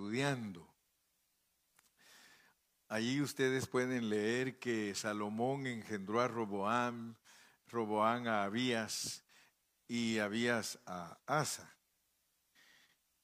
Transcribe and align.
estudiando. 0.00 0.66
Allí 2.88 3.20
ustedes 3.20 3.66
pueden 3.66 4.08
leer 4.08 4.58
que 4.58 4.94
Salomón 4.94 5.66
engendró 5.66 6.22
a 6.22 6.28
Roboam, 6.28 7.16
Roboam 7.68 8.26
a 8.26 8.44
Abías 8.44 9.22
y 9.86 10.18
Abías 10.18 10.78
a 10.86 11.20
Asa. 11.26 11.76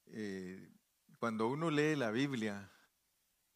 Eh, 0.08 0.70
cuando 1.18 1.48
uno 1.48 1.70
lee 1.70 1.96
la 1.96 2.10
Biblia, 2.10 2.70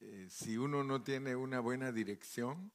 eh, 0.00 0.27
si 0.30 0.57
uno 0.57 0.82
no 0.82 1.02
tiene 1.02 1.37
una 1.37 1.61
buena 1.61 1.93
dirección, 1.93 2.73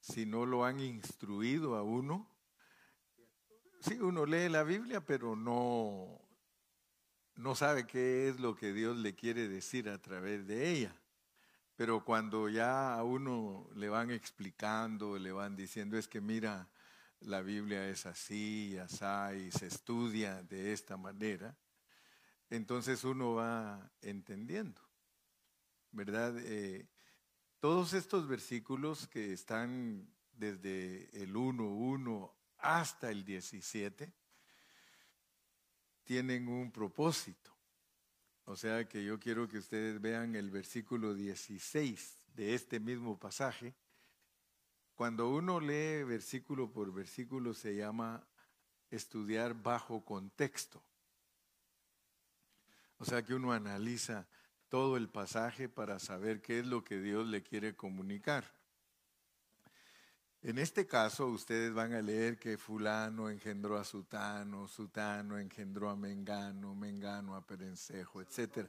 si 0.00 0.26
no 0.26 0.44
lo 0.44 0.64
han 0.64 0.80
instruido 0.80 1.76
a 1.76 1.84
uno, 1.84 2.28
sí, 3.80 3.94
uno 4.00 4.26
lee 4.26 4.48
la 4.48 4.64
Biblia, 4.64 5.06
pero 5.06 5.36
no, 5.36 6.25
no 7.36 7.54
sabe 7.54 7.86
qué 7.86 8.28
es 8.28 8.40
lo 8.40 8.56
que 8.56 8.72
Dios 8.72 8.96
le 8.96 9.14
quiere 9.14 9.48
decir 9.48 9.88
a 9.88 10.00
través 10.00 10.46
de 10.46 10.70
ella. 10.70 10.94
Pero 11.76 12.04
cuando 12.04 12.48
ya 12.48 12.94
a 12.94 13.04
uno 13.04 13.68
le 13.74 13.88
van 13.88 14.10
explicando, 14.10 15.18
le 15.18 15.32
van 15.32 15.56
diciendo, 15.56 15.98
es 15.98 16.08
que 16.08 16.22
mira, 16.22 16.68
la 17.20 17.42
Biblia 17.42 17.88
es 17.88 18.06
así 18.06 18.76
así, 18.78 19.34
y 19.34 19.50
se 19.50 19.66
estudia 19.66 20.42
de 20.42 20.72
esta 20.72 20.96
manera, 20.96 21.56
entonces 22.48 23.04
uno 23.04 23.34
va 23.34 23.90
entendiendo, 24.00 24.80
¿verdad? 25.90 26.34
Eh, 26.38 26.88
todos 27.60 27.92
estos 27.92 28.28
versículos 28.28 29.06
que 29.08 29.32
están 29.32 30.08
desde 30.32 31.10
el 31.22 31.34
1.1 31.34 32.32
hasta 32.58 33.10
el 33.10 33.24
17 33.24 34.12
tienen 36.06 36.48
un 36.48 36.70
propósito. 36.70 37.50
O 38.44 38.56
sea 38.56 38.88
que 38.88 39.04
yo 39.04 39.18
quiero 39.18 39.48
que 39.48 39.58
ustedes 39.58 40.00
vean 40.00 40.36
el 40.36 40.50
versículo 40.50 41.12
16 41.12 42.16
de 42.34 42.54
este 42.54 42.78
mismo 42.78 43.18
pasaje. 43.18 43.74
Cuando 44.94 45.28
uno 45.28 45.60
lee 45.60 46.04
versículo 46.04 46.70
por 46.70 46.94
versículo 46.94 47.52
se 47.52 47.74
llama 47.74 48.24
estudiar 48.88 49.60
bajo 49.60 50.04
contexto. 50.04 50.80
O 52.98 53.04
sea 53.04 53.22
que 53.22 53.34
uno 53.34 53.52
analiza 53.52 54.28
todo 54.68 54.96
el 54.96 55.08
pasaje 55.08 55.68
para 55.68 55.98
saber 55.98 56.40
qué 56.40 56.60
es 56.60 56.66
lo 56.66 56.84
que 56.84 57.00
Dios 57.00 57.26
le 57.26 57.42
quiere 57.42 57.74
comunicar. 57.74 58.55
En 60.46 60.58
este 60.58 60.86
caso, 60.86 61.26
ustedes 61.26 61.74
van 61.74 61.92
a 61.92 62.00
leer 62.00 62.38
que 62.38 62.56
fulano 62.56 63.28
engendró 63.28 63.76
a 63.76 63.82
Sutano, 63.82 64.68
Sutano 64.68 65.40
engendró 65.40 65.90
a 65.90 65.96
Mengano, 65.96 66.72
Mengano 66.72 67.34
a 67.34 67.44
Perencejo, 67.44 68.22
etc. 68.22 68.68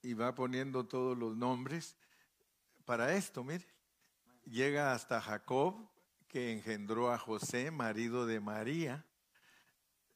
Y 0.00 0.14
va 0.14 0.34
poniendo 0.34 0.86
todos 0.86 1.18
los 1.18 1.36
nombres 1.36 1.96
para 2.86 3.14
esto, 3.14 3.44
mire. 3.44 3.66
Llega 4.46 4.94
hasta 4.94 5.20
Jacob, 5.20 5.86
que 6.28 6.54
engendró 6.54 7.12
a 7.12 7.18
José, 7.18 7.70
marido 7.70 8.24
de 8.24 8.40
María, 8.40 9.04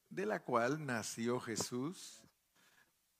de 0.09 0.25
la 0.25 0.41
cual 0.41 0.83
nació 0.83 1.39
Jesús, 1.39 2.23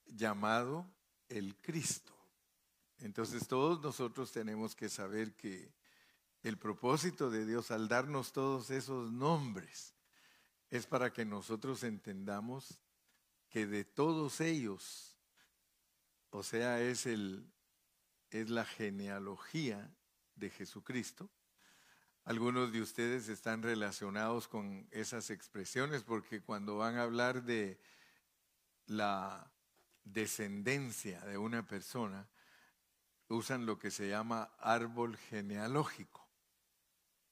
llamado 0.06 0.84
el 1.28 1.54
Cristo. 1.60 2.12
Entonces 2.98 3.46
todos 3.46 3.80
nosotros 3.80 4.32
tenemos 4.32 4.74
que 4.74 4.88
saber 4.88 5.36
que 5.36 5.80
el 6.42 6.58
propósito 6.58 7.30
de 7.30 7.46
Dios 7.46 7.70
al 7.70 7.88
darnos 7.88 8.32
todos 8.32 8.70
esos 8.70 9.12
nombres 9.12 9.94
es 10.70 10.86
para 10.86 11.12
que 11.12 11.24
nosotros 11.24 11.84
entendamos 11.84 12.80
que 13.48 13.66
de 13.66 13.84
todos 13.84 14.40
ellos, 14.40 15.16
o 16.30 16.42
sea, 16.42 16.80
es, 16.80 17.06
el, 17.06 17.52
es 18.30 18.48
la 18.48 18.64
genealogía 18.64 19.94
de 20.34 20.50
Jesucristo. 20.50 21.30
Algunos 22.24 22.72
de 22.72 22.80
ustedes 22.80 23.28
están 23.28 23.62
relacionados 23.62 24.48
con 24.48 24.88
esas 24.90 25.28
expresiones 25.30 26.02
porque 26.02 26.40
cuando 26.40 26.78
van 26.78 26.96
a 26.96 27.02
hablar 27.02 27.42
de 27.42 27.78
la 28.86 29.52
descendencia 30.04 31.20
de 31.20 31.36
una 31.36 31.66
persona, 31.66 32.28
usan 33.28 33.66
lo 33.66 33.78
que 33.78 33.90
se 33.90 34.08
llama 34.08 34.54
árbol 34.58 35.16
genealógico. 35.16 36.21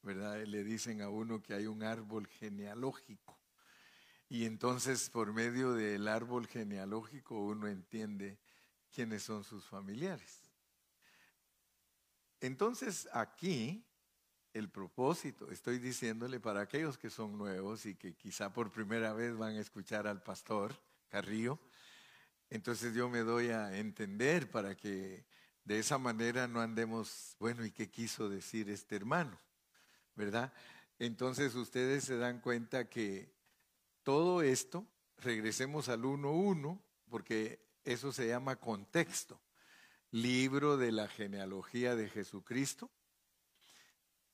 ¿Verdad? 0.02 0.42
Le 0.44 0.64
dicen 0.64 1.02
a 1.02 1.08
uno 1.08 1.42
que 1.42 1.54
hay 1.54 1.66
un 1.66 1.82
árbol 1.82 2.26
genealógico. 2.26 3.38
Y 4.28 4.44
entonces 4.44 5.10
por 5.10 5.32
medio 5.32 5.72
del 5.72 6.06
árbol 6.08 6.46
genealógico 6.46 7.38
uno 7.38 7.66
entiende 7.66 8.38
quiénes 8.94 9.22
son 9.22 9.44
sus 9.44 9.64
familiares. 9.64 10.40
Entonces 12.40 13.08
aquí 13.12 13.84
el 14.52 14.68
propósito, 14.68 15.50
estoy 15.50 15.78
diciéndole 15.78 16.40
para 16.40 16.60
aquellos 16.60 16.98
que 16.98 17.10
son 17.10 17.38
nuevos 17.38 17.86
y 17.86 17.94
que 17.94 18.14
quizá 18.14 18.52
por 18.52 18.70
primera 18.72 19.12
vez 19.12 19.36
van 19.36 19.56
a 19.56 19.60
escuchar 19.60 20.06
al 20.06 20.22
pastor 20.22 20.74
Carrillo, 21.08 21.58
entonces 22.48 22.94
yo 22.94 23.08
me 23.08 23.20
doy 23.20 23.50
a 23.50 23.76
entender 23.78 24.50
para 24.50 24.76
que 24.76 25.24
de 25.64 25.78
esa 25.78 25.98
manera 25.98 26.48
no 26.48 26.60
andemos, 26.60 27.36
bueno, 27.38 27.64
¿y 27.64 27.70
qué 27.70 27.88
quiso 27.88 28.28
decir 28.28 28.68
este 28.70 28.96
hermano? 28.96 29.38
¿Verdad? 30.14 30.52
Entonces 30.98 31.54
ustedes 31.54 32.04
se 32.04 32.16
dan 32.16 32.40
cuenta 32.40 32.88
que 32.88 33.32
todo 34.02 34.42
esto, 34.42 34.86
regresemos 35.18 35.88
al 35.88 36.02
1.1, 36.02 36.80
porque 37.08 37.60
eso 37.84 38.12
se 38.12 38.28
llama 38.28 38.56
contexto. 38.56 39.40
Libro 40.10 40.76
de 40.76 40.92
la 40.92 41.08
genealogía 41.08 41.94
de 41.94 42.08
Jesucristo, 42.08 42.90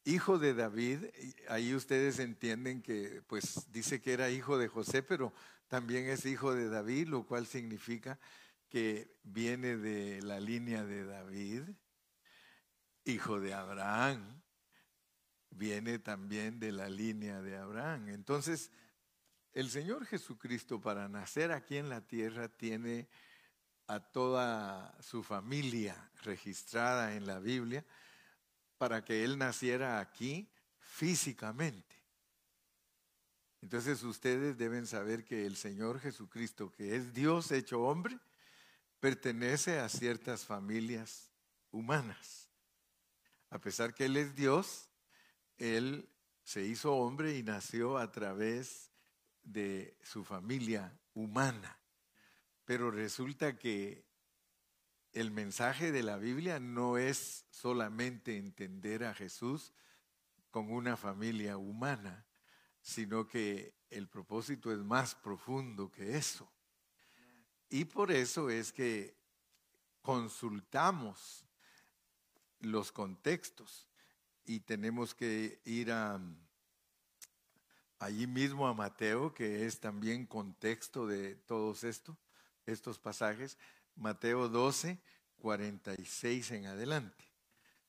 hijo 0.04 0.38
de 0.38 0.54
David, 0.54 1.04
ahí 1.48 1.74
ustedes 1.74 2.18
entienden 2.20 2.80
que 2.80 3.22
pues 3.26 3.70
dice 3.72 4.00
que 4.00 4.12
era 4.12 4.30
hijo 4.30 4.56
de 4.56 4.68
José, 4.68 5.02
pero 5.02 5.34
también 5.68 6.08
es 6.08 6.24
hijo 6.24 6.54
de 6.54 6.68
David, 6.68 7.08
lo 7.08 7.26
cual 7.26 7.46
significa 7.46 8.18
que 8.68 9.18
viene 9.24 9.76
de 9.76 10.22
la 10.22 10.40
línea 10.40 10.84
de 10.84 11.04
David, 11.04 11.62
hijo 13.04 13.40
de 13.40 13.52
Abraham, 13.52 14.42
viene 15.50 15.98
también 15.98 16.58
de 16.58 16.72
la 16.72 16.88
línea 16.88 17.40
de 17.40 17.56
Abraham. 17.56 18.08
Entonces, 18.08 18.70
el 19.52 19.70
Señor 19.70 20.06
Jesucristo 20.06 20.80
para 20.80 21.08
nacer 21.08 21.52
aquí 21.52 21.76
en 21.76 21.88
la 21.88 22.02
tierra 22.02 22.48
tiene 22.48 23.08
a 23.86 24.00
toda 24.00 24.94
su 25.00 25.22
familia 25.22 26.10
registrada 26.22 27.14
en 27.14 27.26
la 27.26 27.38
Biblia 27.38 27.84
para 28.78 29.04
que 29.04 29.24
Él 29.24 29.38
naciera 29.38 30.00
aquí 30.00 30.48
físicamente. 30.78 31.96
Entonces 33.62 34.02
ustedes 34.02 34.58
deben 34.58 34.86
saber 34.86 35.24
que 35.24 35.46
el 35.46 35.56
Señor 35.56 36.00
Jesucristo, 36.00 36.70
que 36.72 36.94
es 36.94 37.14
Dios 37.14 37.50
hecho 37.50 37.82
hombre, 37.82 38.18
pertenece 39.00 39.78
a 39.78 39.88
ciertas 39.88 40.44
familias 40.44 41.30
humanas. 41.70 42.48
A 43.50 43.58
pesar 43.58 43.94
que 43.94 44.04
Él 44.04 44.16
es 44.16 44.34
Dios, 44.34 44.85
él 45.58 46.08
se 46.42 46.64
hizo 46.64 46.94
hombre 46.94 47.36
y 47.36 47.42
nació 47.42 47.98
a 47.98 48.10
través 48.12 48.90
de 49.42 49.96
su 50.02 50.24
familia 50.24 50.98
humana. 51.14 51.78
Pero 52.64 52.90
resulta 52.90 53.58
que 53.58 54.04
el 55.12 55.30
mensaje 55.30 55.92
de 55.92 56.02
la 56.02 56.18
Biblia 56.18 56.60
no 56.60 56.98
es 56.98 57.46
solamente 57.50 58.36
entender 58.36 59.04
a 59.04 59.14
Jesús 59.14 59.72
con 60.50 60.70
una 60.70 60.96
familia 60.96 61.56
humana, 61.56 62.26
sino 62.80 63.26
que 63.26 63.74
el 63.90 64.08
propósito 64.08 64.72
es 64.72 64.78
más 64.78 65.14
profundo 65.14 65.90
que 65.90 66.16
eso. 66.16 66.50
Y 67.68 67.86
por 67.86 68.12
eso 68.12 68.50
es 68.50 68.72
que 68.72 69.16
consultamos 70.02 71.44
los 72.60 72.92
contextos 72.92 73.88
y 74.46 74.60
tenemos 74.60 75.14
que 75.14 75.60
ir 75.64 75.90
a 75.92 76.20
allí 77.98 78.26
mismo 78.26 78.66
a 78.66 78.74
Mateo, 78.74 79.34
que 79.34 79.66
es 79.66 79.80
también 79.80 80.26
contexto 80.26 81.06
de 81.06 81.34
todos 81.34 81.84
esto, 81.84 82.16
estos 82.64 82.98
pasajes, 82.98 83.58
Mateo 83.94 84.48
12, 84.48 84.98
46 85.38 86.50
en 86.52 86.66
adelante. 86.66 87.24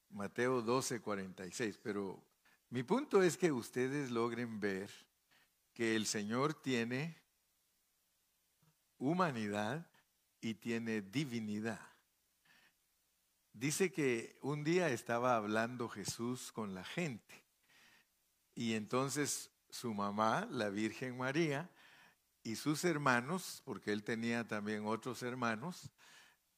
Mateo 0.09 0.61
12, 0.61 1.01
46. 1.01 1.79
Pero 1.83 2.23
mi 2.69 2.83
punto 2.83 3.21
es 3.21 3.37
que 3.37 3.51
ustedes 3.51 4.11
logren 4.11 4.59
ver 4.59 4.89
que 5.73 5.95
el 5.95 6.05
Señor 6.05 6.53
tiene 6.53 7.17
humanidad 8.97 9.85
y 10.41 10.55
tiene 10.55 11.01
divinidad. 11.01 11.96
Dice 13.57 13.91
que 13.91 14.37
un 14.43 14.63
día 14.63 14.89
estaba 14.89 15.35
hablando 15.35 15.89
Jesús 15.89 16.51
con 16.51 16.75
la 16.75 16.83
gente 16.83 17.43
y 18.53 18.75
entonces 18.75 19.49
su 19.71 19.95
mamá, 19.95 20.47
la 20.51 20.69
Virgen 20.69 21.17
María, 21.17 21.67
y 22.43 22.55
sus 22.55 22.85
hermanos, 22.85 23.63
porque 23.65 23.91
él 23.91 24.03
tenía 24.03 24.47
también 24.47 24.85
otros 24.85 25.23
hermanos, 25.23 25.89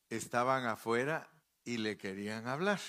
estaban 0.10 0.66
afuera 0.66 1.30
y 1.64 1.78
le 1.78 1.98
querían 1.98 2.50
hablar. 2.50 2.82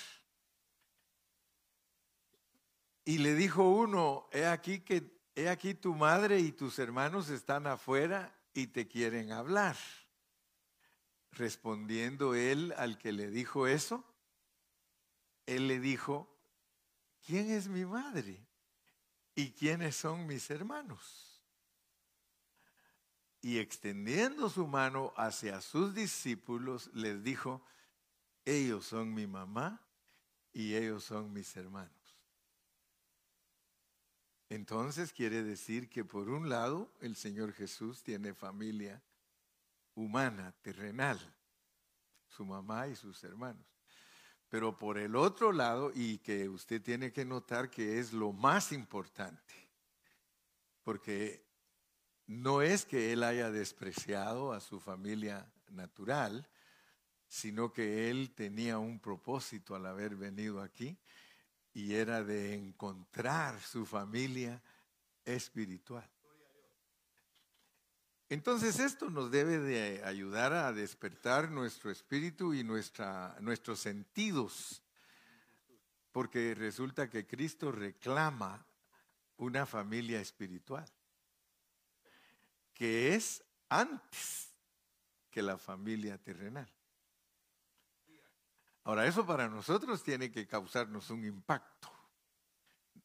Y 3.05 3.19
le 3.19 3.33
dijo 3.33 3.63
uno, 3.63 4.27
he 4.33 4.45
aquí 4.45 4.81
que 4.81 5.21
aquí 5.49 5.73
tu 5.73 5.95
madre 5.95 6.41
y 6.41 6.51
tus 6.51 6.79
hermanos 6.79 7.29
están 7.29 7.65
afuera 7.65 8.37
y 8.53 8.67
te 8.67 8.89
quieren 8.89 9.31
hablar. 9.31 9.77
Respondiendo 11.31 12.35
él 12.35 12.73
al 12.77 12.97
que 12.97 13.11
le 13.11 13.29
dijo 13.29 13.67
eso, 13.67 14.03
él 15.45 15.67
le 15.67 15.79
dijo, 15.79 16.27
¿quién 17.25 17.51
es 17.51 17.67
mi 17.67 17.85
madre? 17.85 18.45
¿Y 19.35 19.51
quiénes 19.51 19.95
son 19.95 20.27
mis 20.27 20.49
hermanos? 20.49 21.41
Y 23.41 23.57
extendiendo 23.57 24.49
su 24.49 24.67
mano 24.67 25.13
hacia 25.15 25.61
sus 25.61 25.95
discípulos, 25.95 26.89
les 26.93 27.23
dijo, 27.23 27.65
ellos 28.45 28.85
son 28.85 29.13
mi 29.13 29.25
mamá 29.25 29.81
y 30.53 30.75
ellos 30.75 31.03
son 31.05 31.31
mis 31.33 31.55
hermanos. 31.55 31.91
Entonces 34.49 35.13
quiere 35.13 35.43
decir 35.43 35.89
que 35.89 36.03
por 36.03 36.29
un 36.29 36.49
lado 36.49 36.91
el 36.99 37.15
Señor 37.15 37.53
Jesús 37.53 38.03
tiene 38.03 38.33
familia 38.33 39.01
humana, 39.95 40.53
terrenal, 40.61 41.19
su 42.27 42.45
mamá 42.45 42.87
y 42.87 42.95
sus 42.95 43.23
hermanos. 43.23 43.65
Pero 44.49 44.77
por 44.77 44.97
el 44.97 45.15
otro 45.15 45.51
lado, 45.51 45.91
y 45.95 46.17
que 46.17 46.49
usted 46.49 46.81
tiene 46.81 47.11
que 47.11 47.23
notar 47.23 47.69
que 47.69 47.99
es 47.99 48.11
lo 48.11 48.33
más 48.33 48.71
importante, 48.71 49.53
porque 50.83 51.45
no 52.27 52.61
es 52.61 52.85
que 52.85 53.13
él 53.13 53.23
haya 53.23 53.51
despreciado 53.51 54.53
a 54.53 54.59
su 54.59 54.79
familia 54.79 55.51
natural, 55.69 56.47
sino 57.27 57.71
que 57.71 58.09
él 58.09 58.33
tenía 58.35 58.77
un 58.77 58.99
propósito 58.99 59.75
al 59.75 59.85
haber 59.85 60.15
venido 60.15 60.61
aquí 60.61 60.97
y 61.73 61.93
era 61.93 62.23
de 62.23 62.53
encontrar 62.53 63.61
su 63.61 63.85
familia 63.85 64.61
espiritual. 65.23 66.09
Entonces 68.31 68.79
esto 68.79 69.09
nos 69.09 69.29
debe 69.29 69.59
de 69.59 70.05
ayudar 70.05 70.53
a 70.53 70.71
despertar 70.71 71.51
nuestro 71.51 71.91
espíritu 71.91 72.53
y 72.53 72.63
nuestra, 72.63 73.35
nuestros 73.41 73.81
sentidos, 73.81 74.81
porque 76.13 76.55
resulta 76.55 77.09
que 77.09 77.27
Cristo 77.27 77.73
reclama 77.73 78.65
una 79.35 79.65
familia 79.65 80.21
espiritual, 80.21 80.89
que 82.73 83.15
es 83.15 83.43
antes 83.67 84.53
que 85.29 85.41
la 85.41 85.57
familia 85.57 86.17
terrenal. 86.17 86.71
Ahora, 88.85 89.07
eso 89.07 89.25
para 89.25 89.49
nosotros 89.49 90.03
tiene 90.03 90.31
que 90.31 90.47
causarnos 90.47 91.09
un 91.09 91.25
impacto. 91.25 91.91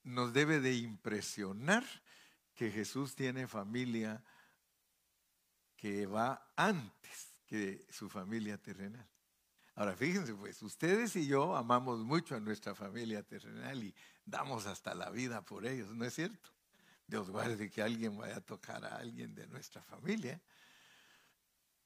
Nos 0.04 0.32
debe 0.32 0.60
de 0.60 0.76
impresionar 0.76 1.84
que 2.54 2.70
Jesús 2.70 3.16
tiene 3.16 3.48
familia 3.48 4.22
que 5.76 6.06
va 6.06 6.52
antes 6.56 7.40
que 7.46 7.86
su 7.90 8.08
familia 8.08 8.58
terrenal. 8.58 9.08
Ahora, 9.74 9.94
fíjense, 9.94 10.34
pues 10.34 10.62
ustedes 10.62 11.14
y 11.16 11.26
yo 11.26 11.54
amamos 11.54 12.00
mucho 12.00 12.34
a 12.34 12.40
nuestra 12.40 12.74
familia 12.74 13.22
terrenal 13.22 13.84
y 13.84 13.94
damos 14.24 14.66
hasta 14.66 14.94
la 14.94 15.10
vida 15.10 15.42
por 15.42 15.66
ellos, 15.66 15.94
¿no 15.94 16.04
es 16.04 16.14
cierto? 16.14 16.50
Dios 17.06 17.30
guarde 17.30 17.70
que 17.70 17.82
alguien 17.82 18.16
vaya 18.16 18.36
a 18.36 18.40
tocar 18.40 18.84
a 18.84 18.96
alguien 18.96 19.34
de 19.34 19.46
nuestra 19.46 19.82
familia 19.82 20.40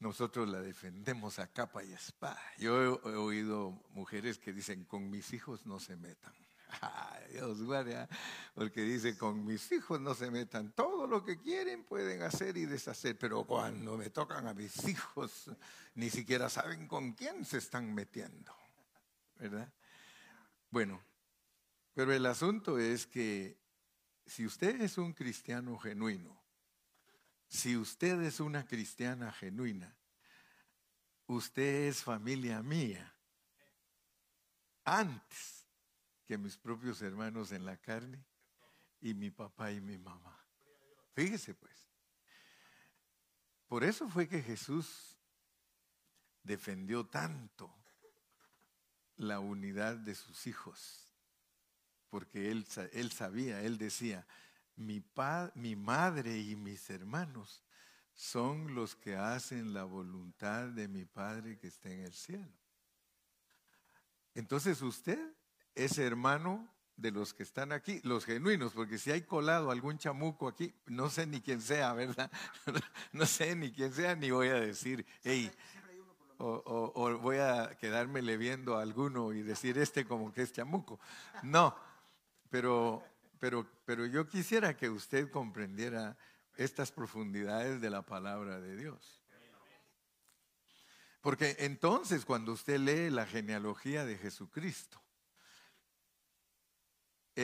nosotros 0.01 0.49
la 0.49 0.61
defendemos 0.63 1.39
a 1.39 1.47
capa 1.47 1.85
y 1.85 1.93
espada. 1.93 2.43
Yo 2.59 3.01
he, 3.05 3.17
oído 3.17 3.71
mujeres 3.91 4.39
que 4.39 4.53
dicen, 4.53 4.85
con 4.87 5.11
mis 5.11 5.33
hijos 5.35 5.67
no 5.67 5.79
se 5.79 5.95
metan. 5.97 6.33
Dios 7.31 7.63
guarda, 7.63 8.09
porque 8.55 8.83
dice, 8.83 9.17
con 9.17 9.45
mis 9.45 9.71
hijos 9.73 10.01
no 10.01 10.15
se 10.15 10.31
metan. 10.31 10.73
Todo 10.73 11.07
lo 11.07 11.25
que 11.25 11.41
quieren 11.41 11.85
pueden 11.85 12.23
hacer 12.23 12.57
y 12.57 12.67
deshacer, 12.67 13.17
pero 13.19 13.45
cuando 13.45 13.97
me 13.97 14.11
tocan 14.11 14.47
a 14.47 14.55
mis 14.55 14.87
hijos, 14.89 15.51
ni 15.95 16.11
siquiera 16.11 16.49
saben 16.49 16.89
con 16.89 17.13
quién 17.13 17.45
se 17.45 17.59
están 17.59 17.95
metiendo. 17.95 18.55
¿Verdad? 19.39 19.73
Bueno, 20.71 21.03
pero 21.95 22.13
el 22.13 22.27
asunto 22.27 22.79
es 22.79 23.07
que 23.07 23.59
si 24.27 24.47
usted 24.47 24.81
es 24.81 24.99
un 24.99 25.13
cristiano 25.13 25.79
genuino, 25.79 26.41
si 27.49 27.77
usted 27.77 28.21
es 28.23 28.39
una 28.41 28.65
cristiana 28.65 29.33
genuina, 29.33 29.97
usted 31.27 31.89
es 31.89 32.03
familia 32.03 32.63
mía. 32.63 33.13
Antes 34.85 35.60
que 36.31 36.39
mis 36.39 36.57
propios 36.57 37.03
hermanos 37.03 37.51
en 37.51 37.65
la 37.65 37.77
carne 37.77 38.25
y 39.01 39.15
mi 39.15 39.33
papá 39.33 39.73
y 39.73 39.81
mi 39.81 39.99
mamá. 39.99 40.39
Fíjese 41.13 41.55
pues. 41.55 41.91
Por 43.67 43.83
eso 43.83 44.09
fue 44.09 44.29
que 44.29 44.41
Jesús 44.41 45.19
defendió 46.45 47.05
tanto 47.05 47.75
la 49.17 49.41
unidad 49.41 49.97
de 49.97 50.15
sus 50.15 50.47
hijos, 50.47 51.13
porque 52.11 52.53
él, 52.53 52.65
él 52.93 53.11
sabía, 53.11 53.63
él 53.63 53.77
decía, 53.77 54.25
mi, 54.77 55.03
mi 55.57 55.75
madre 55.75 56.39
y 56.39 56.55
mis 56.55 56.91
hermanos 56.91 57.65
son 58.15 58.77
los 58.77 58.95
que 58.95 59.17
hacen 59.17 59.75
la 59.75 59.83
voluntad 59.83 60.69
de 60.69 60.87
mi 60.87 61.05
Padre 61.05 61.59
que 61.59 61.67
está 61.67 61.91
en 61.91 62.05
el 62.05 62.13
cielo. 62.13 62.57
Entonces 64.33 64.81
usted 64.81 65.40
es 65.75 65.99
hermano 65.99 66.69
de 66.97 67.11
los 67.11 67.33
que 67.33 67.43
están 67.43 67.73
aquí, 67.73 68.01
los 68.05 68.27
genuinos, 68.27 68.73
porque 68.73 68.99
si 68.99 69.11
hay 69.11 69.23
colado 69.23 69.71
algún 69.71 69.99
chamuco 69.99 70.49
aquí, 70.49 70.75
no 70.87 71.09
sé 71.09 71.27
ni 71.27 71.41
quién 71.41 71.63
sea, 71.63 71.95
¿verdad? 71.95 72.31
no 73.13 73.25
sé 73.25 73.57
ni 73.57 73.73
quién 73.73 73.93
sea, 73.93 74.15
ni 74.15 74.31
voy 74.31 74.49
a 74.49 74.55
decir, 74.55 75.07
hey, 75.25 75.51
o, 76.39 76.93
o, 76.95 77.19
voy 77.19 77.37
a 77.37 77.77
quedármele 77.79 78.37
viendo 78.37 78.77
a 78.77 78.83
alguno 78.83 79.33
y 79.33 79.43
decir 79.43 79.79
este 79.79 80.07
como 80.07 80.33
que 80.33 80.43
es 80.43 80.53
chamuco. 80.53 80.99
No, 81.43 81.75
pero 82.51 83.03
pero, 83.41 83.67
pero 83.87 84.07
yo 84.07 84.29
quisiera 84.29 84.77
que 84.77 84.91
usted 84.91 85.31
comprendiera 85.31 86.17
estas 86.57 86.93
profundidades 86.93 87.81
de 87.81 87.91
la 87.91 88.03
palabra 88.03 88.61
de 88.61 88.77
Dios. 88.77 89.25
Porque 91.23 91.57
entonces 91.59 92.25
cuando 92.25 92.53
usted 92.53 92.79
lee 92.79 93.11
la 93.11 93.27
genealogía 93.27 94.05
de 94.05 94.17
Jesucristo, 94.19 95.00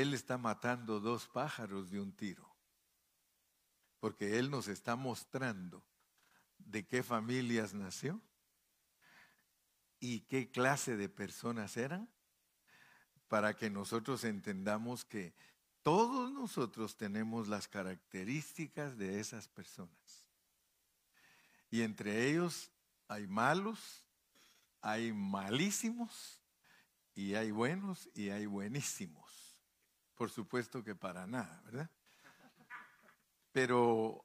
Él 0.01 0.15
está 0.15 0.39
matando 0.39 1.01
dos 1.01 1.27
pájaros 1.27 1.91
de 1.91 2.01
un 2.01 2.13
tiro. 2.13 2.49
Porque 4.01 4.39
Él 4.39 4.51
nos 4.51 4.69
está 4.69 4.97
mostrando 4.97 5.85
de 6.59 6.87
qué 6.87 7.03
familias 7.03 7.75
nació 7.75 8.21
y 9.99 10.21
qué 10.21 10.51
clase 10.51 10.97
de 10.97 11.09
personas 11.09 11.77
eran, 11.77 12.09
para 13.29 13.57
que 13.57 13.71
nosotros 13.71 14.25
entendamos 14.25 15.05
que 15.05 15.35
todos 15.83 16.31
nosotros 16.31 16.97
tenemos 16.97 17.49
las 17.49 17.67
características 17.67 18.99
de 18.99 19.21
esas 19.21 19.49
personas. 19.49 20.31
Y 21.71 21.83
entre 21.83 22.29
ellos 22.29 22.71
hay 23.09 23.27
malos, 23.27 24.05
hay 24.81 25.13
malísimos, 25.13 26.41
y 27.17 27.35
hay 27.35 27.51
buenos 27.51 28.09
y 28.15 28.29
hay 28.29 28.45
buenísimos. 28.47 29.26
Por 30.17 30.31
supuesto 30.31 30.83
que 30.83 30.95
para 30.95 31.27
nada, 31.27 31.63
¿verdad? 31.67 31.91
Pero 33.53 34.25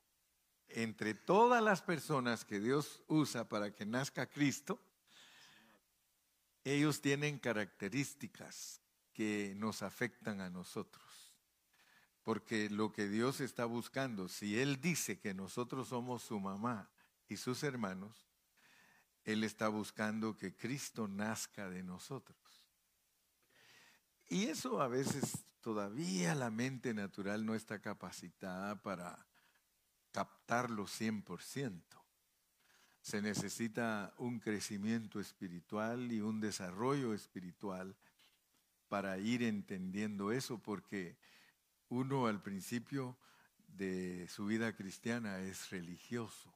entre 0.70 1.14
todas 1.14 1.62
las 1.62 1.82
personas 1.82 2.46
que 2.46 2.60
Dios 2.60 3.04
usa 3.08 3.48
para 3.48 3.74
que 3.74 3.86
nazca 3.86 4.26
Cristo, 4.26 4.82
ellos 6.64 7.02
tienen 7.02 7.40
características 7.40 8.82
que 9.14 9.54
nos 9.58 9.82
afectan 9.84 10.42
a 10.42 10.50
nosotros. 10.50 11.04
Porque 12.24 12.70
lo 12.70 12.92
que 12.92 13.08
Dios 13.08 13.42
está 13.42 13.66
buscando, 13.66 14.30
si 14.30 14.60
Él 14.60 14.80
dice 14.80 15.20
que 15.20 15.34
nosotros 15.34 15.90
somos 15.90 16.24
su 16.24 16.40
mamá 16.40 16.90
y 17.28 17.38
sus 17.38 17.64
hermanos, 17.64 18.30
Él 19.26 19.44
está 19.44 19.68
buscando 19.68 20.38
que 20.38 20.56
Cristo 20.56 21.08
nazca 21.08 21.70
de 21.70 21.84
nosotros. 21.84 22.38
Y 24.30 24.46
eso 24.46 24.82
a 24.82 24.88
veces 24.88 25.46
todavía 25.62 26.36
la 26.36 26.50
mente 26.50 26.94
natural 26.94 27.46
no 27.46 27.56
está 27.56 27.80
capacitada 27.80 28.82
para 28.82 29.26
captarlo 30.12 30.86
100%. 30.86 31.82
Se 33.02 33.22
necesita 33.22 34.14
un 34.18 34.40
crecimiento 34.40 35.20
espiritual 35.20 36.12
y 36.12 36.22
un 36.22 36.40
desarrollo 36.40 37.14
espiritual 37.14 37.96
para 38.90 39.18
ir 39.18 39.44
entendiendo 39.44 40.32
eso, 40.32 40.60
porque 40.60 41.18
uno 41.90 42.28
al 42.28 42.42
principio 42.42 43.18
de 43.68 44.28
su 44.28 44.46
vida 44.46 44.76
cristiana 44.76 45.40
es 45.40 45.70
religioso. 45.70 46.54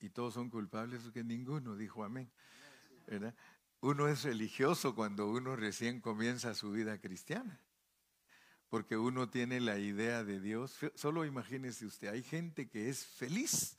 Y 0.00 0.10
todos 0.10 0.34
son 0.34 0.48
culpables 0.48 1.02
porque 1.02 1.24
ninguno 1.24 1.76
dijo 1.76 2.04
amén. 2.04 2.30
Uno 3.80 4.08
es 4.08 4.24
religioso 4.24 4.94
cuando 4.94 5.30
uno 5.30 5.56
recién 5.56 6.00
comienza 6.00 6.54
su 6.54 6.72
vida 6.72 6.98
cristiana. 6.98 7.60
Porque 8.68 8.96
uno 8.96 9.30
tiene 9.30 9.60
la 9.60 9.78
idea 9.78 10.24
de 10.24 10.40
Dios. 10.40 10.76
Solo 10.94 11.24
imagínese 11.24 11.86
usted, 11.86 12.08
hay 12.08 12.22
gente 12.22 12.68
que 12.68 12.88
es 12.88 13.06
feliz 13.06 13.76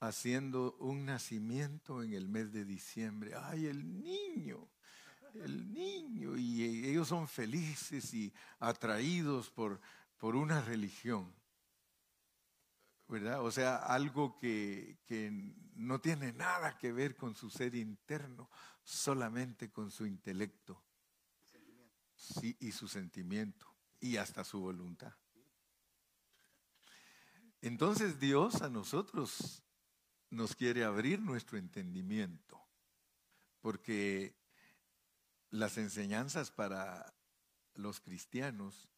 haciendo 0.00 0.76
un 0.78 1.04
nacimiento 1.04 2.02
en 2.02 2.14
el 2.14 2.28
mes 2.28 2.52
de 2.52 2.64
diciembre. 2.64 3.32
¡Ay, 3.36 3.66
el 3.66 4.00
niño! 4.00 4.68
El 5.34 5.72
niño. 5.72 6.36
Y 6.36 6.86
ellos 6.86 7.08
son 7.08 7.28
felices 7.28 8.12
y 8.14 8.32
atraídos 8.58 9.50
por, 9.50 9.80
por 10.18 10.36
una 10.36 10.60
religión. 10.60 11.32
¿verdad? 13.12 13.42
O 13.42 13.50
sea, 13.50 13.76
algo 13.76 14.38
que, 14.38 14.96
no 15.74 16.00
tiene 16.00 16.32
nada 16.32 16.76
que 16.78 16.92
ver 16.92 17.16
con 17.16 17.34
su 17.34 17.50
ser 17.50 17.74
interno, 17.74 18.50
solamente 18.82 19.70
con 19.70 19.90
su 19.90 20.06
intelecto 20.06 20.82
sí, 22.14 22.56
y 22.60 22.72
su 22.72 22.88
sentimiento 22.88 23.72
y 24.00 24.16
hasta 24.16 24.44
su 24.44 24.60
voluntad. 24.60 25.14
Entonces 27.60 28.18
Dios 28.18 28.62
a 28.62 28.68
nosotros 28.68 29.62
nos 30.30 30.56
quiere 30.56 30.84
abrir 30.84 31.20
nuestro 31.20 31.58
entendimiento, 31.58 32.60
porque 33.60 34.34
las 35.50 35.78
enseñanzas 35.78 36.50
para 36.50 37.14
los 37.74 38.00
cristianos 38.00 38.88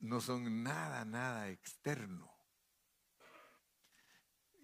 no 0.00 0.20
son 0.20 0.62
nada, 0.62 1.04
nada 1.04 1.48
externo. 1.50 2.33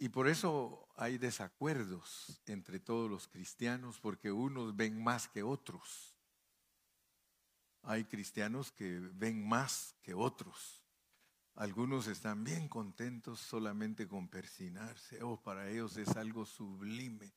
Y 0.02 0.09
por 0.09 0.28
eso 0.28 0.88
hay 0.97 1.19
desacuerdos 1.19 2.40
entre 2.47 2.80
todos 2.80 3.11
los 3.11 3.28
cristianos, 3.28 4.00
porque 4.00 4.33
unos 4.33 4.75
ven 4.75 5.04
más 5.04 5.28
que 5.28 5.42
otros. 5.42 6.16
Hay 7.83 8.07
cristianos 8.07 8.73
que 8.73 8.99
ven 8.99 9.47
más 9.47 9.95
que 10.02 10.14
otros. 10.14 10.83
Algunos 11.54 12.07
están 12.07 12.42
bien 12.45 12.66
contentos 12.66 13.40
solamente 13.40 14.09
con 14.09 14.26
persinarse. 14.28 15.23
Oh, 15.23 15.38
para 15.38 15.69
ellos 15.69 15.99
es 15.99 16.16
algo 16.16 16.47
sublime. 16.47 17.35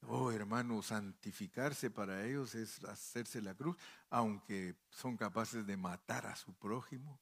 Oh, 0.00 0.32
hermano, 0.32 0.80
santificarse 0.80 1.90
para 1.90 2.24
ellos 2.24 2.54
es 2.54 2.82
hacerse 2.84 3.42
la 3.42 3.54
cruz, 3.54 3.76
aunque 4.08 4.74
son 4.88 5.18
capaces 5.18 5.66
de 5.66 5.76
matar 5.76 6.24
a 6.24 6.34
su 6.34 6.54
prójimo 6.54 7.20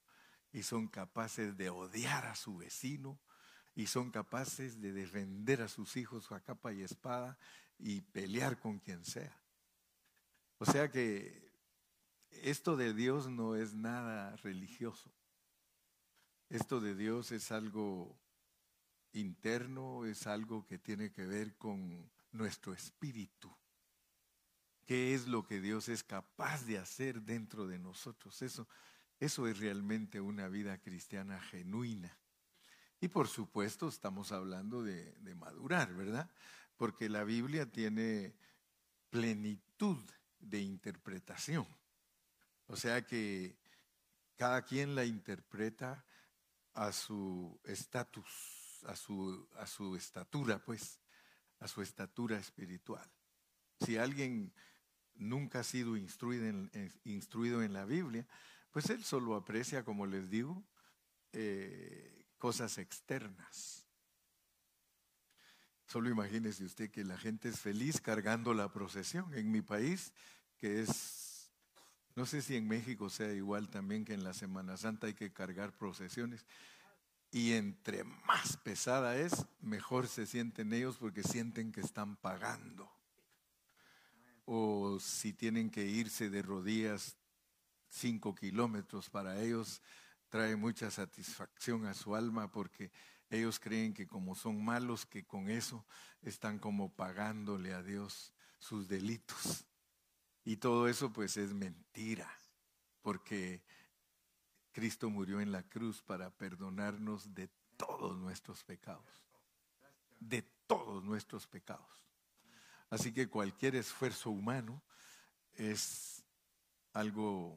y 0.52 0.62
son 0.62 0.86
capaces 0.86 1.56
de 1.56 1.68
odiar 1.68 2.26
a 2.26 2.36
su 2.36 2.58
vecino 2.58 3.18
y 3.75 3.87
son 3.87 4.11
capaces 4.11 4.81
de 4.81 4.93
defender 4.93 5.62
a 5.62 5.69
sus 5.69 5.97
hijos 5.97 6.31
a 6.33 6.40
capa 6.40 6.73
y 6.73 6.83
espada 6.83 7.38
y 7.78 8.00
pelear 8.00 8.59
con 8.59 8.78
quien 8.78 9.04
sea. 9.04 9.37
O 10.59 10.64
sea 10.64 10.90
que 10.90 11.52
esto 12.31 12.76
de 12.76 12.95
Dios 12.95 13.28
no 13.28 13.57
es 13.57 13.75
nada 13.75 14.37
religioso. 14.37 15.12
Esto 16.49 16.81
de 16.81 16.95
Dios 16.95 17.33
es 17.33 17.50
algo 17.50 18.16
interno, 19.12 20.04
es 20.04 20.26
algo 20.26 20.64
que 20.66 20.78
tiene 20.78 21.11
que 21.11 21.26
ver 21.26 21.57
con 21.57 22.11
nuestro 22.33 22.73
espíritu. 22.73 23.54
¿Qué 24.85 25.14
es 25.14 25.26
lo 25.26 25.47
que 25.47 25.61
Dios 25.61 25.88
es 25.88 26.04
capaz 26.04 26.64
de 26.64 26.78
hacer 26.78 27.23
dentro 27.23 27.66
de 27.66 27.78
nosotros? 27.78 28.43
Eso, 28.43 28.69
eso 29.19 29.49
es 29.49 29.59
realmente 29.59 30.21
una 30.21 30.49
vida 30.49 30.78
cristiana 30.78 31.40
genuina. 31.40 32.16
Y 33.04 33.08
por 33.08 33.28
supuesto 33.28 33.87
estamos 33.87 34.32
hablando 34.32 34.82
de, 34.82 35.14
madurar, 35.34 35.92
¿verdad? 35.92 36.30
Porque 36.78 37.11
la 37.11 37.23
Biblia 37.23 37.70
tiene 37.70 38.34
plenitud 39.11 39.99
de 40.38 40.61
interpretación. 40.62 41.66
O 42.66 42.76
sea 42.76 43.06
que 43.06 43.58
cada 44.37 44.62
quien 44.64 44.94
la 44.94 45.04
interpreta 45.04 46.02
a 46.73 46.92
su 46.92 47.61
estatus, 47.64 48.80
a 48.87 48.96
su, 48.96 49.50
a 49.58 49.66
su 49.66 49.96
estatura, 49.96 50.64
pues, 50.64 50.99
a 51.58 51.68
su 51.68 51.82
estatura 51.82 52.38
espiritual. 52.38 53.06
Si 53.80 53.99
alguien 53.99 54.50
nunca 55.14 55.61
ha 55.61 55.64
sido 55.64 55.94
instruido 55.99 56.46
en, 57.62 57.73
la 57.75 57.84
Biblia, 57.84 58.26
pues 58.70 58.88
él 58.88 59.04
solo 59.04 59.34
aprecia, 59.34 59.84
como 59.84 60.06
les 60.06 60.30
digo, 60.30 60.64
eh, 61.32 62.24
cosas 62.38 62.79
externas. 62.79 63.85
Solo 65.87 66.11
imagínese 66.11 66.64
usted 66.64 66.91
que 66.91 67.05
la 67.05 67.17
gente 67.17 67.49
es 67.49 67.61
feliz 67.61 68.00
cargando 68.00 68.53
la 68.55 68.73
procesión. 68.73 69.33
En 69.35 69.50
mi 69.50 69.62
país, 69.62 70.12
que 70.59 70.81
es, 70.81 71.50
no 72.17 72.26
sé 72.26 72.43
si 72.43 72.57
en 72.57 72.67
México 72.67 73.11
sea 73.11 73.33
igual 73.33 73.69
también 73.69 74.05
que 74.05 74.14
en 74.14 74.25
la 74.25 74.35
Semana 74.35 74.76
Santa 74.76 75.07
hay 75.07 75.14
que 75.14 75.33
cargar 75.33 75.76
procesiones. 75.76 76.45
Y 77.31 77.53
entre 77.53 78.05
más 78.05 78.57
pesada 78.57 79.17
es, 79.17 79.47
mejor 79.61 80.09
se 80.09 80.26
sienten 80.26 80.73
ellos 80.73 80.97
porque 80.97 81.23
sienten 81.23 81.73
que 81.73 81.81
están 81.81 82.17
pagando. 82.17 82.91
O 84.47 84.99
si 85.00 85.33
tienen 85.33 85.71
que 85.71 85.85
irse 85.85 86.31
de 86.31 86.43
rodillas 86.43 87.17
cinco 87.88 88.35
kilómetros 88.35 89.11
para 89.11 89.41
ellos, 89.41 89.81
trae 90.35 90.57
mucha 90.57 90.91
satisfacción 90.91 91.87
a 91.87 91.95
su 91.95 92.17
alma 92.17 92.50
porque 92.50 92.91
ellos 93.31 93.61
creen 93.61 93.95
que 93.95 94.09
como 94.09 94.35
son 94.35 94.64
malos, 94.64 95.07
que 95.07 95.25
con 95.25 95.49
eso 95.49 95.87
están 96.23 96.59
como 96.59 96.93
pagándole 96.93 97.73
a 97.73 97.85
Dios 97.85 98.35
sus 98.59 98.88
delitos. 98.88 99.64
Y 100.43 100.57
todo 100.57 100.88
eso 100.88 101.12
pues 101.12 101.37
es 101.37 101.55
mentira, 101.55 102.29
porque 103.00 103.62
Cristo 104.73 105.09
murió 105.09 105.41
en 105.41 105.53
la 105.53 105.62
cruz 105.62 106.03
para 106.03 106.31
perdonarnos 106.31 107.33
de 107.33 107.49
todos 107.76 108.19
nuestros 108.19 108.64
pecados, 108.64 109.25
de 110.19 110.43
todos 110.67 111.05
nuestros 111.05 111.47
pecados. 111.47 112.05
Así 112.91 113.12
que 113.12 113.29
cualquier 113.29 113.76
esfuerzo 113.76 114.31
humano 114.31 114.83
es 115.53 116.25
algo 116.93 117.57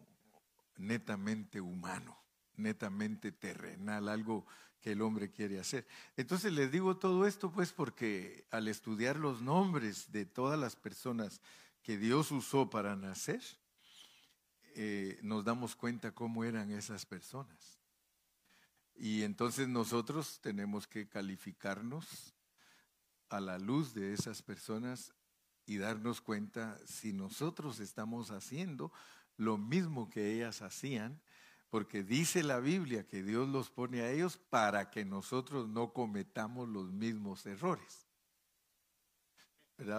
netamente 0.75 1.59
humano 1.59 2.26
netamente 2.57 3.31
terrenal, 3.31 4.09
algo 4.09 4.45
que 4.81 4.91
el 4.91 5.01
hombre 5.01 5.31
quiere 5.31 5.59
hacer. 5.59 5.87
Entonces 6.15 6.51
les 6.53 6.71
digo 6.71 6.97
todo 6.97 7.25
esto 7.25 7.51
pues 7.51 7.71
porque 7.71 8.45
al 8.51 8.67
estudiar 8.67 9.17
los 9.17 9.41
nombres 9.41 10.11
de 10.11 10.25
todas 10.25 10.59
las 10.59 10.75
personas 10.75 11.41
que 11.81 11.97
Dios 11.97 12.31
usó 12.31 12.69
para 12.69 12.95
nacer, 12.95 13.41
eh, 14.75 15.19
nos 15.23 15.43
damos 15.43 15.75
cuenta 15.75 16.13
cómo 16.13 16.43
eran 16.43 16.71
esas 16.71 17.05
personas. 17.05 17.79
Y 18.95 19.23
entonces 19.23 19.67
nosotros 19.67 20.39
tenemos 20.41 20.87
que 20.87 21.07
calificarnos 21.07 22.33
a 23.29 23.39
la 23.39 23.59
luz 23.59 23.93
de 23.93 24.13
esas 24.13 24.41
personas 24.41 25.13
y 25.65 25.77
darnos 25.77 26.21
cuenta 26.21 26.79
si 26.85 27.13
nosotros 27.13 27.79
estamos 27.79 28.31
haciendo 28.31 28.91
lo 29.35 29.57
mismo 29.57 30.09
que 30.09 30.33
ellas 30.33 30.61
hacían 30.61 31.21
porque 31.69 32.03
dice 32.03 32.43
la 32.43 32.59
Biblia 32.59 33.05
que 33.05 33.23
Dios 33.23 33.47
los 33.49 33.69
pone 33.69 34.01
a 34.01 34.11
ellos 34.11 34.37
para 34.37 34.89
que 34.89 35.05
nosotros 35.05 35.67
no 35.67 35.93
cometamos 35.93 36.69
los 36.69 36.91
mismos 36.91 37.45
errores. 37.45 38.07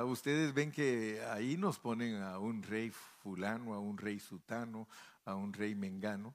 Ustedes 0.07 0.55
ven 0.55 0.73
que 0.73 1.23
ahí 1.31 1.57
nos 1.57 1.79
ponen 1.79 2.23
a 2.23 2.39
un 2.39 2.63
rey 2.63 2.91
fulano, 2.91 3.75
a 3.75 3.79
un 3.79 3.97
rey 3.97 4.19
sutano, 4.19 4.89
a 5.25 5.35
un 5.37 5.53
rey 5.53 5.75
mengano, 5.75 6.35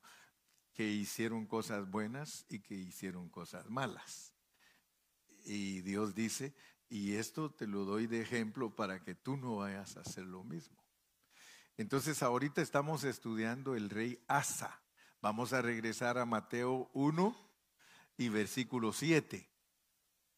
que 0.73 0.87
hicieron 0.87 1.45
cosas 1.45 1.89
buenas 1.89 2.45
y 2.49 2.59
que 2.59 2.75
hicieron 2.75 3.29
cosas 3.29 3.69
malas. 3.69 4.33
Y 5.45 5.81
Dios 5.81 6.15
dice, 6.15 6.55
y 6.89 7.15
esto 7.15 7.51
te 7.51 7.67
lo 7.67 7.85
doy 7.85 8.07
de 8.07 8.21
ejemplo 8.21 8.75
para 8.75 9.03
que 9.03 9.13
tú 9.13 9.35
no 9.35 9.57
vayas 9.57 9.97
a 9.97 10.01
hacer 10.01 10.25
lo 10.25 10.43
mismo. 10.43 10.81
Entonces 11.75 12.23
ahorita 12.23 12.61
estamos 12.61 13.03
estudiando 13.03 13.75
el 13.75 13.89
rey 13.89 14.23
Asa. 14.27 14.82
Vamos 15.23 15.53
a 15.53 15.61
regresar 15.61 16.17
a 16.17 16.25
Mateo 16.25 16.89
1 16.91 17.33
y 18.17 18.27
versículo 18.27 18.91
7. 18.91 19.49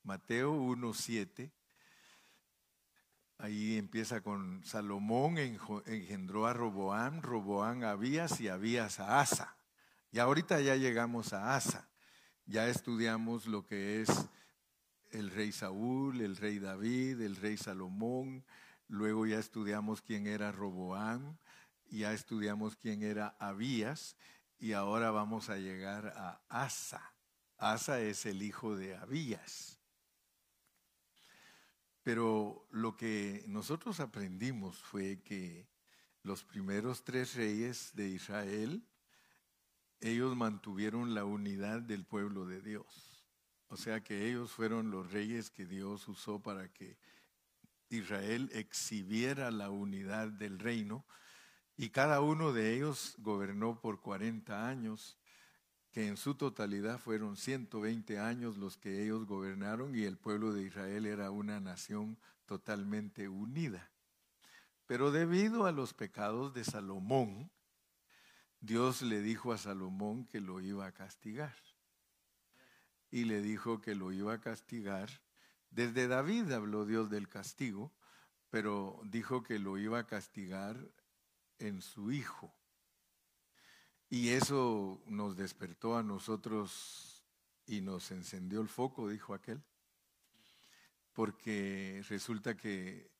Mateo 0.04 0.52
1, 0.52 0.94
7. 0.94 1.52
Ahí 3.40 3.78
empieza 3.80 4.22
con 4.22 4.64
Salomón 4.64 5.40
engendró 5.40 6.46
a 6.46 6.54
Roboán, 6.54 7.24
Roboán 7.24 7.84
a 7.84 7.90
Abías 7.90 8.40
y 8.40 8.48
Abías 8.48 9.00
a 9.00 9.22
Asa. 9.22 9.58
Y 10.12 10.20
ahorita 10.20 10.62
ya 10.62 10.76
llegamos 10.76 11.34
a 11.34 11.56
Asa. 11.56 11.90
Ya 12.46 12.68
estudiamos 12.68 13.48
lo 13.48 13.66
que 13.66 14.04
es 14.04 14.30
el 15.10 15.32
rey 15.32 15.52
Saúl, 15.52 16.22
el 16.22 16.38
rey 16.38 16.60
David, 16.60 17.22
el 17.22 17.38
rey 17.38 17.58
Salomón. 17.58 18.46
Luego 18.88 19.26
ya 19.26 19.40
estudiamos 19.40 20.04
quién 20.04 20.28
era 20.28 20.52
Roboán, 20.52 21.40
ya 21.90 22.14
estudiamos 22.14 22.76
quién 22.76 23.02
era 23.02 23.36
Abías 23.40 24.16
y 24.60 24.74
ahora 24.74 25.12
vamos 25.12 25.50
a 25.50 25.58
llegar 25.58 26.14
a 26.16 26.42
Asa. 26.50 27.14
Asa 27.58 28.02
es 28.02 28.26
el 28.26 28.42
hijo 28.42 28.76
de 28.76 28.96
Abías. 28.96 29.80
Pero 32.04 32.68
lo 32.72 32.96
que 32.96 33.44
nosotros 33.48 34.00
aprendimos 34.00 34.78
fue 34.78 35.22
que 35.24 35.68
los 36.22 36.44
primeros 36.44 37.04
tres 37.04 37.36
reyes 37.36 37.92
de 37.96 38.10
Israel, 38.10 38.88
ellos 40.00 40.36
mantuvieron 40.36 41.14
la 41.14 41.26
unidad 41.26 41.82
del 41.82 42.06
pueblo 42.06 42.46
de 42.46 42.62
Dios. 42.62 43.16
O 43.68 43.78
sea 43.78 44.04
que 44.04 44.30
ellos 44.30 44.52
fueron 44.52 44.92
los 44.92 45.12
reyes 45.12 45.50
que 45.50 45.66
Dios 45.66 46.08
usó 46.08 46.42
para 46.42 46.72
que 46.72 46.98
Israel 47.90 48.50
exhibiera 48.54 49.52
la 49.52 49.70
unidad 49.70 50.28
del 50.28 50.60
reino 50.60 51.06
y 51.78 51.90
cada 51.90 52.22
uno 52.22 52.54
de 52.54 52.74
ellos 52.74 53.16
gobernó 53.20 53.80
por 53.82 54.02
40 54.02 54.68
años 54.68 55.18
que 55.92 56.08
en 56.08 56.18
su 56.18 56.36
totalidad 56.36 57.00
fueron 57.00 57.38
120 57.38 58.20
años 58.20 58.58
los 58.58 58.78
que 58.78 59.04
ellos 59.04 59.26
gobernaron 59.26 59.96
y 59.96 60.04
el 60.04 60.18
pueblo 60.18 60.54
de 60.54 60.64
Israel 60.64 61.06
era 61.06 61.32
una 61.32 61.60
nación 61.60 62.18
totalmente 62.46 63.28
unida. 63.28 63.90
Pero 64.88 65.12
debido 65.12 65.66
a 65.66 65.72
los 65.72 65.94
pecados 65.94 66.54
de 66.54 66.64
Salomón, 66.64 67.50
Dios 68.60 69.02
le 69.02 69.22
dijo 69.22 69.52
a 69.52 69.58
Salomón 69.58 70.26
que 70.26 70.42
lo 70.42 70.62
iba 70.62 70.86
a 70.86 70.92
castigar. 70.92 71.56
Y 73.10 73.24
le 73.24 73.42
dijo 73.42 73.82
que 73.82 73.96
lo 73.96 74.12
iba 74.12 74.34
a 74.34 74.42
castigar. 74.42 75.10
Desde 75.72 76.08
David 76.08 76.52
habló 76.52 76.86
Dios 76.86 77.10
del 77.10 77.30
castigo, 77.30 77.94
pero 78.50 79.00
dijo 79.06 79.44
que 79.44 79.60
lo 79.60 79.78
iba 79.78 80.00
a 80.00 80.08
castigar 80.08 80.78
en 81.60 81.82
su 81.82 82.12
hijo. 82.12 82.54
Y 84.10 84.30
eso 84.30 85.02
nos 85.08 85.36
despertó 85.36 85.98
a 85.98 86.04
nosotros 86.04 87.26
y 87.66 87.82
nos 87.82 88.12
encendió 88.12 88.62
el 88.62 88.68
foco, 88.70 89.10
dijo 89.10 89.34
aquel, 89.34 89.64
porque 91.14 92.04
resulta 92.08 92.56
que 92.56 93.12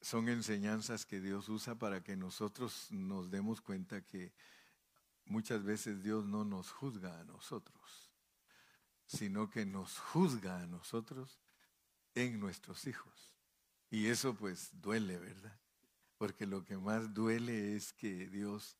son 0.00 0.28
enseñanzas 0.28 1.04
que 1.04 1.20
Dios 1.20 1.48
usa 1.48 1.74
para 1.74 2.02
que 2.02 2.16
nosotros 2.16 2.86
nos 2.90 3.30
demos 3.30 3.60
cuenta 3.60 4.00
que 4.02 4.32
muchas 5.24 5.62
veces 5.64 6.02
Dios 6.02 6.24
no 6.24 6.44
nos 6.44 6.70
juzga 6.70 7.18
a 7.20 7.24
nosotros, 7.24 8.10
sino 9.06 9.50
que 9.50 9.66
nos 9.66 9.98
juzga 9.98 10.60
a 10.60 10.66
nosotros 10.66 11.40
en 12.14 12.40
nuestros 12.40 12.86
hijos. 12.86 13.36
Y 13.90 14.06
eso 14.06 14.34
pues 14.34 14.70
duele, 14.80 15.18
¿verdad? 15.18 15.58
Porque 16.20 16.44
lo 16.44 16.62
que 16.62 16.76
más 16.76 17.14
duele 17.14 17.74
es 17.74 17.94
que 17.94 18.28
Dios 18.28 18.76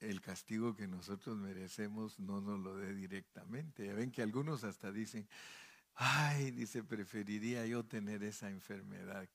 el 0.00 0.20
castigo 0.20 0.74
que 0.74 0.88
nosotros 0.88 1.38
merecemos 1.38 2.18
no 2.18 2.40
nos 2.40 2.58
lo 2.58 2.76
dé 2.76 2.92
directamente. 2.92 3.86
Ya 3.86 3.94
ven 3.94 4.10
que 4.10 4.20
algunos 4.20 4.64
hasta 4.64 4.90
dicen, 4.90 5.28
ay, 5.94 6.50
dice, 6.50 6.82
preferiría 6.82 7.64
yo 7.66 7.84
tener 7.84 8.24
esa 8.24 8.50
enfermedad. 8.50 9.28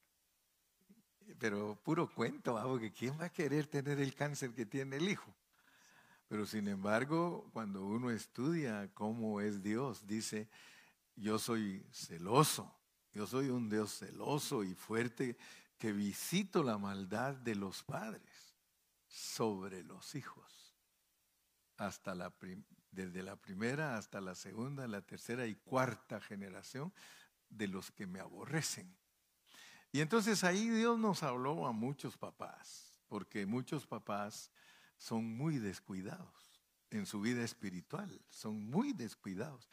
Pero 1.40 1.80
puro 1.82 2.14
cuento, 2.14 2.58
¿ah? 2.58 2.64
porque 2.64 2.92
¿quién 2.92 3.18
va 3.18 3.28
a 3.28 3.30
querer 3.32 3.66
tener 3.68 4.02
el 4.02 4.14
cáncer 4.14 4.54
que 4.54 4.66
tiene 4.66 4.98
el 4.98 5.08
hijo? 5.08 5.34
Pero 6.28 6.46
sin 6.46 6.68
embargo, 6.68 7.50
cuando 7.54 7.86
uno 7.86 8.12
estudia 8.12 8.92
cómo 8.94 9.40
es 9.40 9.64
Dios, 9.64 10.06
dice, 10.06 10.50
yo 11.16 11.40
soy 11.40 11.82
celoso, 11.94 12.70
yo 13.14 13.26
soy 13.26 13.48
un 13.48 13.70
Dios 13.70 14.00
celoso 14.00 14.66
y 14.66 14.76
fuerte 14.76 15.38
que 15.80 15.94
visito 15.94 16.62
la 16.62 16.78
maldad 16.78 17.34
de 17.36 17.56
los 17.56 17.84
padres 17.84 18.56
sobre 19.08 19.84
los 19.84 20.14
hijos 20.14 20.76
hasta 21.78 22.14
la 22.14 22.32
desde 22.92 23.24
la 23.24 23.38
primera 23.38 23.98
hasta 23.98 24.20
la 24.20 24.36
segunda, 24.36 24.88
la 24.88 25.02
tercera 25.02 25.48
y 25.48 25.56
cuarta 25.56 26.20
generación 26.20 26.94
de 27.48 27.68
los 27.68 27.92
que 27.92 28.06
me 28.06 28.20
aborrecen. 28.20 28.96
Y 29.92 30.02
entonces 30.02 30.44
ahí 30.44 30.70
Dios 30.70 31.00
nos 31.00 31.24
habló 31.24 31.66
a 31.66 31.72
muchos 31.72 32.18
papás, 32.18 33.00
porque 33.08 33.46
muchos 33.46 33.88
papás 33.88 34.52
son 34.98 35.26
muy 35.26 35.58
descuidados 35.58 36.62
en 36.92 37.06
su 37.06 37.22
vida 37.22 37.44
espiritual, 37.44 38.22
son 38.30 38.70
muy 38.70 38.92
descuidados 38.94 39.70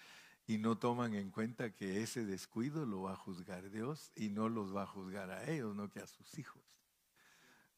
y 0.47 0.59
no 0.59 0.79
toman 0.79 1.15
en 1.15 1.31
cuenta 1.31 1.75
que 1.75 2.03
ese 2.03 2.25
descuido 2.25 2.87
lo 2.87 3.03
va 3.03 3.13
a 3.13 3.17
juzgar 3.17 3.71
Dios 3.71 4.13
y 4.15 4.29
no 4.29 4.49
los 4.49 4.75
va 4.75 4.83
a 4.83 4.87
juzgar 4.87 5.31
a 5.31 5.51
ellos, 5.51 5.75
no 5.75 5.91
que 5.91 6.01
a 6.01 6.07
sus 6.07 6.39
hijos. 6.39 6.63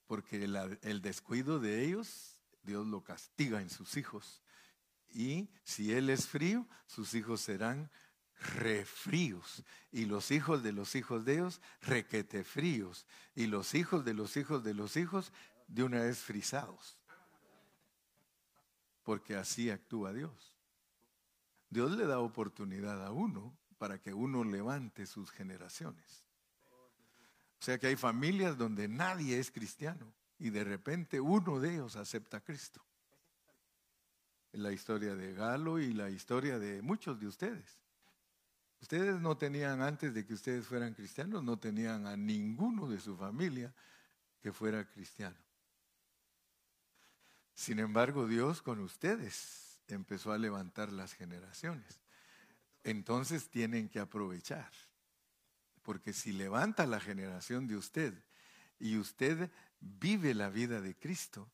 Porque 0.06 0.44
el 0.82 1.02
descuido 1.02 1.60
de 1.60 1.84
ellos 1.84 2.38
Dios 2.62 2.86
lo 2.86 3.02
castiga 3.02 3.60
en 3.60 3.70
sus 3.70 3.96
hijos. 3.96 4.42
Y 5.08 5.48
si 5.64 5.92
Él 5.92 6.10
es 6.10 6.26
frío, 6.26 6.66
sus 6.86 7.14
hijos 7.14 7.40
serán 7.40 7.90
refríos. 8.54 9.64
Y 9.90 10.04
los 10.04 10.30
hijos 10.30 10.62
de 10.62 10.72
los 10.72 10.94
hijos 10.94 11.24
de 11.24 11.36
Dios, 11.36 11.60
requete 11.80 12.44
fríos. 12.44 13.06
Y 13.34 13.46
los 13.46 13.74
hijos 13.74 14.04
de 14.04 14.14
los 14.14 14.36
hijos 14.36 14.62
de 14.62 14.74
los 14.74 14.96
hijos, 14.96 15.32
de 15.66 15.82
una 15.82 16.00
vez 16.00 16.18
frisados. 16.18 16.98
Porque 19.02 19.34
así 19.36 19.70
actúa 19.70 20.12
Dios. 20.12 20.57
Dios 21.70 21.92
le 21.92 22.06
da 22.06 22.20
oportunidad 22.20 23.04
a 23.04 23.12
uno 23.12 23.56
para 23.78 23.98
que 23.98 24.14
uno 24.14 24.44
levante 24.44 25.06
sus 25.06 25.30
generaciones. 25.30 26.24
O 27.60 27.64
sea 27.64 27.78
que 27.78 27.88
hay 27.88 27.96
familias 27.96 28.56
donde 28.56 28.88
nadie 28.88 29.38
es 29.38 29.50
cristiano 29.50 30.12
y 30.38 30.50
de 30.50 30.64
repente 30.64 31.20
uno 31.20 31.60
de 31.60 31.74
ellos 31.74 31.96
acepta 31.96 32.38
a 32.38 32.44
Cristo. 32.44 32.80
La 34.52 34.72
historia 34.72 35.14
de 35.14 35.34
Galo 35.34 35.78
y 35.78 35.92
la 35.92 36.08
historia 36.10 36.58
de 36.58 36.80
muchos 36.82 37.20
de 37.20 37.26
ustedes. 37.26 37.78
Ustedes 38.80 39.20
no 39.20 39.36
tenían, 39.36 39.82
antes 39.82 40.14
de 40.14 40.24
que 40.24 40.34
ustedes 40.34 40.66
fueran 40.66 40.94
cristianos, 40.94 41.42
no 41.42 41.58
tenían 41.58 42.06
a 42.06 42.16
ninguno 42.16 42.88
de 42.88 43.00
su 43.00 43.16
familia 43.16 43.74
que 44.40 44.52
fuera 44.52 44.88
cristiano. 44.88 45.36
Sin 47.54 47.80
embargo, 47.80 48.26
Dios 48.26 48.62
con 48.62 48.78
ustedes 48.78 49.67
empezó 49.94 50.32
a 50.32 50.38
levantar 50.38 50.92
las 50.92 51.14
generaciones. 51.14 52.00
Entonces 52.84 53.48
tienen 53.48 53.88
que 53.88 54.00
aprovechar. 54.00 54.70
Porque 55.82 56.12
si 56.12 56.32
levanta 56.32 56.86
la 56.86 57.00
generación 57.00 57.66
de 57.66 57.76
usted 57.76 58.14
y 58.78 58.98
usted 58.98 59.50
vive 59.80 60.34
la 60.34 60.50
vida 60.50 60.80
de 60.80 60.94
Cristo, 60.94 61.50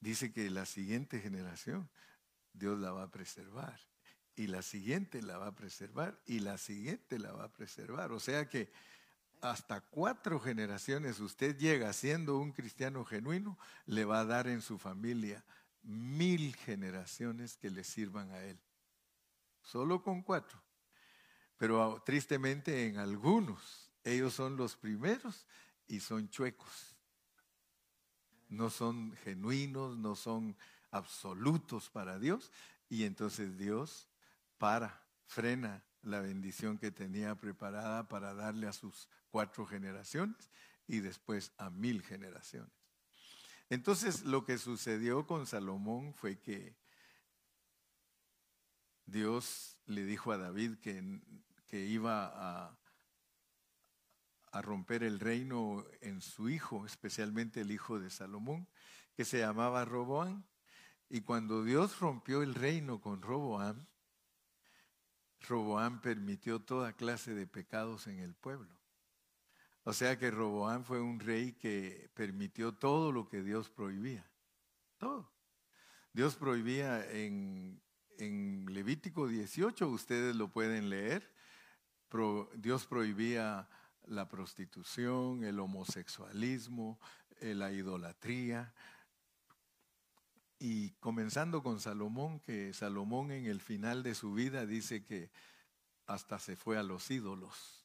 dice 0.00 0.32
que 0.32 0.50
la 0.50 0.66
siguiente 0.66 1.20
generación 1.20 1.88
Dios 2.52 2.78
la 2.78 2.92
va 2.92 3.04
a 3.04 3.10
preservar. 3.10 3.78
Y 4.36 4.46
la 4.46 4.62
siguiente 4.62 5.20
la 5.22 5.38
va 5.38 5.48
a 5.48 5.54
preservar 5.54 6.20
y 6.26 6.40
la 6.40 6.58
siguiente 6.58 7.18
la 7.18 7.32
va 7.32 7.44
a 7.44 7.52
preservar. 7.52 8.12
O 8.12 8.20
sea 8.20 8.48
que 8.48 8.70
hasta 9.40 9.80
cuatro 9.80 10.40
generaciones 10.40 11.20
usted 11.20 11.56
llega 11.56 11.92
siendo 11.92 12.38
un 12.38 12.52
cristiano 12.52 13.04
genuino, 13.04 13.58
le 13.86 14.04
va 14.04 14.20
a 14.20 14.24
dar 14.24 14.48
en 14.48 14.62
su 14.62 14.78
familia 14.78 15.44
mil 15.82 16.54
generaciones 16.56 17.56
que 17.56 17.70
le 17.70 17.84
sirvan 17.84 18.30
a 18.30 18.42
él. 18.44 18.58
Solo 19.62 20.02
con 20.02 20.22
cuatro. 20.22 20.62
Pero 21.56 22.02
tristemente 22.04 22.86
en 22.86 22.98
algunos, 22.98 23.90
ellos 24.04 24.34
son 24.34 24.56
los 24.56 24.76
primeros 24.76 25.46
y 25.86 26.00
son 26.00 26.28
chuecos 26.30 26.98
no 28.48 28.70
son 28.70 29.12
genuinos, 29.24 29.98
no 29.98 30.14
son 30.16 30.56
absolutos 30.90 31.90
para 31.90 32.18
Dios. 32.18 32.50
Y 32.88 33.04
entonces 33.04 33.56
Dios 33.58 34.08
para, 34.56 35.02
frena 35.26 35.84
la 36.02 36.20
bendición 36.20 36.78
que 36.78 36.90
tenía 36.90 37.34
preparada 37.34 38.08
para 38.08 38.34
darle 38.34 38.66
a 38.66 38.72
sus 38.72 39.08
cuatro 39.30 39.66
generaciones 39.66 40.50
y 40.86 41.00
después 41.00 41.52
a 41.58 41.70
mil 41.70 42.02
generaciones. 42.02 42.72
Entonces 43.70 44.24
lo 44.24 44.44
que 44.44 44.58
sucedió 44.58 45.26
con 45.26 45.46
Salomón 45.46 46.14
fue 46.14 46.38
que 46.38 46.76
Dios 49.06 49.78
le 49.86 50.04
dijo 50.04 50.32
a 50.32 50.38
David 50.38 50.78
que, 50.78 51.20
iba 51.70 52.26
a 52.34 52.78
a 54.52 54.62
romper 54.62 55.02
el 55.02 55.20
reino 55.20 55.84
en 56.00 56.20
su 56.20 56.48
hijo, 56.48 56.86
especialmente 56.86 57.60
el 57.60 57.70
hijo 57.70 57.98
de 57.98 58.10
Salomón, 58.10 58.68
que 59.14 59.24
se 59.24 59.38
llamaba 59.38 59.84
Roboán. 59.84 60.44
Y 61.08 61.22
cuando 61.22 61.64
Dios 61.64 61.98
rompió 62.00 62.42
el 62.42 62.54
reino 62.54 63.00
con 63.00 63.22
Roboán, 63.22 63.88
Roboán 65.40 66.00
permitió 66.00 66.60
toda 66.60 66.92
clase 66.92 67.34
de 67.34 67.46
pecados 67.46 68.06
en 68.06 68.18
el 68.18 68.34
pueblo. 68.34 68.77
O 69.88 69.94
sea 69.94 70.18
que 70.18 70.30
Roboán 70.30 70.84
fue 70.84 71.00
un 71.00 71.18
rey 71.18 71.54
que 71.54 72.10
permitió 72.12 72.74
todo 72.74 73.10
lo 73.10 73.26
que 73.26 73.42
Dios 73.42 73.70
prohibía. 73.70 74.30
Todo. 74.98 75.32
Dios 76.12 76.36
prohibía 76.36 77.10
en, 77.10 77.80
en 78.18 78.66
Levítico 78.68 79.26
18, 79.26 79.88
ustedes 79.88 80.36
lo 80.36 80.52
pueden 80.52 80.90
leer, 80.90 81.32
Dios 82.56 82.84
prohibía 82.84 83.66
la 84.02 84.28
prostitución, 84.28 85.42
el 85.42 85.58
homosexualismo, 85.58 87.00
eh, 87.40 87.54
la 87.54 87.72
idolatría. 87.72 88.74
Y 90.58 90.90
comenzando 91.00 91.62
con 91.62 91.80
Salomón, 91.80 92.40
que 92.40 92.74
Salomón 92.74 93.30
en 93.30 93.46
el 93.46 93.62
final 93.62 94.02
de 94.02 94.14
su 94.14 94.34
vida 94.34 94.66
dice 94.66 95.02
que 95.02 95.30
hasta 96.04 96.38
se 96.38 96.56
fue 96.56 96.76
a 96.76 96.82
los 96.82 97.10
ídolos. 97.10 97.77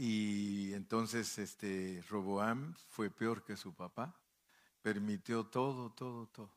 Y 0.00 0.74
entonces 0.74 1.38
este 1.38 2.04
Roboam 2.08 2.72
fue 2.88 3.10
peor 3.10 3.42
que 3.42 3.56
su 3.56 3.74
papá, 3.74 4.16
permitió 4.80 5.46
todo, 5.46 5.90
todo, 5.90 6.28
todo. 6.28 6.54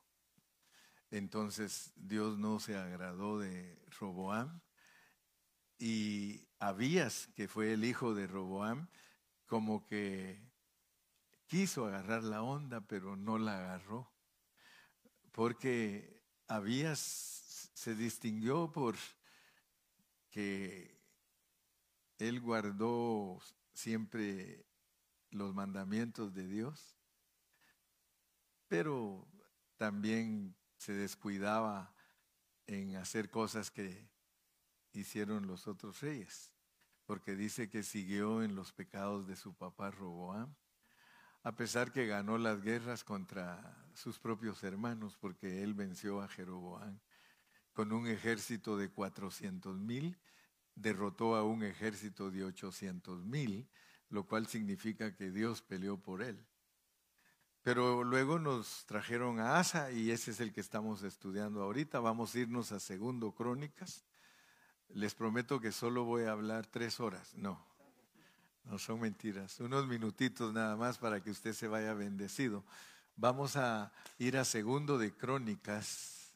Entonces 1.10 1.92
Dios 1.96 2.38
no 2.38 2.60
se 2.60 2.76
agradó 2.76 3.40
de 3.40 3.84
Roboam 3.98 4.60
y 5.76 6.46
Abías, 6.60 7.30
que 7.34 7.48
fue 7.48 7.72
el 7.72 7.84
hijo 7.84 8.14
de 8.14 8.28
Roboam, 8.28 8.86
como 9.46 9.88
que 9.88 10.40
quiso 11.48 11.86
agarrar 11.86 12.22
la 12.22 12.44
onda, 12.44 12.80
pero 12.86 13.16
no 13.16 13.38
la 13.38 13.58
agarró, 13.58 14.08
porque 15.32 16.22
Abías 16.46 17.72
se 17.74 17.96
distinguió 17.96 18.70
por 18.70 18.94
que 20.30 21.01
él 22.28 22.40
guardó 22.40 23.40
siempre 23.72 24.64
los 25.30 25.54
mandamientos 25.54 26.32
de 26.32 26.46
Dios, 26.46 26.96
pero 28.68 29.26
también 29.76 30.54
se 30.76 30.92
descuidaba 30.92 31.94
en 32.66 32.96
hacer 32.96 33.30
cosas 33.30 33.70
que 33.70 34.08
hicieron 34.92 35.46
los 35.46 35.66
otros 35.66 36.00
reyes, 36.00 36.52
porque 37.06 37.34
dice 37.34 37.68
que 37.68 37.82
siguió 37.82 38.42
en 38.42 38.54
los 38.54 38.72
pecados 38.72 39.26
de 39.26 39.36
su 39.36 39.54
papá 39.54 39.90
Roboam, 39.90 40.54
a 41.42 41.56
pesar 41.56 41.92
que 41.92 42.06
ganó 42.06 42.38
las 42.38 42.62
guerras 42.62 43.02
contra 43.02 43.84
sus 43.94 44.20
propios 44.20 44.62
hermanos, 44.62 45.16
porque 45.16 45.64
él 45.64 45.74
venció 45.74 46.20
a 46.20 46.28
Jeroboam 46.28 47.00
con 47.72 47.92
un 47.92 48.06
ejército 48.06 48.76
de 48.76 48.90
400 48.90 49.78
mil, 49.80 50.20
derrotó 50.74 51.36
a 51.36 51.44
un 51.44 51.62
ejército 51.62 52.30
de 52.30 52.44
800 52.44 53.24
mil, 53.24 53.68
lo 54.08 54.26
cual 54.26 54.46
significa 54.46 55.14
que 55.14 55.30
Dios 55.30 55.62
peleó 55.62 55.96
por 55.96 56.22
él. 56.22 56.44
Pero 57.62 58.02
luego 58.02 58.38
nos 58.38 58.84
trajeron 58.86 59.38
a 59.38 59.58
Asa 59.58 59.92
y 59.92 60.10
ese 60.10 60.32
es 60.32 60.40
el 60.40 60.52
que 60.52 60.60
estamos 60.60 61.02
estudiando 61.04 61.62
ahorita. 61.62 62.00
Vamos 62.00 62.34
a 62.34 62.40
irnos 62.40 62.72
a 62.72 62.80
Segundo 62.80 63.32
Crónicas. 63.32 64.04
Les 64.88 65.14
prometo 65.14 65.60
que 65.60 65.70
solo 65.70 66.04
voy 66.04 66.24
a 66.24 66.32
hablar 66.32 66.66
tres 66.66 66.98
horas. 66.98 67.34
No, 67.34 67.64
no 68.64 68.78
son 68.78 69.00
mentiras. 69.00 69.60
Unos 69.60 69.86
minutitos 69.86 70.52
nada 70.52 70.76
más 70.76 70.98
para 70.98 71.22
que 71.22 71.30
usted 71.30 71.52
se 71.52 71.68
vaya 71.68 71.94
bendecido. 71.94 72.64
Vamos 73.14 73.56
a 73.56 73.92
ir 74.18 74.36
a 74.36 74.44
Segundo 74.44 74.98
de 74.98 75.14
Crónicas. 75.14 76.34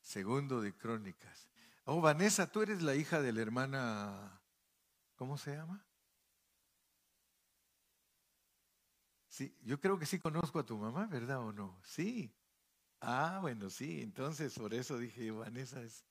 Segundo 0.00 0.60
de 0.60 0.72
Crónicas. 0.72 1.47
Oh, 1.90 2.02
Vanessa, 2.02 2.52
tú 2.52 2.60
eres 2.60 2.82
la 2.82 2.94
hija 2.94 3.22
de 3.22 3.32
la 3.32 3.40
hermana, 3.40 4.42
¿cómo 5.16 5.38
se 5.38 5.56
llama? 5.56 5.82
Sí, 9.30 9.56
yo 9.62 9.80
creo 9.80 9.98
que 9.98 10.04
sí 10.04 10.18
conozco 10.18 10.58
a 10.58 10.66
tu 10.66 10.76
mamá, 10.76 11.06
¿verdad 11.06 11.38
o 11.38 11.50
no? 11.50 11.80
Sí. 11.82 12.30
Ah, 13.00 13.38
bueno, 13.40 13.70
sí. 13.70 14.02
Entonces, 14.02 14.52
por 14.58 14.74
eso 14.74 14.98
dije, 14.98 15.30
Vanessa 15.30 15.80
es 15.80 16.04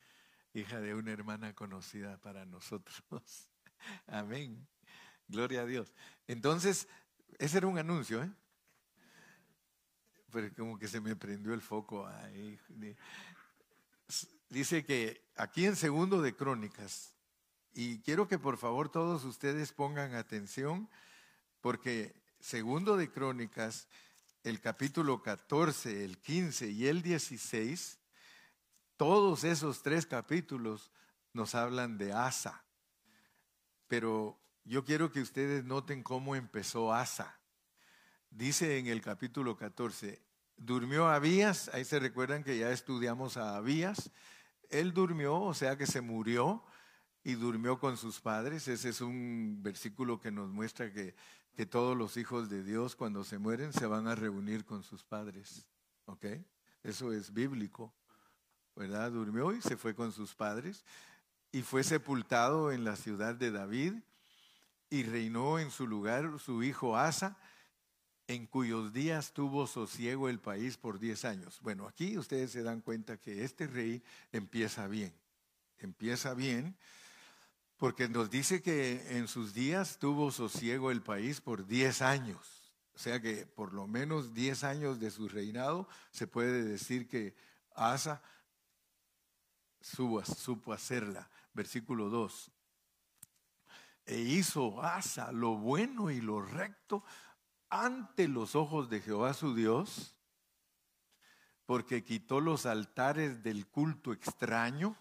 hija 0.52 0.82
de 0.82 0.96
una 0.96 1.12
hermana 1.12 1.54
conocida 1.54 2.18
para 2.18 2.44
nosotros. 2.44 3.04
Amén. 4.08 4.68
Gloria 5.28 5.62
a 5.62 5.66
Dios. 5.68 5.94
Entonces, 6.26 6.88
ese 7.38 7.60
era 7.60 7.68
un 7.68 7.78
anuncio, 7.78 8.24
¿eh? 8.24 8.32
Pero 10.32 10.52
como 10.56 10.80
que 10.80 10.88
se 10.88 11.00
me 11.00 11.16
prendió 11.16 11.54
el 11.54 11.62
foco 11.62 12.08
ahí. 12.08 12.60
Dice 14.50 14.86
que 14.86 15.26
aquí 15.36 15.66
en 15.66 15.76
segundo 15.76 16.22
de 16.22 16.36
Crónicas, 16.36 17.16
y 17.74 18.00
quiero 18.00 18.28
que 18.28 18.40
por 18.40 18.58
favor 18.58 18.90
todos 18.90 19.26
ustedes 19.26 19.74
pongan 19.74 20.16
atención, 20.16 20.90
porque 21.62 22.16
segundo 22.40 22.96
de 22.96 23.12
Crónicas, 23.12 23.88
el 24.44 24.62
capítulo 24.62 25.22
14, 25.22 26.06
el 26.06 26.18
15 26.18 26.70
y 26.70 26.88
el 26.88 27.02
16, 27.02 28.00
todos 28.96 29.44
esos 29.44 29.84
tres 29.84 30.06
capítulos 30.06 30.92
nos 31.34 31.54
hablan 31.54 31.98
de 31.98 32.14
Asa. 32.14 32.64
Pero 33.88 34.40
yo 34.64 34.86
quiero 34.86 35.12
que 35.12 35.22
ustedes 35.22 35.66
noten 35.66 36.04
cómo 36.04 36.36
empezó 36.36 36.94
Asa. 36.94 37.38
Dice 38.30 38.78
en 38.78 38.88
el 38.88 39.02
capítulo 39.02 39.58
14, 39.58 40.22
durmió 40.58 41.08
Abías, 41.08 41.70
ahí 41.74 41.86
se 41.86 42.00
recuerdan 42.00 42.44
que 42.44 42.58
ya 42.58 42.72
estudiamos 42.72 43.38
a 43.38 43.56
Abías, 43.56 44.12
él 44.70 44.94
durmió, 44.94 45.40
o 45.40 45.54
sea 45.54 45.78
que 45.78 45.86
se 45.86 46.02
murió 46.02 46.64
y 47.24 47.34
durmió 47.34 47.80
con 47.80 47.98
sus 47.98 48.20
padres. 48.20 48.68
Ese 48.68 48.90
es 48.90 49.02
un 49.02 49.60
versículo 49.62 50.20
que 50.20 50.32
nos 50.32 50.50
muestra 50.50 50.92
que 50.92 51.16
que 51.58 51.66
todos 51.66 51.98
los 51.98 52.18
hijos 52.18 52.52
de 52.52 52.64
Dios 52.64 52.96
cuando 52.96 53.24
se 53.24 53.40
mueren 53.40 53.74
se 53.74 53.88
van 53.88 54.08
a 54.08 54.14
reunir 54.14 54.64
con 54.64 54.84
sus 54.84 55.04
padres. 55.04 55.66
¿Ok? 56.06 56.26
Eso 56.84 57.12
es 57.12 57.34
bíblico. 57.34 57.92
¿Verdad? 58.76 59.12
Durmió 59.12 59.52
y 59.52 59.62
se 59.64 59.76
fue 59.76 59.96
con 59.96 60.12
sus 60.12 60.36
padres 60.36 60.86
y 61.52 61.64
fue 61.64 61.84
sepultado 61.84 62.72
en 62.72 62.84
la 62.84 62.96
ciudad 62.96 63.34
de 63.34 63.50
David 63.50 63.96
y 64.92 65.02
reinó 65.02 65.58
en 65.58 65.72
su 65.72 65.88
lugar 65.88 66.38
su 66.38 66.62
hijo 66.62 66.96
Asa, 66.96 67.40
en 68.28 68.46
cuyos 68.46 68.94
días 68.94 69.34
tuvo 69.34 69.68
sosiego 69.68 70.30
el 70.30 70.40
país 70.40 70.78
por 70.78 71.00
diez 71.00 71.26
años. 71.26 71.60
Bueno, 71.62 71.88
aquí 71.88 72.18
ustedes 72.18 72.52
se 72.52 72.64
dan 72.64 72.82
cuenta 72.82 73.18
que 73.18 73.44
este 73.44 73.68
rey 73.68 74.04
empieza 74.32 74.88
bien, 74.88 75.14
empieza 75.80 76.34
bien 76.34 76.76
porque 77.78 78.10
nos 78.10 78.30
dice 78.30 78.62
que 78.62 79.18
en 79.18 79.28
sus 79.28 79.54
días 79.54 80.00
tuvo 80.00 80.32
sosiego 80.32 80.92
el 80.92 81.02
país 81.02 81.42
por 81.42 81.66
10 81.66 82.02
años. 82.02 82.74
O 82.96 83.00
sea 83.00 83.22
que 83.22 83.46
por 83.46 83.74
lo 83.74 83.86
menos 83.86 84.34
10 84.34 84.64
años 84.64 85.00
de 85.00 85.12
su 85.12 85.30
reinado 85.30 85.88
se 86.12 86.26
puede 86.26 86.64
decir 86.64 87.08
que 87.08 87.36
Asa 87.76 88.22
supo 89.80 90.74
hacerla. 90.74 91.30
Versículo 91.54 92.10
2. 92.10 92.52
E 94.08 94.20
hizo 94.20 94.82
Asa 94.82 95.32
lo 95.32 95.58
bueno 95.58 96.10
y 96.10 96.20
lo 96.20 96.42
recto 96.42 97.04
ante 97.70 98.28
los 98.28 98.56
ojos 98.56 98.90
de 98.90 99.02
Jehová 99.02 99.34
su 99.34 99.56
Dios, 99.56 100.16
porque 101.66 102.04
quitó 102.04 102.40
los 102.40 102.66
altares 102.66 103.44
del 103.44 103.68
culto 103.68 104.14
extraño 104.14 104.96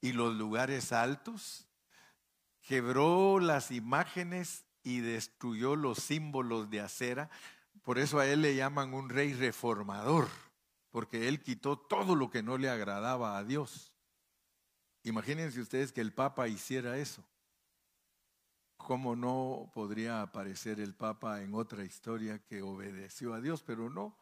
y 0.00 0.12
los 0.12 0.34
lugares 0.34 0.92
altos, 0.92 1.68
quebró 2.62 3.40
las 3.40 3.70
imágenes 3.70 4.64
y 4.82 5.00
destruyó 5.00 5.76
los 5.76 5.98
símbolos 5.98 6.70
de 6.70 6.80
acera. 6.80 7.30
Por 7.82 7.98
eso 7.98 8.18
a 8.18 8.26
él 8.26 8.42
le 8.42 8.56
llaman 8.56 8.94
un 8.94 9.10
rey 9.10 9.34
reformador, 9.34 10.28
porque 10.90 11.28
él 11.28 11.42
quitó 11.42 11.78
todo 11.78 12.14
lo 12.14 12.30
que 12.30 12.42
no 12.42 12.56
le 12.56 12.70
agradaba 12.70 13.36
a 13.36 13.44
Dios. 13.44 13.92
Imagínense 15.02 15.60
ustedes 15.60 15.92
que 15.92 16.00
el 16.00 16.12
Papa 16.12 16.48
hiciera 16.48 16.98
eso. 16.98 17.24
¿Cómo 18.86 19.14
no 19.14 19.70
podría 19.72 20.22
aparecer 20.22 20.80
el 20.80 20.94
Papa 20.94 21.42
en 21.42 21.54
otra 21.54 21.84
historia 21.84 22.38
que 22.40 22.62
obedeció 22.62 23.34
a 23.34 23.40
Dios? 23.40 23.62
Pero 23.62 23.88
no, 23.88 24.16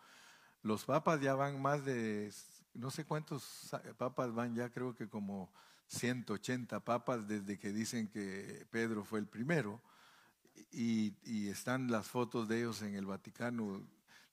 los 0.62 0.84
papas 0.84 1.20
ya 1.20 1.34
van 1.34 1.60
más 1.60 1.84
de, 1.84 2.32
no 2.74 2.90
sé 2.90 3.04
cuántos 3.04 3.70
papas 3.96 4.34
van 4.34 4.54
ya, 4.54 4.70
creo 4.70 4.94
que 4.94 5.08
como 5.08 5.50
180 5.86 6.80
papas 6.80 7.26
desde 7.26 7.58
que 7.58 7.72
dicen 7.72 8.08
que 8.08 8.66
Pedro 8.70 9.04
fue 9.04 9.20
el 9.20 9.26
primero. 9.26 9.80
Y, 10.70 11.14
están 11.48 11.90
las 11.90 12.08
fotos 12.08 12.48
de 12.48 12.58
ellos 12.58 12.82
en 12.82 12.94
el 12.94 13.06
Vaticano 13.06 13.82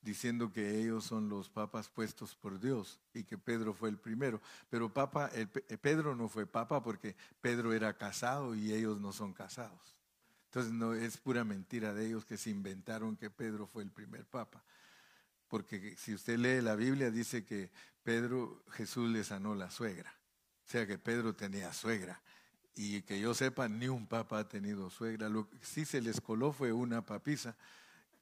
diciendo 0.01 0.51
que 0.51 0.81
ellos 0.81 1.05
son 1.05 1.29
los 1.29 1.49
papas 1.49 1.89
puestos 1.89 2.35
por 2.35 2.59
Dios 2.59 2.99
y 3.13 3.23
que 3.23 3.37
Pedro 3.37 3.73
fue 3.73 3.89
el 3.89 3.97
primero. 3.97 4.41
Pero 4.69 4.93
papa, 4.93 5.29
eh, 5.33 5.47
Pedro 5.77 6.15
no 6.15 6.27
fue 6.27 6.45
papa 6.45 6.83
porque 6.83 7.15
Pedro 7.41 7.73
era 7.73 7.95
casado 7.97 8.53
y 8.53 8.73
ellos 8.73 8.99
no 8.99 9.13
son 9.13 9.33
casados. 9.33 9.94
Entonces 10.55 10.71
no 10.71 10.93
es 10.93 11.17
pura 11.17 11.43
mentira 11.43 11.93
de 11.93 12.05
ellos 12.07 12.23
que 12.23 12.37
se 12.37 12.49
inventaron 12.49 13.17
que 13.17 13.29
Pedro 13.29 13.67
fue 13.67 13.83
el 13.83 13.91
primer 13.91 14.23
papa. 14.23 14.63
Porque 15.49 15.97
si 15.97 16.13
usted 16.13 16.37
lee 16.37 16.61
la 16.61 16.77
Biblia 16.77 17.11
dice 17.11 17.43
que 17.43 17.69
Pedro, 18.03 18.63
Jesús 18.71 19.09
le 19.09 19.25
sanó 19.25 19.53
la 19.53 19.69
suegra. 19.69 20.15
O 20.65 20.71
sea 20.71 20.87
que 20.87 20.97
Pedro 20.97 21.35
tenía 21.35 21.73
suegra. 21.73 22.21
Y 22.73 23.01
que 23.01 23.19
yo 23.19 23.33
sepa, 23.33 23.67
ni 23.67 23.89
un 23.89 24.07
papa 24.07 24.39
ha 24.39 24.47
tenido 24.47 24.89
suegra. 24.89 25.27
Lo 25.27 25.49
que 25.49 25.57
sí 25.61 25.83
se 25.83 25.99
les 25.99 26.21
coló 26.21 26.53
fue 26.53 26.71
una 26.71 27.05
papisa. 27.05 27.57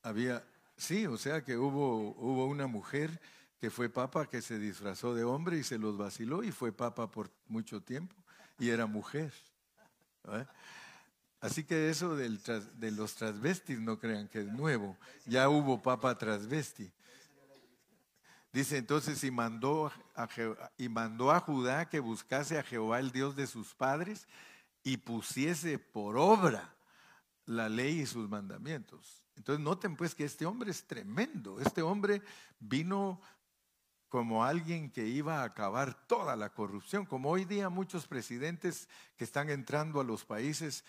Había, 0.01 0.43
sí, 0.75 1.05
o 1.05 1.19
sea 1.19 1.43
que 1.43 1.55
hubo, 1.55 2.15
hubo 2.17 2.47
una 2.47 2.65
mujer 2.65 3.21
que 3.59 3.69
fue 3.69 3.89
papa 3.89 4.27
que 4.27 4.41
se 4.41 4.57
disfrazó 4.57 5.13
de 5.13 5.23
hombre 5.23 5.59
y 5.59 5.63
se 5.63 5.77
los 5.77 5.97
vaciló 5.97 6.43
y 6.43 6.51
fue 6.51 6.71
papa 6.71 7.11
por 7.11 7.29
mucho 7.45 7.83
tiempo 7.83 8.15
y 8.57 8.69
era 8.69 8.87
mujer. 8.87 9.31
Así 11.43 11.65
que 11.65 11.89
eso 11.89 12.15
de 12.15 12.91
los 12.91 13.15
transvestis 13.15 13.77
no 13.77 13.99
crean 13.99 14.29
que 14.29 14.39
es 14.39 14.47
nuevo. 14.47 14.95
Ya 15.25 15.49
hubo 15.49 15.81
papa 15.81 16.17
transvesti. 16.17 16.89
Dice 18.53 18.77
entonces, 18.77 19.21
y 19.25 19.29
mandó, 19.29 19.91
y 20.77 20.87
mandó 20.87 21.31
a 21.33 21.41
Judá 21.41 21.89
que 21.89 21.99
buscase 21.99 22.57
a 22.57 22.63
Jehová, 22.63 23.01
el 23.01 23.11
Dios 23.11 23.35
de 23.35 23.45
sus 23.45 23.75
padres, 23.75 24.25
y 24.83 24.95
pusiese 24.95 25.79
por 25.79 26.15
obra 26.15 26.73
la 27.45 27.67
ley 27.67 27.99
y 27.99 28.05
sus 28.05 28.29
mandamientos. 28.29 29.25
Entonces 29.35 29.61
noten 29.61 29.97
pues 29.97 30.15
que 30.15 30.23
este 30.23 30.45
hombre 30.45 30.71
es 30.71 30.87
tremendo. 30.87 31.59
Este 31.59 31.81
hombre 31.81 32.21
vino 32.57 33.19
como 34.07 34.45
alguien 34.45 34.89
que 34.89 35.07
iba 35.07 35.41
a 35.41 35.43
acabar 35.43 36.07
toda 36.07 36.37
la 36.37 36.51
corrupción, 36.51 37.05
como 37.05 37.31
hoy 37.31 37.43
día 37.43 37.67
muchos 37.67 38.07
presidentes 38.07 38.87
que 39.17 39.25
están 39.25 39.49
entrando 39.49 39.99
a 39.99 40.05
los 40.05 40.23
países 40.23 40.85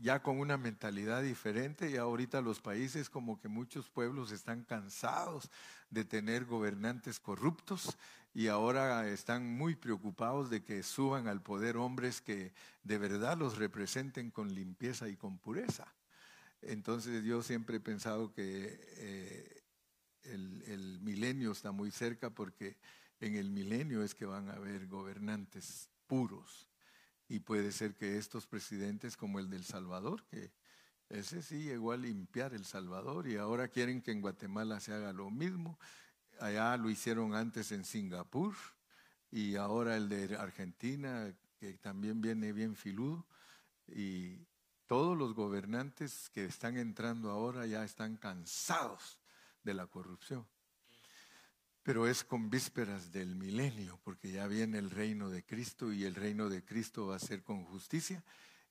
ya 0.00 0.22
con 0.22 0.38
una 0.38 0.56
mentalidad 0.56 1.22
diferente 1.22 1.90
y 1.90 1.96
ahorita 1.96 2.40
los 2.40 2.60
países 2.60 3.08
como 3.08 3.40
que 3.40 3.48
muchos 3.48 3.88
pueblos 3.88 4.32
están 4.32 4.64
cansados 4.64 5.50
de 5.90 6.04
tener 6.04 6.44
gobernantes 6.44 7.20
corruptos 7.20 7.96
y 8.34 8.48
ahora 8.48 9.08
están 9.08 9.46
muy 9.56 9.74
preocupados 9.76 10.50
de 10.50 10.62
que 10.62 10.82
suban 10.82 11.28
al 11.28 11.42
poder 11.42 11.76
hombres 11.76 12.20
que 12.20 12.52
de 12.82 12.98
verdad 12.98 13.38
los 13.38 13.56
representen 13.56 14.30
con 14.30 14.54
limpieza 14.54 15.08
y 15.08 15.16
con 15.16 15.38
pureza. 15.38 15.94
Entonces 16.62 17.24
yo 17.24 17.42
siempre 17.42 17.76
he 17.76 17.80
pensado 17.80 18.32
que 18.32 18.78
eh, 18.98 19.62
el, 20.24 20.62
el 20.66 21.00
milenio 21.00 21.52
está 21.52 21.72
muy 21.72 21.90
cerca 21.90 22.30
porque 22.30 22.76
en 23.20 23.36
el 23.36 23.50
milenio 23.50 24.02
es 24.02 24.14
que 24.14 24.26
van 24.26 24.50
a 24.50 24.54
haber 24.54 24.86
gobernantes 24.86 25.88
puros 26.06 26.68
y 27.28 27.40
puede 27.40 27.72
ser 27.72 27.94
que 27.94 28.18
estos 28.18 28.46
presidentes 28.46 29.16
como 29.16 29.38
el 29.38 29.50
del 29.50 29.64
Salvador, 29.64 30.24
que 30.26 30.52
ese 31.08 31.42
sí 31.42 31.62
llegó 31.62 31.92
a 31.92 31.96
limpiar 31.96 32.54
El 32.54 32.64
Salvador 32.64 33.28
y 33.28 33.36
ahora 33.36 33.68
quieren 33.68 34.02
que 34.02 34.10
en 34.10 34.20
Guatemala 34.20 34.80
se 34.80 34.92
haga 34.92 35.12
lo 35.12 35.30
mismo. 35.30 35.78
Allá 36.40 36.76
lo 36.76 36.90
hicieron 36.90 37.34
antes 37.34 37.72
en 37.72 37.84
Singapur 37.84 38.54
y 39.30 39.56
ahora 39.56 39.96
el 39.96 40.08
de 40.08 40.36
Argentina, 40.36 41.32
que 41.58 41.74
también 41.78 42.20
viene 42.20 42.52
bien 42.52 42.74
filudo. 42.74 43.26
Y 43.86 44.46
todos 44.86 45.16
los 45.16 45.34
gobernantes 45.34 46.28
que 46.30 46.44
están 46.44 46.76
entrando 46.76 47.30
ahora 47.30 47.66
ya 47.66 47.84
están 47.84 48.16
cansados 48.16 49.18
de 49.62 49.74
la 49.74 49.86
corrupción 49.86 50.46
pero 51.86 52.08
es 52.08 52.24
con 52.24 52.50
vísperas 52.50 53.12
del 53.12 53.36
milenio, 53.36 53.96
porque 54.02 54.32
ya 54.32 54.48
viene 54.48 54.76
el 54.76 54.90
reino 54.90 55.30
de 55.30 55.44
Cristo 55.44 55.92
y 55.92 56.02
el 56.02 56.16
reino 56.16 56.48
de 56.48 56.64
Cristo 56.64 57.06
va 57.06 57.14
a 57.14 57.20
ser 57.20 57.44
con 57.44 57.64
justicia 57.64 58.24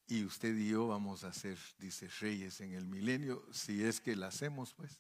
y 0.06 0.26
usted 0.26 0.54
y 0.54 0.72
yo 0.72 0.90
vamos 0.90 1.24
a 1.24 1.32
ser, 1.32 1.58
dice, 1.80 2.10
reyes 2.20 2.60
en 2.60 2.74
el 2.74 2.86
milenio, 2.86 3.42
si 3.54 3.86
es 3.86 4.02
que 4.02 4.18
la 4.18 4.28
hacemos, 4.28 4.74
pues. 4.74 5.00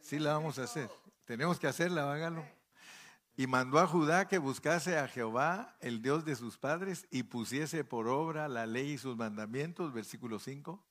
Sí 0.00 0.18
la 0.18 0.32
vamos 0.32 0.58
a 0.58 0.64
hacer. 0.64 0.90
Tenemos 1.24 1.60
que 1.60 1.68
hacerla, 1.68 2.12
hágalo. 2.12 2.44
Y 3.36 3.46
mandó 3.46 3.78
a 3.78 3.86
Judá 3.86 4.26
que 4.26 4.38
buscase 4.38 4.98
a 4.98 5.06
Jehová, 5.06 5.76
el 5.78 6.02
Dios 6.02 6.24
de 6.24 6.34
sus 6.34 6.58
padres, 6.58 7.06
y 7.12 7.22
pusiese 7.22 7.84
por 7.84 8.08
obra 8.08 8.48
la 8.48 8.66
ley 8.66 8.94
y 8.94 8.98
sus 8.98 9.16
mandamientos, 9.16 9.92
versículo 9.92 10.40
5 10.40 10.84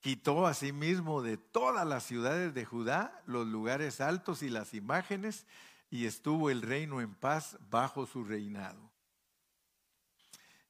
Quitó 0.00 0.46
asimismo 0.46 1.22
de 1.22 1.36
todas 1.36 1.86
las 1.86 2.04
ciudades 2.04 2.54
de 2.54 2.64
Judá 2.64 3.22
los 3.26 3.46
lugares 3.46 4.00
altos 4.00 4.42
y 4.42 4.48
las 4.48 4.74
imágenes, 4.74 5.46
y 5.90 6.06
estuvo 6.06 6.50
el 6.50 6.62
reino 6.62 7.00
en 7.00 7.14
paz 7.14 7.58
bajo 7.70 8.06
su 8.06 8.24
reinado. 8.24 8.92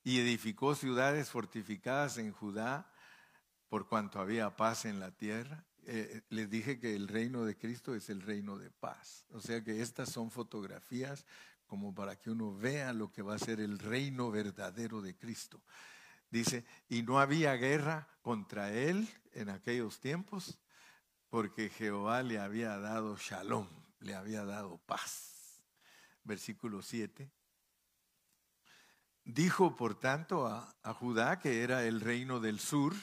Y 0.05 0.21
edificó 0.21 0.75
ciudades 0.75 1.29
fortificadas 1.31 2.19
en 2.19 2.33
Judá, 2.33 2.91
por 3.69 3.89
cuanto 3.89 4.21
había 4.21 4.57
paz 4.57 4.85
en 4.85 5.01
la 5.01 5.11
tierra. 5.11 5.65
Eh, 5.85 6.23
les 6.31 6.49
dije 6.49 6.79
que 6.79 6.95
el 6.95 7.09
reino 7.09 7.45
de 7.45 7.57
Cristo 7.57 7.95
es 7.95 8.09
el 8.09 8.23
reino 8.23 8.59
de 8.59 8.71
paz. 8.71 9.27
O 9.33 9.41
sea 9.41 9.63
que 9.63 9.83
estas 9.83 10.11
son 10.11 10.31
fotografías 10.31 11.27
como 11.67 11.95
para 11.95 12.17
que 12.17 12.31
uno 12.31 12.57
vea 12.57 12.93
lo 12.93 13.13
que 13.13 13.23
va 13.23 13.35
a 13.35 13.39
ser 13.39 13.61
el 13.61 13.79
reino 13.79 14.31
verdadero 14.31 15.03
de 15.03 15.15
Cristo. 15.17 15.61
Dice, 16.31 16.65
y 16.89 17.03
no 17.03 17.21
había 17.21 17.55
guerra 17.55 18.09
contra 18.23 18.73
él 18.73 19.09
en 19.33 19.49
aquellos 19.49 20.01
tiempos, 20.01 20.59
porque 21.31 21.71
Jehová 21.71 22.23
le 22.23 22.39
había 22.39 22.79
dado 22.79 23.17
shalom, 23.17 23.69
le 24.01 24.15
había 24.15 24.45
dado 24.45 24.79
paz. 24.79 25.63
Versículo 26.25 26.83
7. 26.83 27.31
Dijo, 29.25 29.77
por 29.77 29.99
tanto, 29.99 30.47
a, 30.47 30.95
Judá, 30.95 31.39
que 31.39 31.63
era 31.63 31.85
el 31.85 32.01
reino 32.01 32.41
del 32.41 32.61
sur, 32.61 32.95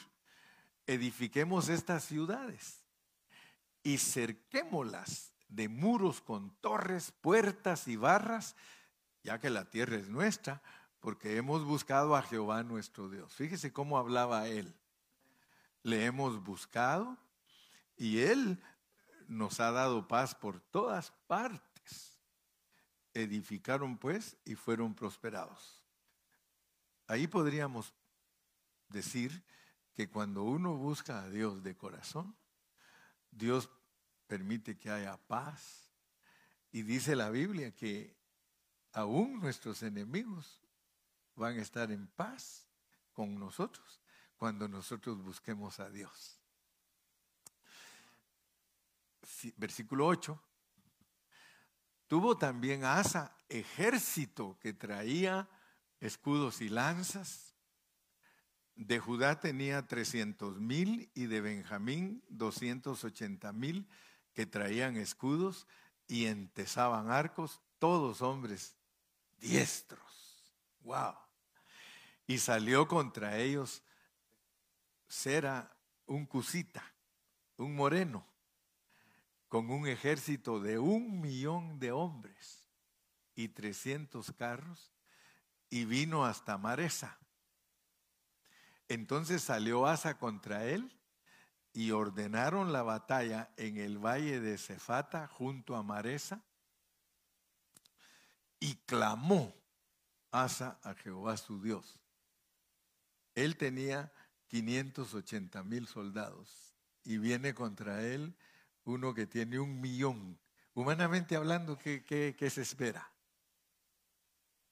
edifiquemos 0.86 1.68
estas 1.68 2.04
ciudades 2.04 2.82
y 3.84 3.98
cerquémoslas 3.98 5.32
de 5.48 5.68
muros 5.68 6.20
con 6.20 6.56
torres, 6.56 7.12
puertas 7.12 7.86
y 7.86 7.94
barras, 7.94 8.56
ya 9.22 9.38
que 9.38 9.50
la 9.50 9.70
tierra 9.70 9.96
es 9.96 10.08
nuestra, 10.08 10.62
porque 11.06 11.36
hemos 11.36 11.62
buscado 11.62 12.16
a 12.16 12.22
Jehová 12.22 12.64
nuestro 12.64 13.08
Dios. 13.08 13.32
Fíjese 13.32 13.72
cómo 13.72 13.96
hablaba 13.96 14.48
él. 14.48 14.74
Le 15.84 16.04
hemos 16.04 16.42
buscado 16.42 17.16
y 17.96 18.22
él 18.22 18.60
nos 19.28 19.60
ha 19.60 19.70
dado 19.70 20.08
paz 20.08 20.34
por 20.34 20.58
todas 20.58 21.12
partes. 21.28 22.18
Edificaron 23.14 23.98
pues 23.98 24.36
y 24.44 24.56
fueron 24.56 24.96
prosperados. 24.96 25.80
Ahí 27.06 27.28
podríamos 27.28 27.94
decir 28.88 29.44
que 29.94 30.10
cuando 30.10 30.42
uno 30.42 30.74
busca 30.74 31.22
a 31.22 31.30
Dios 31.30 31.62
de 31.62 31.76
corazón, 31.76 32.36
Dios 33.30 33.70
permite 34.26 34.76
que 34.76 34.90
haya 34.90 35.16
paz. 35.16 35.88
Y 36.72 36.82
dice 36.82 37.14
la 37.14 37.30
Biblia 37.30 37.70
que 37.70 38.18
aún 38.92 39.38
nuestros 39.38 39.84
enemigos 39.84 40.65
van 41.36 41.58
a 41.58 41.62
estar 41.62 41.90
en 41.92 42.06
paz 42.08 42.66
con 43.12 43.38
nosotros 43.38 44.00
cuando 44.36 44.68
nosotros 44.68 45.22
busquemos 45.22 45.80
a 45.80 45.88
Dios. 45.90 46.40
Versículo 49.56 50.06
8. 50.06 50.42
Tuvo 52.06 52.36
también 52.36 52.84
Asa 52.84 53.36
ejército 53.48 54.58
que 54.60 54.72
traía 54.72 55.48
escudos 56.00 56.60
y 56.60 56.68
lanzas. 56.68 57.54
De 58.74 58.98
Judá 58.98 59.40
tenía 59.40 59.86
300 59.86 60.60
mil 60.60 61.10
y 61.14 61.26
de 61.26 61.40
Benjamín 61.40 62.22
280 62.28 63.52
mil 63.52 63.88
que 64.34 64.46
traían 64.46 64.96
escudos 64.96 65.66
y 66.06 66.26
entesaban 66.26 67.10
arcos, 67.10 67.60
todos 67.78 68.22
hombres 68.22 68.76
diestros. 69.38 70.44
¡Wow! 70.80 71.25
Y 72.26 72.38
salió 72.38 72.88
contra 72.88 73.38
ellos 73.38 73.82
Sera, 75.08 75.76
un 76.06 76.26
cusita, 76.26 76.82
un 77.56 77.76
moreno, 77.76 78.26
con 79.48 79.70
un 79.70 79.86
ejército 79.86 80.60
de 80.60 80.78
un 80.78 81.20
millón 81.20 81.78
de 81.78 81.92
hombres 81.92 82.66
y 83.34 83.48
trescientos 83.48 84.32
carros, 84.32 84.92
y 85.70 85.84
vino 85.84 86.24
hasta 86.24 86.58
Maresa. 86.58 87.18
Entonces 88.88 89.42
salió 89.42 89.86
Asa 89.86 90.18
contra 90.18 90.64
él 90.64 90.96
y 91.72 91.90
ordenaron 91.90 92.72
la 92.72 92.82
batalla 92.82 93.52
en 93.56 93.76
el 93.76 93.98
valle 93.98 94.40
de 94.40 94.58
Cefata 94.58 95.26
junto 95.26 95.76
a 95.76 95.82
Maresa 95.82 96.42
y 98.60 98.76
clamó 98.86 99.54
Asa 100.30 100.78
a 100.82 100.94
Jehová 100.94 101.36
su 101.36 101.60
Dios. 101.60 102.00
Él 103.36 103.56
tenía 103.56 104.12
580 104.48 105.62
mil 105.62 105.86
soldados 105.86 106.74
y 107.04 107.18
viene 107.18 107.54
contra 107.54 108.02
él 108.02 108.34
uno 108.84 109.14
que 109.14 109.26
tiene 109.26 109.60
un 109.60 109.80
millón. 109.80 110.40
Humanamente 110.74 111.36
hablando, 111.36 111.78
¿qué, 111.78 112.50
se 112.50 112.62
espera? 112.62 113.12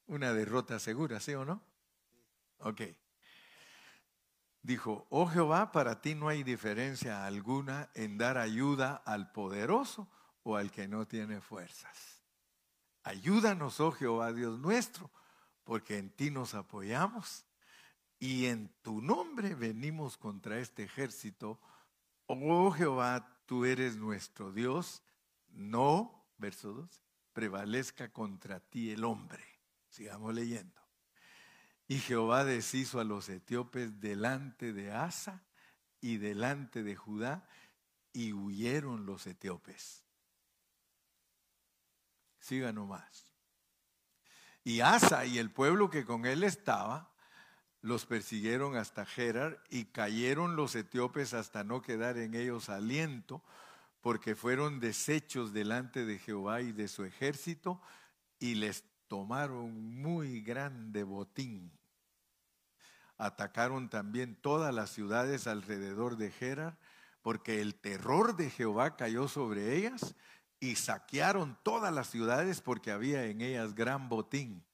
Una 0.06 0.32
derrota 0.32 0.78
segura, 0.78 1.20
¿sí 1.20 1.34
o 1.34 1.44
no? 1.44 1.62
Ok. 2.58 2.82
Dijo, 4.62 5.06
oh 5.10 5.26
Jehová, 5.26 5.70
para 5.70 6.00
ti 6.00 6.14
no 6.14 6.28
hay 6.28 6.42
diferencia 6.42 7.26
alguna 7.26 7.90
en 7.94 8.16
dar 8.16 8.38
ayuda 8.38 8.94
al 9.04 9.30
poderoso 9.30 10.08
o 10.42 10.56
al 10.56 10.70
que 10.70 10.88
no 10.88 11.06
tiene 11.06 11.42
fuerzas. 11.42 12.22
Ayúdanos, 13.02 13.78
oh 13.80 13.92
Jehová, 13.92 14.32
Dios 14.32 14.58
nuestro, 14.58 15.10
porque 15.64 15.98
en 15.98 16.08
ti 16.10 16.30
nos 16.30 16.54
apoyamos 16.54 17.44
y 18.18 18.46
en 18.46 18.68
tu 18.82 19.00
nombre 19.00 19.54
venimos 19.54 20.16
contra 20.16 20.58
este 20.58 20.84
ejército. 20.84 21.60
Oh 22.26 22.70
Jehová, 22.70 23.40
tú 23.46 23.64
eres 23.64 23.96
nuestro 23.96 24.52
Dios. 24.52 25.02
No, 25.48 26.26
verso 26.38 26.72
2, 26.72 27.02
prevalezca 27.32 28.12
contra 28.12 28.60
ti 28.60 28.90
el 28.90 29.04
hombre. 29.04 29.44
Sigamos 29.88 30.34
leyendo. 30.34 30.80
Y 31.86 31.98
Jehová 31.98 32.44
deshizo 32.44 32.98
a 32.98 33.04
los 33.04 33.28
etíopes 33.28 34.00
delante 34.00 34.72
de 34.72 34.90
Asa 34.90 35.44
y 36.00 36.16
delante 36.16 36.82
de 36.82 36.96
Judá, 36.96 37.48
y 38.12 38.32
huyeron 38.32 39.06
los 39.06 39.26
etíopes. 39.26 40.04
Siga 42.38 42.72
nomás. 42.72 43.32
Y 44.62 44.80
Asa 44.80 45.26
y 45.26 45.38
el 45.38 45.50
pueblo 45.50 45.90
que 45.90 46.04
con 46.04 46.26
él 46.26 46.44
estaba 46.44 47.13
los 47.84 48.06
persiguieron 48.06 48.76
hasta 48.76 49.04
Gerar 49.04 49.62
y 49.68 49.84
cayeron 49.84 50.56
los 50.56 50.74
etíopes 50.74 51.34
hasta 51.34 51.64
no 51.64 51.82
quedar 51.82 52.16
en 52.16 52.34
ellos 52.34 52.70
aliento, 52.70 53.42
porque 54.00 54.34
fueron 54.34 54.80
deshechos 54.80 55.52
delante 55.52 56.06
de 56.06 56.18
Jehová 56.18 56.62
y 56.62 56.72
de 56.72 56.88
su 56.88 57.04
ejército 57.04 57.82
y 58.38 58.54
les 58.54 58.84
tomaron 59.06 60.00
muy 60.00 60.40
grande 60.40 61.02
botín. 61.02 61.70
Atacaron 63.18 63.90
también 63.90 64.34
todas 64.34 64.74
las 64.74 64.88
ciudades 64.88 65.46
alrededor 65.46 66.16
de 66.16 66.30
Gerar, 66.30 66.78
porque 67.20 67.60
el 67.60 67.74
terror 67.74 68.34
de 68.34 68.48
Jehová 68.48 68.96
cayó 68.96 69.28
sobre 69.28 69.76
ellas 69.76 70.14
y 70.58 70.76
saquearon 70.76 71.58
todas 71.62 71.92
las 71.92 72.08
ciudades 72.08 72.62
porque 72.62 72.92
había 72.92 73.26
en 73.26 73.42
ellas 73.42 73.74
gran 73.74 74.08
botín. 74.08 74.64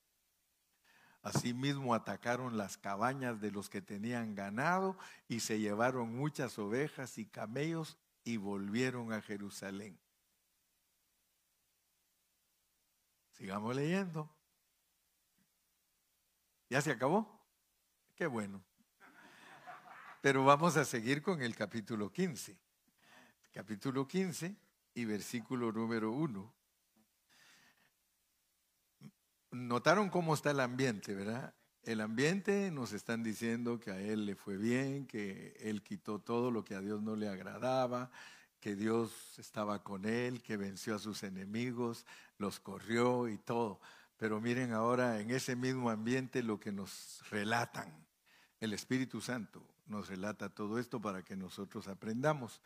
Asimismo 1.22 1.94
atacaron 1.94 2.56
las 2.56 2.78
cabañas 2.78 3.40
de 3.40 3.50
los 3.50 3.68
que 3.68 3.82
tenían 3.82 4.34
ganado 4.34 4.96
y 5.28 5.40
se 5.40 5.58
llevaron 5.58 6.16
muchas 6.16 6.58
ovejas 6.58 7.18
y 7.18 7.26
camellos 7.26 7.98
y 8.24 8.38
volvieron 8.38 9.12
a 9.12 9.20
Jerusalén. 9.20 9.98
Sigamos 13.32 13.76
leyendo. 13.76 14.30
¿Ya 16.70 16.80
se 16.80 16.90
acabó? 16.90 17.40
Qué 18.14 18.26
bueno. 18.26 18.62
Pero 20.22 20.44
vamos 20.44 20.76
a 20.76 20.84
seguir 20.84 21.22
con 21.22 21.42
el 21.42 21.54
capítulo 21.56 22.12
15. 22.12 22.56
Capítulo 23.52 24.06
15 24.06 24.54
y 24.94 25.04
versículo 25.04 25.72
número 25.72 26.12
1. 26.12 26.59
Notaron 29.52 30.10
cómo 30.10 30.34
está 30.34 30.52
el 30.52 30.60
ambiente, 30.60 31.14
¿verdad? 31.14 31.54
El 31.82 32.00
ambiente 32.02 32.70
nos 32.70 32.92
están 32.92 33.22
diciendo 33.22 33.80
que 33.80 33.90
a 33.90 34.00
él 34.00 34.26
le 34.26 34.36
fue 34.36 34.56
bien, 34.56 35.06
que 35.06 35.56
él 35.60 35.82
quitó 35.82 36.20
todo 36.20 36.50
lo 36.50 36.62
que 36.62 36.74
a 36.74 36.80
Dios 36.80 37.02
no 37.02 37.16
le 37.16 37.28
agradaba, 37.28 38.10
que 38.60 38.76
Dios 38.76 39.38
estaba 39.38 39.82
con 39.82 40.04
él, 40.04 40.42
que 40.42 40.56
venció 40.56 40.94
a 40.94 40.98
sus 40.98 41.22
enemigos, 41.22 42.06
los 42.38 42.60
corrió 42.60 43.28
y 43.28 43.38
todo. 43.38 43.80
Pero 44.18 44.40
miren 44.40 44.72
ahora 44.72 45.20
en 45.20 45.30
ese 45.30 45.56
mismo 45.56 45.90
ambiente 45.90 46.42
lo 46.42 46.60
que 46.60 46.70
nos 46.70 47.22
relatan. 47.30 48.06
El 48.60 48.72
Espíritu 48.74 49.20
Santo 49.20 49.66
nos 49.86 50.08
relata 50.08 50.50
todo 50.50 50.78
esto 50.78 51.00
para 51.00 51.24
que 51.24 51.34
nosotros 51.34 51.88
aprendamos. 51.88 52.60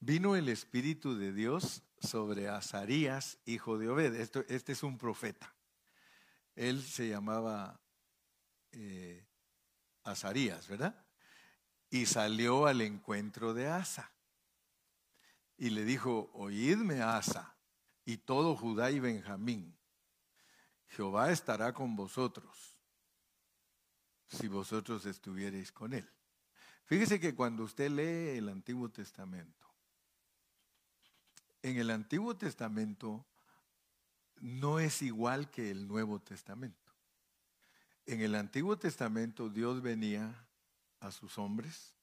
Vino 0.00 0.34
el 0.34 0.48
Espíritu 0.48 1.16
de 1.16 1.32
Dios 1.32 1.82
sobre 2.00 2.48
Azarías, 2.48 3.38
hijo 3.44 3.78
de 3.78 3.90
Obed. 3.90 4.14
este 4.14 4.72
es 4.72 4.82
un 4.82 4.98
profeta. 4.98 5.55
Él 6.56 6.82
se 6.82 7.08
llamaba 7.08 7.80
eh, 8.72 9.26
Azarías, 10.02 10.66
¿verdad? 10.66 11.06
Y 11.90 12.06
salió 12.06 12.66
al 12.66 12.80
encuentro 12.80 13.54
de 13.54 13.68
Asa. 13.68 14.12
Y 15.58 15.70
le 15.70 15.84
dijo, 15.84 16.30
oídme 16.32 17.02
Asa 17.02 17.56
y 18.04 18.16
todo 18.18 18.56
Judá 18.56 18.90
y 18.90 19.00
Benjamín. 19.00 19.78
Jehová 20.88 21.30
estará 21.30 21.72
con 21.72 21.94
vosotros 21.94 22.76
si 24.28 24.48
vosotros 24.48 25.06
estuvierais 25.06 25.70
con 25.72 25.92
él. 25.92 26.10
Fíjese 26.84 27.20
que 27.20 27.34
cuando 27.34 27.64
usted 27.64 27.90
lee 27.90 28.38
el 28.38 28.48
Antiguo 28.48 28.90
Testamento, 28.90 29.66
en 31.62 31.78
el 31.78 31.90
Antiguo 31.90 32.36
Testamento 32.36 33.26
no 34.40 34.78
es 34.78 35.02
igual 35.02 35.50
que 35.50 35.70
el 35.70 35.88
Nuevo 35.88 36.20
Testamento. 36.20 36.92
En 38.06 38.20
el 38.20 38.34
Antiguo 38.34 38.78
Testamento 38.78 39.48
Dios 39.48 39.82
venía 39.82 40.46
a 41.00 41.10
sus 41.10 41.38
hombres 41.38 41.94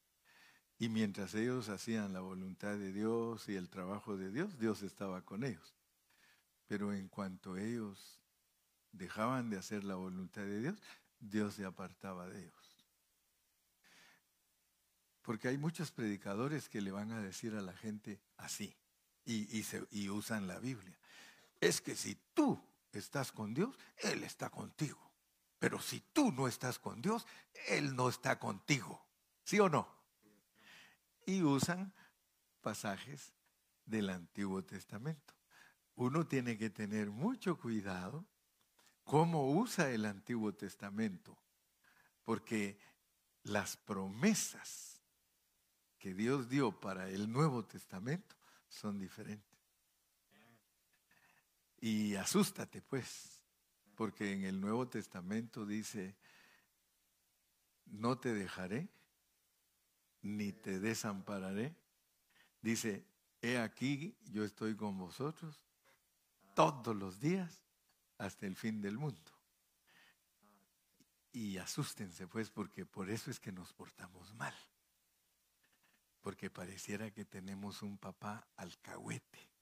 y 0.78 0.90
mientras 0.90 1.34
ellos 1.36 1.70
hacían 1.70 2.14
la 2.14 2.20
voluntad 2.20 2.78
de 2.78 2.92
Dios 2.92 3.48
y 3.48 3.56
el 3.56 3.70
trabajo 3.70 4.18
de 4.18 4.32
Dios, 4.32 4.60
Dios 4.60 4.82
estaba 4.82 5.22
con 5.22 5.44
ellos. 5.44 5.76
Pero 6.68 6.94
en 6.94 7.08
cuanto 7.08 7.58
ellos 7.58 8.20
dejaban 8.92 9.50
de 9.50 9.58
hacer 9.58 9.84
la 9.84 9.96
voluntad 9.96 10.42
de 10.42 10.60
Dios, 10.62 10.76
Dios 11.20 11.54
se 11.54 11.66
apartaba 11.66 12.28
de 12.28 12.42
ellos. 12.42 12.54
Porque 15.22 15.48
hay 15.48 15.58
muchos 15.58 15.92
predicadores 15.92 16.68
que 16.68 16.82
le 16.82 16.92
van 16.92 17.14
a 17.14 17.22
decir 17.22 17.56
a 17.56 17.62
la 17.62 17.74
gente 17.74 18.20
así 18.36 18.76
y, 19.24 19.64
y 19.92 20.10
usan 20.10 20.48
la 20.48 20.60
Biblia 20.60 20.98
es 21.68 21.82
que 21.82 21.96
si 21.96 22.16
tú 22.34 22.62
estás 22.92 23.32
con 23.32 23.54
Dios, 23.54 23.78
Él 23.98 24.24
está 24.24 24.50
contigo. 24.50 25.00
Pero 25.60 25.80
si 25.80 26.02
tú 26.02 26.32
no 26.32 26.48
estás 26.48 26.80
con 26.80 27.02
Dios, 27.02 27.26
Él 27.68 27.96
no 27.96 28.10
está 28.10 28.38
contigo. 28.38 29.06
¿Sí 29.44 29.60
o 29.60 29.70
no? 29.70 29.88
Y 31.26 31.42
usan 31.42 31.94
pasajes 32.62 33.34
del 33.86 34.10
Antiguo 34.10 34.64
Testamento. 34.64 35.34
Uno 35.96 36.28
tiene 36.28 36.58
que 36.58 36.70
tener 36.70 37.12
mucho 37.12 37.58
cuidado 37.58 38.26
cómo 39.04 39.52
usa 39.52 39.90
el 39.92 40.06
Antiguo 40.06 40.54
Testamento, 40.54 41.38
porque 42.24 42.80
las 43.44 43.78
promesas 43.78 45.02
que 45.98 46.14
Dios 46.14 46.50
dio 46.50 46.80
para 46.80 47.10
el 47.10 47.32
Nuevo 47.32 47.66
Testamento 47.66 48.36
son 48.68 49.00
diferentes. 49.00 49.53
Y 51.86 52.16
asústate 52.16 52.82
pues, 52.82 53.44
porque 53.96 54.32
en 54.32 54.46
el 54.46 54.62
Nuevo 54.62 54.88
Testamento 54.88 55.66
dice, 55.66 56.16
no 57.88 58.18
te 58.18 58.34
dejaré, 58.34 58.88
ni 60.22 60.54
te 60.54 60.80
desampararé. 60.80 61.76
Dice, 62.62 63.06
he 63.42 63.58
aquí, 63.58 64.16
yo 64.32 64.46
estoy 64.46 64.78
con 64.78 64.98
vosotros 64.98 65.60
todos 66.56 66.96
los 66.96 67.20
días 67.20 67.66
hasta 68.18 68.46
el 68.46 68.56
fin 68.56 68.80
del 68.80 68.98
mundo. 68.98 69.34
Y 71.34 71.58
asústense 71.58 72.28
pues, 72.28 72.50
porque 72.50 72.86
por 72.86 73.10
eso 73.10 73.30
es 73.30 73.42
que 73.42 73.52
nos 73.52 73.74
portamos 73.74 74.34
mal. 74.36 74.56
Porque 76.22 76.50
pareciera 76.50 77.12
que 77.12 77.26
tenemos 77.26 77.82
un 77.82 77.98
papá 77.98 78.48
alcahuete 78.56 79.53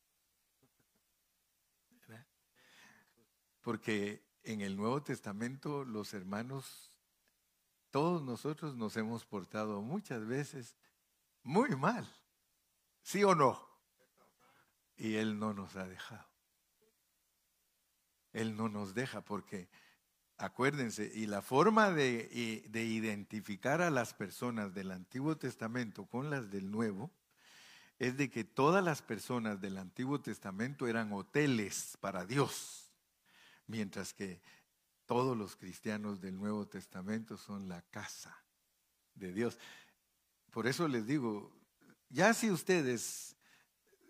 Porque 3.62 4.24
en 4.44 4.62
el 4.62 4.76
Nuevo 4.76 5.02
Testamento 5.04 5.86
los 5.86 6.14
hermanos, 6.14 6.92
todos 7.92 8.24
nosotros 8.24 8.76
nos 8.76 8.98
hemos 8.98 9.26
portado 9.26 9.82
muchas 9.82 10.26
veces 10.26 10.76
muy 11.44 11.70
mal. 11.76 12.08
¿Sí 13.04 13.24
o 13.24 13.36
no? 13.36 13.60
Y 14.96 15.16
Él 15.16 15.40
no 15.40 15.54
nos 15.54 15.76
ha 15.76 15.88
dejado. 15.88 16.28
Él 18.34 18.56
no 18.56 18.70
nos 18.70 18.94
deja 18.94 19.22
porque, 19.22 19.70
acuérdense, 20.38 21.12
y 21.14 21.26
la 21.26 21.42
forma 21.42 21.92
de, 21.92 22.64
de, 22.70 22.84
identificar 22.86 23.82
a 23.82 23.90
las 23.90 24.14
personas 24.14 24.74
del 24.74 24.92
Antiguo 24.92 25.38
Testamento 25.38 26.06
con 26.06 26.30
las 26.30 26.50
del 26.50 26.72
Nuevo 26.72 27.12
es 28.00 28.16
de 28.16 28.30
que 28.30 28.46
todas 28.46 28.84
las 28.84 29.02
personas 29.02 29.60
del 29.60 29.78
Antiguo 29.78 30.22
Testamento 30.22 30.88
eran 30.88 31.12
hoteles 31.12 31.98
para 32.00 32.26
Dios 32.26 32.81
mientras 33.72 34.14
que 34.14 34.42
todos 35.06 35.36
los 35.36 35.56
cristianos 35.56 36.22
del 36.22 36.38
Nuevo 36.38 36.68
Testamento 36.68 37.38
son 37.38 37.70
la 37.70 37.82
casa 37.84 38.38
de 39.16 39.34
Dios. 39.34 39.58
Por 40.52 40.68
eso 40.68 40.88
les 40.88 41.08
digo, 41.08 41.52
ya 42.10 42.34
si 42.34 42.52
ustedes 42.52 43.38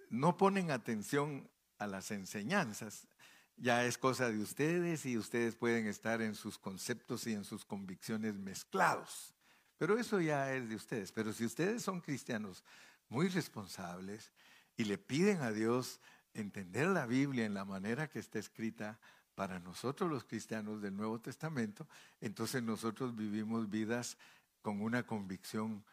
no 0.10 0.36
ponen 0.36 0.72
atención 0.72 1.50
a 1.78 1.86
las 1.88 2.10
enseñanzas, 2.12 3.08
ya 3.56 3.86
es 3.86 3.98
cosa 4.00 4.32
de 4.32 4.40
ustedes 4.40 5.06
y 5.06 5.18
ustedes 5.18 5.56
pueden 5.56 5.86
estar 5.86 6.22
en 6.22 6.34
sus 6.34 6.58
conceptos 6.58 7.28
y 7.28 7.34
en 7.34 7.44
sus 7.44 7.64
convicciones 7.64 8.36
mezclados. 8.36 9.36
Pero 9.78 10.00
eso 10.00 10.20
ya 10.20 10.52
es 10.54 10.68
de 10.70 10.76
ustedes. 10.76 11.12
Pero 11.12 11.34
si 11.34 11.46
ustedes 11.46 11.84
son 11.84 12.02
cristianos 12.02 12.64
muy 13.10 13.28
responsables 13.28 14.32
y 14.76 14.86
le 14.86 14.98
piden 14.98 15.42
a 15.42 15.52
Dios 15.52 16.00
entender 16.34 16.88
la 16.88 17.06
Biblia 17.06 17.46
en 17.46 17.54
la 17.54 17.66
manera 17.66 18.10
que 18.10 18.20
está 18.20 18.40
escrita, 18.40 19.00
para 19.42 19.60
nosotros 19.60 20.08
los 20.08 20.24
cristianos 20.24 20.84
del 20.84 20.96
Nuevo 20.96 21.20
Testamento, 21.20 21.88
entonces 22.20 22.62
nosotros 22.62 23.16
vivimos 23.16 23.68
vidas 23.72 24.16
con 24.62 24.84
una 24.84 25.02
convicción 25.02 25.84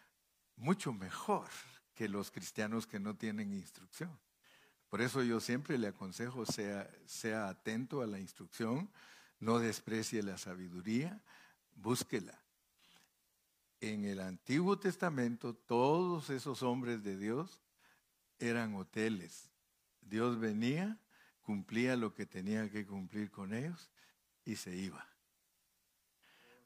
mucho 0.57 0.93
mejor 0.93 1.49
que 1.95 2.11
los 2.11 2.31
cristianos 2.31 2.87
que 2.87 3.01
no 3.01 3.17
tienen 3.17 3.55
instrucción. 3.55 4.11
Por 4.91 5.01
eso 5.01 5.23
yo 5.23 5.41
siempre 5.41 5.79
le 5.79 5.87
aconsejo, 5.87 6.45
sea, 6.45 6.91
sea 7.07 7.49
atento 7.49 8.03
a 8.03 8.07
la 8.07 8.19
instrucción, 8.19 8.91
no 9.41 9.59
desprecie 9.59 10.23
la 10.23 10.37
sabiduría, 10.37 11.19
búsquela. 11.75 12.39
En 13.81 14.05
el 14.05 14.21
Antiguo 14.21 14.79
Testamento 14.79 15.55
todos 15.55 16.29
esos 16.29 16.63
hombres 16.63 17.03
de 17.03 17.17
Dios 17.17 17.63
eran 18.41 18.75
hoteles. 18.75 19.49
Dios 20.03 20.39
venía 20.39 20.99
cumplía 21.49 21.97
lo 21.97 22.13
que 22.13 22.27
tenía 22.27 22.69
que 22.69 22.85
cumplir 22.85 23.31
con 23.31 23.55
ellos 23.55 23.89
y 24.45 24.57
se 24.57 24.77
iba. 24.77 25.09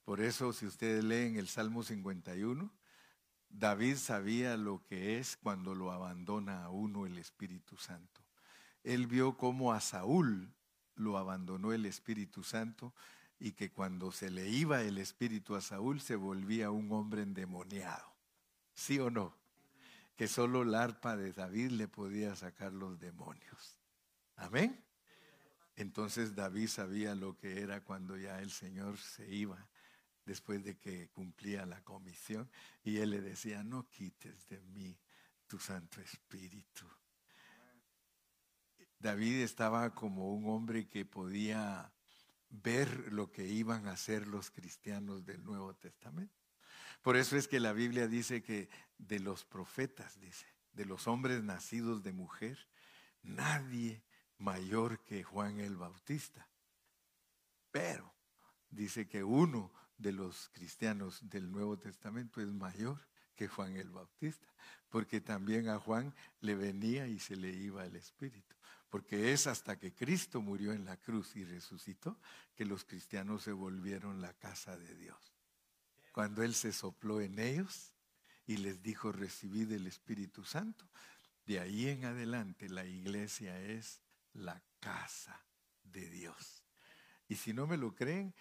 Por 0.05 0.21
eso, 0.21 0.53
si 0.53 0.67
ustedes 0.67 1.05
leen 1.05 1.37
el 1.37 1.47
Salmo 1.47 1.85
51, 1.85 2.69
David 3.49 3.95
sabía 3.95 4.57
lo 4.57 4.83
que 4.83 5.21
es 5.21 5.37
cuando 5.37 5.77
lo 5.77 5.93
abandona 5.93 6.65
a 6.65 6.71
uno 6.71 7.07
el 7.07 7.17
Espíritu 7.19 7.77
Santo. 7.77 8.23
Él 8.83 9.07
vio 9.07 9.37
cómo 9.37 9.73
a 9.73 9.79
Saúl 9.79 10.53
lo 10.97 11.17
abandonó 11.17 11.73
el 11.73 11.87
Espíritu 11.87 12.43
Santo 12.43 12.93
y 13.39 13.53
que 13.53 13.71
cuando 13.71 14.11
se 14.11 14.31
le 14.31 14.49
iba 14.49 14.83
el 14.83 14.99
Espíritu 14.99 15.55
a 15.55 15.61
Saúl 15.61 16.01
se 16.01 16.17
volvía 16.17 16.73
un 16.73 16.91
hombre 16.91 17.23
endemoniado. 17.23 18.17
¿Sí 18.75 18.99
o 18.99 19.11
no? 19.11 19.39
Que 20.17 20.27
solo 20.27 20.65
la 20.65 20.83
arpa 20.83 21.17
de 21.17 21.33
David 21.33 21.71
le 21.71 21.87
podía 21.87 22.35
sacar 22.35 22.73
los 22.73 22.99
demonios. 22.99 23.82
Amén. 24.43 24.85
Entonces 25.77 26.35
David 26.35 26.67
sabía 26.67 27.15
lo 27.15 27.39
que 27.39 27.61
era 27.61 27.83
cuando 27.85 28.17
ya 28.17 28.41
el 28.41 28.51
Señor 28.51 28.99
se 28.99 29.33
iba 29.33 29.69
después 30.25 30.65
de 30.65 30.77
que 30.77 31.09
cumplía 31.11 31.65
la 31.65 31.83
comisión 31.83 32.51
y 32.83 32.99
él 32.99 33.11
le 33.11 33.21
decía, 33.21 33.63
no 33.63 33.89
quites 33.89 34.49
de 34.49 34.61
mí 34.61 34.99
tu 35.47 35.61
Santo 35.61 36.01
Espíritu. 36.01 36.87
David 38.99 39.43
estaba 39.43 39.95
como 39.95 40.35
un 40.35 40.49
hombre 40.49 40.89
que 40.89 41.05
podía 41.05 41.93
ver 42.51 43.13
lo 43.13 43.31
que 43.31 43.47
iban 43.47 43.87
a 43.87 43.93
hacer 43.93 44.27
los 44.27 44.51
cristianos 44.51 45.25
del 45.25 45.45
Nuevo 45.45 45.75
Testamento. 45.77 46.35
Por 47.01 47.17
eso 47.17 47.37
es 47.37 47.47
que 47.47 47.61
la 47.61 47.73
Biblia 47.73 48.09
dice 48.09 48.43
que 48.43 48.69
de 48.99 49.21
los 49.21 49.45
profetas, 49.45 50.21
dice, 50.21 50.47
de 50.73 50.85
los 50.85 51.07
hombres 51.07 51.45
nacidos 51.45 52.03
de 52.03 52.13
mujer, 52.13 52.59
nadie 53.23 54.03
mayor 54.43 54.99
que 55.05 55.23
Juan 55.23 55.61
el 55.61 55.77
Bautista. 55.77 56.49
Pero 57.71 58.13
dice 58.71 59.09
que 59.09 59.23
uno 59.23 59.73
de 59.97 60.13
los 60.13 60.49
cristianos 60.49 61.21
del 61.31 61.51
Nuevo 61.51 61.79
Testamento 61.79 62.41
es 62.41 62.49
mayor 62.49 63.07
que 63.37 63.47
Juan 63.47 63.77
el 63.77 63.91
Bautista, 63.91 64.49
porque 64.89 65.21
también 65.21 65.69
a 65.69 65.79
Juan 65.79 66.13
le 66.41 66.57
venía 66.57 67.07
y 67.07 67.19
se 67.19 67.37
le 67.37 67.51
iba 67.51 67.87
el 67.87 67.97
Espíritu, 67.97 68.57
porque 68.91 69.33
es 69.33 69.47
hasta 69.47 69.79
que 69.79 69.95
Cristo 69.95 70.43
murió 70.43 70.73
en 70.73 70.85
la 70.85 70.97
cruz 70.97 71.37
y 71.37 71.45
resucitó 71.45 72.19
que 72.55 72.67
los 72.67 72.85
cristianos 72.85 73.45
se 73.45 73.53
volvieron 73.53 74.21
la 74.21 74.35
casa 74.35 74.77
de 74.77 74.95
Dios. 74.97 75.33
Cuando 76.13 76.43
Él 76.43 76.55
se 76.55 76.73
sopló 76.73 77.21
en 77.21 77.39
ellos 77.39 77.95
y 78.45 78.59
les 78.59 78.83
dijo, 78.83 79.13
recibid 79.13 79.71
el 79.73 79.87
Espíritu 79.87 80.45
Santo, 80.45 80.91
de 81.47 81.61
ahí 81.61 81.89
en 81.89 82.05
adelante 82.05 82.69
la 82.69 82.85
iglesia 82.85 83.59
es 83.61 84.02
la 84.33 84.63
casa 84.81 85.45
de 85.83 86.09
Dios. 86.09 86.63
Y 87.29 87.37
si 87.37 87.53
no 87.53 87.67
me 87.67 87.77
lo 87.77 87.95
creen, 87.95 88.35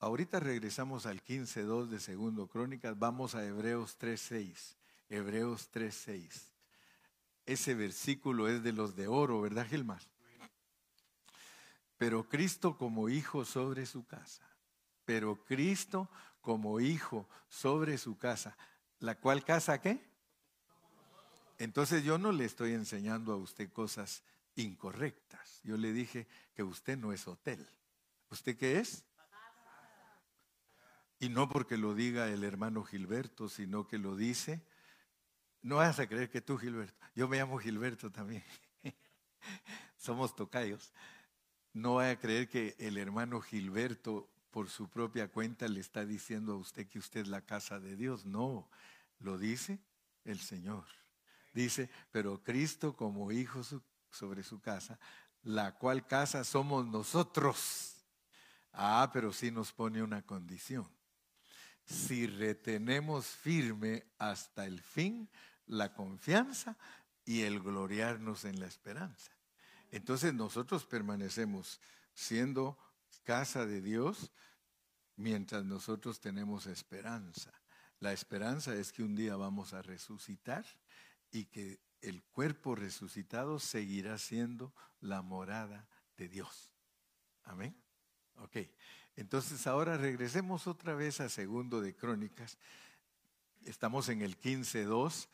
Ahorita 0.00 0.38
regresamos 0.38 1.06
al 1.06 1.24
15.2 1.24 1.88
de 1.88 1.98
Segundo 1.98 2.46
Crónicas, 2.46 2.96
vamos 2.96 3.34
a 3.34 3.44
Hebreos 3.44 3.98
3.6. 3.98 4.76
Hebreos 5.08 5.70
3.6. 5.72 6.52
Ese 7.46 7.74
versículo 7.74 8.46
es 8.46 8.62
de 8.62 8.72
los 8.72 8.94
de 8.94 9.08
oro, 9.08 9.40
¿verdad, 9.40 9.66
Gilmar? 9.66 10.00
Pero 11.96 12.28
Cristo 12.28 12.76
como 12.76 13.08
hijo 13.08 13.44
sobre 13.44 13.86
su 13.86 14.06
casa. 14.06 14.48
Pero 15.04 15.44
Cristo 15.44 16.08
como 16.42 16.78
hijo 16.78 17.28
sobre 17.48 17.98
su 17.98 18.16
casa. 18.16 18.56
¿La 19.00 19.16
cual 19.16 19.44
casa 19.44 19.80
qué? 19.80 20.00
Entonces 21.58 22.04
yo 22.04 22.18
no 22.18 22.30
le 22.30 22.44
estoy 22.44 22.72
enseñando 22.74 23.32
a 23.32 23.36
usted 23.36 23.72
cosas 23.72 24.22
incorrectas. 24.62 25.60
Yo 25.62 25.76
le 25.76 25.92
dije 25.92 26.26
que 26.54 26.62
usted 26.62 26.96
no 26.96 27.12
es 27.12 27.26
hotel. 27.26 27.66
¿Usted 28.30 28.56
qué 28.56 28.78
es? 28.78 29.04
Y 31.20 31.28
no 31.28 31.48
porque 31.48 31.76
lo 31.76 31.94
diga 31.94 32.28
el 32.28 32.44
hermano 32.44 32.84
Gilberto, 32.84 33.48
sino 33.48 33.86
que 33.86 33.98
lo 33.98 34.16
dice. 34.16 34.64
No 35.62 35.76
vas 35.76 35.98
a 35.98 36.06
creer 36.06 36.30
que 36.30 36.40
tú, 36.40 36.56
Gilberto. 36.58 36.96
Yo 37.14 37.26
me 37.26 37.38
llamo 37.38 37.58
Gilberto 37.58 38.10
también. 38.12 38.44
Somos 39.96 40.36
tocayos. 40.36 40.92
No 41.72 41.96
vaya 41.96 42.12
a 42.12 42.18
creer 42.18 42.48
que 42.48 42.76
el 42.78 42.98
hermano 42.98 43.40
Gilberto, 43.40 44.30
por 44.50 44.68
su 44.68 44.88
propia 44.88 45.28
cuenta, 45.28 45.66
le 45.66 45.80
está 45.80 46.04
diciendo 46.04 46.52
a 46.52 46.56
usted 46.56 46.86
que 46.86 46.98
usted 46.98 47.20
es 47.20 47.28
la 47.28 47.42
casa 47.42 47.80
de 47.80 47.96
Dios. 47.96 48.24
No, 48.24 48.70
lo 49.18 49.38
dice 49.38 49.80
el 50.24 50.38
Señor. 50.38 50.84
Dice, 51.52 51.90
pero 52.12 52.42
Cristo 52.42 52.94
como 52.94 53.32
hijo 53.32 53.62
sobre 54.10 54.42
su 54.42 54.60
casa, 54.60 54.98
la 55.42 55.76
cual 55.76 56.06
casa 56.06 56.44
somos 56.44 56.86
nosotros. 56.86 57.94
Ah, 58.72 59.10
pero 59.12 59.32
sí 59.32 59.50
nos 59.50 59.72
pone 59.72 60.02
una 60.02 60.22
condición 60.22 60.88
si 61.88 62.26
retenemos 62.26 63.26
firme 63.26 64.04
hasta 64.18 64.66
el 64.66 64.80
fin 64.80 65.28
la 65.66 65.94
confianza 65.94 66.76
y 67.24 67.42
el 67.42 67.60
gloriarnos 67.60 68.44
en 68.44 68.60
la 68.60 68.66
esperanza. 68.66 69.32
Entonces 69.90 70.34
nosotros 70.34 70.84
permanecemos 70.84 71.80
siendo 72.14 72.78
casa 73.24 73.64
de 73.64 73.80
Dios 73.80 74.32
mientras 75.16 75.64
nosotros 75.64 76.20
tenemos 76.20 76.66
esperanza. 76.66 77.52
La 78.00 78.12
esperanza 78.12 78.74
es 78.74 78.92
que 78.92 79.02
un 79.02 79.14
día 79.14 79.36
vamos 79.36 79.72
a 79.72 79.82
resucitar 79.82 80.64
y 81.30 81.46
que 81.46 81.80
el 82.02 82.22
cuerpo 82.22 82.74
resucitado 82.74 83.58
seguirá 83.58 84.18
siendo 84.18 84.72
la 85.00 85.22
morada 85.22 85.88
de 86.16 86.28
Dios. 86.28 86.72
Amén. 87.44 87.76
Ok. 88.36 88.56
Entonces 89.16 89.66
ahora 89.66 89.96
regresemos 89.96 90.66
otra 90.66 90.94
vez 90.94 91.20
a 91.20 91.28
segundo 91.28 91.80
de 91.80 91.94
Crónicas. 91.96 92.58
Estamos 93.64 94.08
en 94.08 94.22
el 94.22 94.38
15.2 94.38 95.28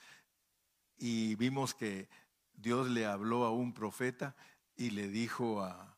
y 0.96 1.34
vimos 1.34 1.74
que 1.74 2.08
Dios 2.54 2.88
le 2.88 3.04
habló 3.04 3.44
a 3.44 3.50
un 3.50 3.74
profeta 3.74 4.34
y 4.76 4.90
le 4.90 5.08
dijo 5.08 5.62
a, 5.62 5.96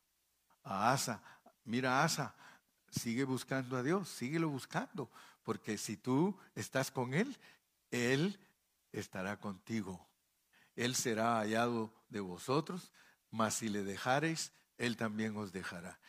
a 0.63 0.91
Asa, 0.91 1.23
mira 1.63 2.03
Asa, 2.03 2.35
sigue 2.89 3.23
buscando 3.23 3.77
a 3.77 3.83
Dios, 3.83 4.09
síguelo 4.09 4.49
buscando, 4.49 5.09
porque 5.43 5.77
si 5.77 5.97
tú 5.97 6.37
estás 6.55 6.91
con 6.91 7.13
Él, 7.13 7.37
Él 7.91 8.39
estará 8.91 9.39
contigo. 9.39 10.06
Él 10.77 10.95
será 10.95 11.39
hallado 11.39 11.91
de 12.07 12.21
vosotros, 12.21 12.93
mas 13.29 13.55
si 13.55 13.67
le 13.67 13.83
dejareis, 13.83 14.53
Él 14.77 14.95
también 14.95 15.35
os 15.35 15.51
dejará. 15.51 15.99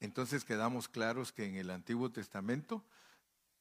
Entonces 0.00 0.44
quedamos 0.44 0.88
claros 0.88 1.32
que 1.32 1.44
en 1.44 1.56
el 1.56 1.68
Antiguo 1.68 2.10
Testamento 2.10 2.82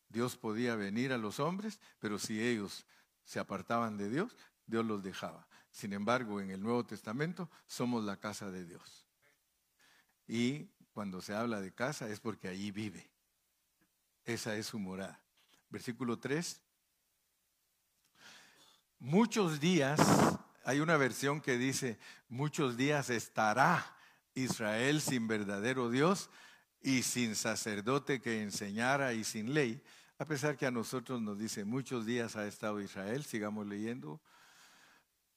Dios 0.07 0.37
podía 0.37 0.75
venir 0.75 1.11
a 1.11 1.17
los 1.17 1.39
hombres, 1.39 1.79
pero 1.99 2.17
si 2.19 2.41
ellos 2.41 2.85
se 3.25 3.39
apartaban 3.39 3.97
de 3.97 4.09
Dios, 4.09 4.35
Dios 4.65 4.85
los 4.85 5.03
dejaba. 5.03 5.47
Sin 5.71 5.93
embargo, 5.93 6.39
en 6.39 6.51
el 6.51 6.61
Nuevo 6.61 6.85
Testamento 6.85 7.49
somos 7.65 8.03
la 8.03 8.17
casa 8.17 8.51
de 8.51 8.65
Dios. 8.65 9.05
Y 10.27 10.65
cuando 10.93 11.21
se 11.21 11.33
habla 11.33 11.59
de 11.59 11.73
casa 11.73 12.07
es 12.09 12.19
porque 12.19 12.47
allí 12.47 12.71
vive. 12.71 13.09
Esa 14.25 14.55
es 14.55 14.67
su 14.67 14.79
morada. 14.79 15.19
Versículo 15.69 16.19
3. 16.19 16.61
Muchos 18.99 19.59
días, 19.59 19.99
hay 20.63 20.79
una 20.79 20.97
versión 20.97 21.41
que 21.41 21.57
dice, 21.57 21.97
muchos 22.29 22.77
días 22.77 23.09
estará 23.09 23.95
Israel 24.33 25.01
sin 25.01 25.27
verdadero 25.27 25.89
Dios 25.89 26.29
y 26.81 27.03
sin 27.03 27.35
sacerdote 27.35 28.21
que 28.21 28.41
enseñara 28.41 29.13
y 29.13 29.23
sin 29.23 29.53
ley, 29.53 29.81
a 30.17 30.25
pesar 30.25 30.55
que 30.55 30.67
a 30.67 30.71
nosotros 30.71 31.21
nos 31.21 31.39
dice 31.39 31.65
muchos 31.65 32.05
días 32.05 32.35
ha 32.35 32.45
estado 32.45 32.79
Israel, 32.79 33.23
sigamos 33.23 33.65
leyendo, 33.65 34.21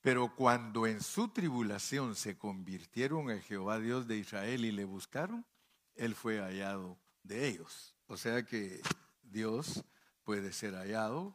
pero 0.02 0.34
cuando 0.34 0.86
en 0.86 1.00
su 1.00 1.28
tribulación 1.28 2.14
se 2.14 2.36
convirtieron 2.36 3.30
en 3.30 3.40
Jehová 3.40 3.78
Dios 3.78 4.06
de 4.06 4.18
Israel 4.18 4.66
y 4.66 4.72
le 4.72 4.84
buscaron, 4.84 5.46
él 5.94 6.14
fue 6.14 6.38
hallado 6.40 6.98
de 7.22 7.48
ellos. 7.48 7.96
O 8.06 8.18
sea 8.18 8.44
que 8.44 8.82
Dios 9.22 9.82
puede 10.22 10.52
ser 10.52 10.74
hallado 10.74 11.34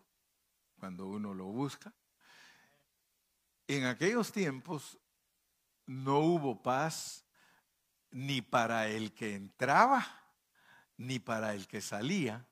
cuando 0.78 1.08
uno 1.08 1.34
lo 1.34 1.46
busca. 1.46 1.92
En 3.70 3.86
aquellos 3.86 4.32
tiempos 4.32 4.98
no 5.86 6.22
hubo 6.22 6.64
paz 6.64 7.24
ni 8.10 8.42
para 8.42 8.88
el 8.88 9.14
que 9.14 9.36
entraba, 9.36 10.08
ni 10.98 11.20
para 11.20 11.54
el 11.54 11.68
que 11.68 11.80
salía. 11.80 12.48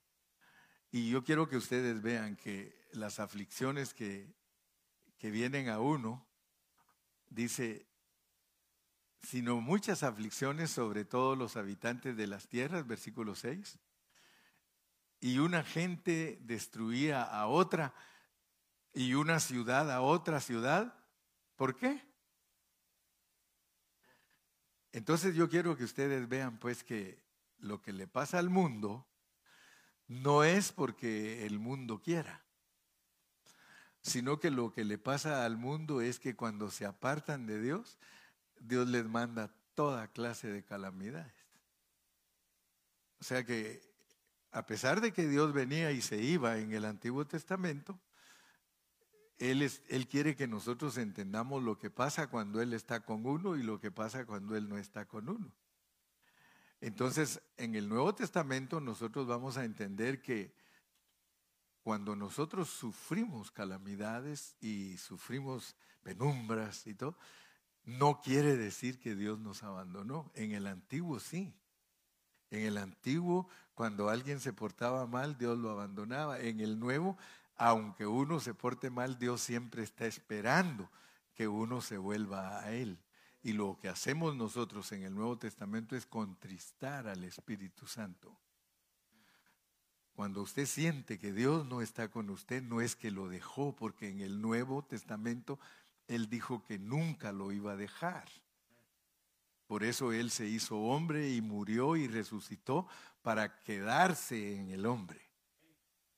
Y 0.91 1.09
yo 1.09 1.24
quiero 1.24 1.49
que 1.49 1.57
ustedes 1.57 2.03
vean 2.03 2.36
que 2.36 2.88
las 2.91 3.20
aflicciones 3.20 3.95
que, 3.95 4.32
que 5.18 5.32
vienen 5.32 5.70
a 5.70 5.80
uno, 5.80 6.24
dice, 7.30 7.88
sino 9.24 9.59
muchas 9.59 10.03
aflicciones 10.03 10.70
sobre 10.70 11.03
todos 11.03 11.36
los 11.36 11.57
habitantes 11.57 12.15
de 12.15 12.28
las 12.28 12.47
tierras, 12.47 12.86
versículo 12.86 13.34
6. 13.34 13.80
Y 15.22 15.39
una 15.39 15.63
gente 15.63 16.38
destruía 16.41 17.24
a 17.24 17.47
otra 17.47 17.95
y 18.93 19.15
una 19.15 19.39
ciudad 19.39 19.89
a 19.89 20.01
otra 20.01 20.39
ciudad. 20.41 20.97
¿Por 21.58 21.76
qué? 21.76 22.01
Entonces 24.93 25.36
yo 25.36 25.49
quiero 25.49 25.76
que 25.76 25.84
ustedes 25.84 26.30
vean 26.30 26.60
pues 26.60 26.84
que 26.84 27.22
lo 27.58 27.82
que 27.82 27.91
le 27.91 28.08
pasa 28.08 28.38
al 28.39 28.49
mundo 28.49 29.05
no 30.08 30.43
es 30.43 30.72
porque 30.72 31.45
el 31.45 31.60
mundo 31.60 31.99
quiera, 32.01 32.45
sino 34.01 34.39
que 34.39 34.51
lo 34.51 34.72
que 34.72 34.86
le 34.86 34.97
pasa 34.97 35.45
al 35.45 35.58
mundo 35.58 35.99
es 35.99 36.20
que 36.20 36.36
cuando 36.36 36.70
se 36.72 36.86
apartan 36.86 37.47
de 37.47 37.60
Dios, 37.60 37.97
Dios 38.60 38.88
les 38.88 39.05
manda 39.05 39.51
toda 39.74 40.08
clase 40.08 40.47
de 40.47 40.64
calamidades. 40.64 41.34
O 43.20 43.24
sea 43.24 43.43
que 43.43 43.82
a 44.51 44.66
pesar 44.68 45.01
de 45.01 45.12
que 45.12 45.28
Dios 45.28 45.53
venía 45.53 45.91
y 45.91 46.01
se 46.01 46.22
iba 46.22 46.60
en 46.60 46.72
el 46.72 46.86
Antiguo 46.86 47.26
Testamento, 47.26 47.99
él, 49.39 49.69
él, 49.89 50.07
quiere 50.07 50.35
que 50.35 50.47
nosotros 50.47 50.97
entendamos 50.97 51.63
lo 51.63 51.77
que 51.77 51.89
pasa 51.89 52.27
cuando 52.27 52.61
Él 52.61 52.73
está 52.73 53.01
con 53.01 53.25
uno 53.25 53.55
y 53.55 53.63
lo 53.63 53.79
que 53.79 53.91
pasa 53.91 54.25
cuando 54.25 54.55
Él 54.55 54.67
no 54.67 54.77
está 54.77 55.05
con 55.05 55.29
uno. 55.29 55.51
Entonces, 56.81 57.41
en 57.57 57.75
el 57.75 57.89
Nuevo 57.89 58.13
Testamento 58.13 58.79
nosotros 58.79 59.27
vamos 59.27 59.57
a 59.57 59.65
entender 59.65 60.21
que 60.21 60.53
cuando 61.81 62.15
nosotros 62.15 62.69
sufrimos 62.69 63.51
calamidades 63.51 64.55
y 64.59 64.97
sufrimos 64.97 65.75
penumbras 66.03 66.85
y 66.85 66.93
todo, 66.93 67.17
no 67.85 68.21
quiere 68.21 68.57
decir 68.57 68.99
que 68.99 69.15
Dios 69.15 69.39
nos 69.39 69.63
abandonó. 69.63 70.31
En 70.35 70.51
el 70.51 70.67
antiguo 70.67 71.19
sí. 71.19 71.55
En 72.49 72.65
el 72.65 72.77
antiguo, 72.77 73.47
cuando 73.73 74.09
alguien 74.09 74.39
se 74.39 74.51
portaba 74.53 75.07
mal, 75.07 75.38
Dios 75.38 75.57
lo 75.57 75.69
abandonaba. 75.69 76.39
En 76.39 76.59
el 76.59 76.79
nuevo, 76.79 77.17
aunque 77.58 78.05
uno 78.05 78.39
se 78.39 78.53
porte 78.53 78.89
mal, 78.89 79.18
Dios 79.18 79.41
siempre 79.41 79.84
está 79.84 80.05
esperando 80.05 80.89
que 81.34 81.47
uno 81.47 81.82
se 81.82 81.97
vuelva 81.97 82.60
a 82.60 82.72
Él. 82.72 82.99
Y 83.41 83.53
lo 83.53 83.78
que 83.80 83.89
hacemos 83.89 84.36
nosotros 84.36 84.91
en 84.91 85.03
el 85.03 85.16
Nuevo 85.16 85.38
Testamento 85.38 85.95
es 85.95 86.05
contristar 86.05 87.08
al 87.08 87.24
Espíritu 87.24 87.88
Santo. 87.88 88.38
Cuando 90.14 90.41
usted 90.41 90.66
siente 90.66 91.20
que 91.20 91.32
Dios 91.32 91.66
no 91.68 91.82
está 91.82 92.10
con 92.10 92.30
usted, 92.30 92.64
no 92.64 92.82
es 92.82 92.95
que 92.95 93.12
lo 93.12 93.30
dejó, 93.30 93.76
porque 93.76 94.10
en 94.10 94.22
el 94.22 94.41
Nuevo 94.41 94.84
Testamento 94.84 95.60
Él 96.08 96.28
dijo 96.30 96.64
que 96.64 96.80
nunca 96.80 97.32
lo 97.32 97.51
iba 97.51 97.74
a 97.74 97.78
dejar. 97.78 98.28
Por 99.68 99.84
eso 99.84 100.12
Él 100.12 100.32
se 100.32 100.47
hizo 100.47 100.78
hombre 100.78 101.30
y 101.30 101.41
murió 101.41 101.95
y 101.95 102.08
resucitó 102.08 102.88
para 103.22 103.62
quedarse 103.62 104.55
en 104.55 104.70
el 104.72 104.86
hombre. 104.86 105.26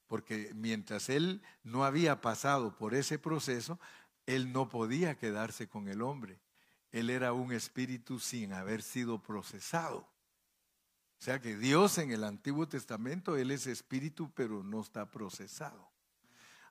Porque 0.10 0.51
mientras 0.55 1.07
Él 1.07 1.41
no 1.64 1.86
había 1.86 2.20
pasado 2.20 2.76
por 2.76 2.95
ese 2.95 3.20
proceso, 3.20 3.80
Él 4.26 4.51
no 4.51 4.68
podía 4.68 5.18
quedarse 5.18 5.70
con 5.70 5.88
el 5.88 6.01
hombre. 6.01 6.41
Él 6.91 7.12
era 7.12 7.32
un 7.32 7.53
espíritu 7.53 8.20
sin 8.20 8.51
haber 8.51 8.82
sido 8.82 9.22
procesado. 9.22 9.99
O 9.99 11.22
sea 11.22 11.39
que 11.39 11.55
Dios 11.55 11.99
en 11.99 12.12
el 12.12 12.24
Antiguo 12.24 12.68
Testamento, 12.68 13.38
Él 13.38 13.51
es 13.51 13.68
espíritu, 13.68 14.32
pero 14.34 14.64
no 14.64 14.82
está 14.82 15.12
procesado. 15.12 15.88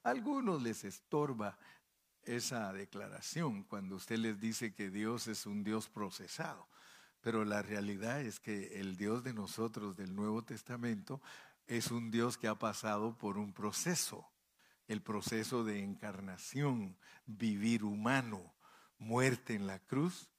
A 0.03 0.11
algunos 0.11 0.61
les 0.61 0.83
estorba 0.83 1.57
esa 2.25 2.73
declaración 2.73 3.63
cuando 3.63 3.95
usted 3.95 4.19
les 4.19 4.41
dice 4.41 4.75
que 4.75 4.91
Dios 4.91 5.29
es 5.29 5.47
un 5.47 5.63
Dios 5.63 5.89
procesado. 5.89 6.67
Pero 7.21 7.45
la 7.45 7.63
realidad 7.63 8.21
es 8.21 8.41
que 8.41 8.81
el 8.81 8.97
Dios 8.97 9.23
de 9.23 9.33
nosotros 9.33 9.97
del 9.97 10.15
Nuevo 10.15 10.43
Testamento 10.43 11.21
es 11.69 11.91
un 11.91 12.11
Dios 12.11 12.39
que 12.39 12.49
ha 12.49 12.59
pasado 12.59 13.17
por 13.17 13.37
un 13.37 13.53
proceso, 13.53 14.27
el 14.89 15.03
proceso 15.03 15.65
de 15.65 15.85
encarnación, 15.85 16.99
vivir 17.27 17.85
humano, 17.85 18.55
muerte 18.99 19.55
en 19.55 19.67
la 19.67 19.79
cruz 19.79 20.31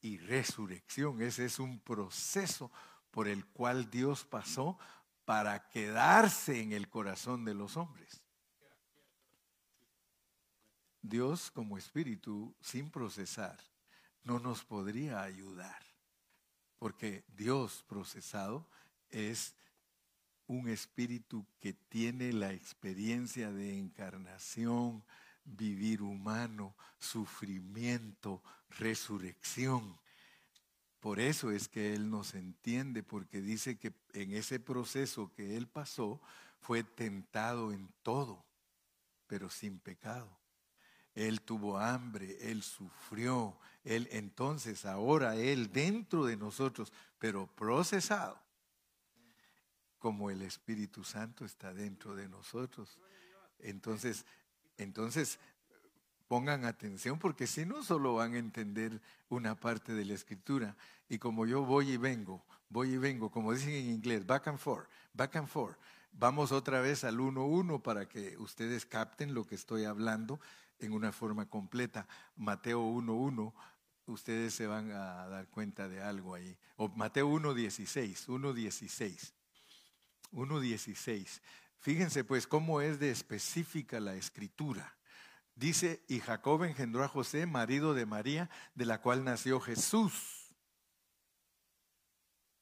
y 0.00 0.18
resurrección. 0.18 1.22
Ese 1.22 1.44
es 1.44 1.60
un 1.60 1.78
proceso 1.78 2.72
por 3.12 3.28
el 3.28 3.46
cual 3.46 3.88
Dios 3.90 4.24
pasó 4.24 4.76
para 5.24 5.68
quedarse 5.68 6.60
en 6.60 6.72
el 6.72 6.88
corazón 6.88 7.44
de 7.44 7.54
los 7.54 7.76
hombres. 7.76 8.22
Dios 11.00 11.52
como 11.52 11.78
espíritu, 11.78 12.56
sin 12.60 12.90
procesar, 12.90 13.56
no 14.24 14.40
nos 14.40 14.64
podría 14.64 15.22
ayudar, 15.22 15.80
porque 16.80 17.24
Dios 17.28 17.84
procesado 17.86 18.68
es 19.10 19.54
un 20.46 20.68
espíritu 20.68 21.46
que 21.60 21.72
tiene 21.72 22.32
la 22.32 22.52
experiencia 22.52 23.50
de 23.52 23.76
encarnación, 23.76 25.04
vivir 25.44 26.02
humano, 26.02 26.74
sufrimiento, 26.98 28.42
resurrección. 28.70 29.98
Por 31.00 31.20
eso 31.20 31.50
es 31.50 31.68
que 31.68 31.94
Él 31.94 32.10
nos 32.10 32.34
entiende, 32.34 33.02
porque 33.02 33.40
dice 33.40 33.78
que 33.78 33.92
en 34.12 34.32
ese 34.32 34.58
proceso 34.58 35.32
que 35.34 35.56
Él 35.56 35.68
pasó 35.68 36.20
fue 36.60 36.82
tentado 36.82 37.72
en 37.72 37.92
todo, 38.02 38.44
pero 39.26 39.50
sin 39.50 39.78
pecado. 39.78 40.28
Él 41.14 41.40
tuvo 41.40 41.78
hambre, 41.78 42.36
Él 42.50 42.62
sufrió, 42.62 43.58
Él 43.84 44.08
entonces 44.12 44.84
ahora 44.84 45.36
Él 45.36 45.72
dentro 45.72 46.26
de 46.26 46.36
nosotros, 46.36 46.92
pero 47.18 47.46
procesado, 47.46 48.38
como 50.06 50.30
el 50.30 50.42
Espíritu 50.42 51.02
Santo 51.02 51.44
está 51.44 51.74
dentro 51.74 52.14
de 52.14 52.28
nosotros. 52.28 52.96
Entonces 53.58 54.24
entonces, 54.78 55.40
pongan 56.28 56.64
atención 56.64 57.18
porque 57.18 57.46
si 57.46 57.64
no 57.64 57.82
solo 57.82 58.14
van 58.14 58.34
a 58.34 58.38
entender 58.38 59.00
una 59.28 59.54
parte 59.54 59.94
de 59.94 60.04
la 60.04 60.14
escritura. 60.14 60.76
Y 61.08 61.18
como 61.18 61.46
yo 61.46 61.64
voy 61.64 61.92
y 61.92 61.96
vengo, 61.96 62.44
voy 62.68 62.92
y 62.92 62.98
vengo, 62.98 63.30
como 63.30 63.52
dicen 63.52 63.70
en 63.70 63.86
inglés, 63.86 64.26
back 64.26 64.48
and 64.48 64.58
forth, 64.58 64.88
back 65.12 65.36
and 65.36 65.48
forth. 65.48 65.76
Vamos 66.12 66.52
otra 66.52 66.80
vez 66.80 67.04
al 67.04 67.18
1.1 67.18 67.82
para 67.82 68.08
que 68.08 68.36
ustedes 68.38 68.86
capten 68.86 69.34
lo 69.34 69.44
que 69.44 69.54
estoy 69.54 69.84
hablando 69.84 70.40
en 70.78 70.92
una 70.92 71.12
forma 71.12 71.48
completa. 71.48 72.06
Mateo 72.36 72.80
1.1, 72.80 73.52
ustedes 74.06 74.54
se 74.54 74.66
van 74.66 74.90
a 74.92 75.26
dar 75.28 75.48
cuenta 75.48 75.88
de 75.88 76.02
algo 76.02 76.34
ahí. 76.34 76.56
O 76.76 76.88
Mateo 76.88 77.28
1.16, 77.30 78.26
1.16, 78.28 79.32
1.16. 80.32 81.40
Fíjense 81.78 82.24
pues 82.24 82.46
cómo 82.46 82.80
es 82.80 82.98
de 82.98 83.10
específica 83.10 84.00
la 84.00 84.14
escritura. 84.14 84.96
Dice, 85.54 86.04
y 86.08 86.20
Jacob 86.20 86.64
engendró 86.64 87.04
a 87.04 87.08
José, 87.08 87.46
marido 87.46 87.94
de 87.94 88.06
María, 88.06 88.50
de 88.74 88.84
la 88.84 89.00
cual 89.00 89.24
nació 89.24 89.60
Jesús, 89.60 90.54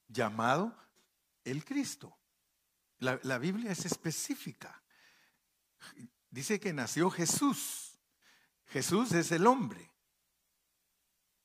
llamado 0.09 0.77
el 1.45 1.65
Cristo. 1.65 2.17
La, 2.99 3.19
la 3.23 3.39
Biblia 3.39 3.73
es 3.73 3.85
específica. 3.85 4.83
Dice 6.31 6.61
que 6.61 6.73
nació 6.73 7.11
Jesús. 7.11 7.99
Jesús 8.67 9.12
es 9.12 9.33
el 9.33 9.47
hombre. 9.47 9.94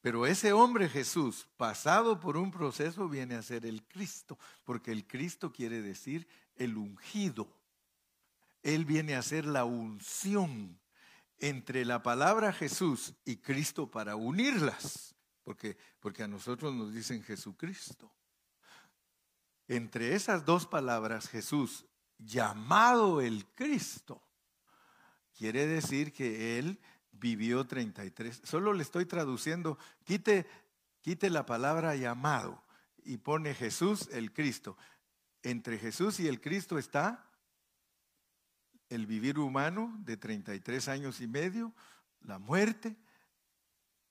Pero 0.01 0.25
ese 0.25 0.53
hombre 0.53 0.87
Jesús, 0.87 1.47
pasado 1.57 2.19
por 2.19 2.37
un 2.37 2.51
proceso, 2.51 3.09
viene 3.09 3.35
a 3.35 3.41
ser 3.41 3.65
el 3.65 3.83
Cristo, 3.83 4.37
porque 4.63 4.91
el 4.91 5.05
Cristo 5.05 5.51
quiere 5.51 5.81
decir 5.81 6.27
el 6.55 6.77
ungido. 6.77 7.47
Él 8.63 8.85
viene 8.85 9.15
a 9.15 9.21
ser 9.21 9.45
la 9.45 9.65
unción 9.65 10.79
entre 11.39 11.85
la 11.85 12.01
palabra 12.01 12.53
Jesús 12.53 13.13
y 13.25 13.37
Cristo 13.37 13.89
para 13.89 14.15
unirlas, 14.15 15.15
porque, 15.43 15.77
porque 15.99 16.23
a 16.23 16.27
nosotros 16.27 16.73
nos 16.73 16.93
dicen 16.93 17.23
Jesucristo. 17.23 18.11
Entre 19.67 20.15
esas 20.15 20.45
dos 20.45 20.65
palabras, 20.65 21.27
Jesús, 21.27 21.85
llamado 22.17 23.21
el 23.21 23.45
Cristo, 23.47 24.21
quiere 25.37 25.67
decir 25.67 26.11
que 26.11 26.57
Él 26.59 26.79
vivió 27.11 27.65
33. 27.65 28.41
Solo 28.43 28.73
le 28.73 28.83
estoy 28.83 29.05
traduciendo, 29.05 29.77
quite, 30.03 30.47
quite 31.01 31.29
la 31.29 31.45
palabra 31.45 31.95
llamado 31.95 32.63
y 33.03 33.17
pone 33.17 33.53
Jesús 33.53 34.09
el 34.11 34.33
Cristo. 34.33 34.77
Entre 35.43 35.77
Jesús 35.77 36.19
y 36.19 36.27
el 36.27 36.41
Cristo 36.41 36.77
está 36.77 37.25
el 38.89 39.05
vivir 39.05 39.37
humano 39.39 39.95
de 39.99 40.17
33 40.17 40.87
años 40.87 41.21
y 41.21 41.27
medio, 41.27 41.73
la 42.21 42.39
muerte, 42.39 42.97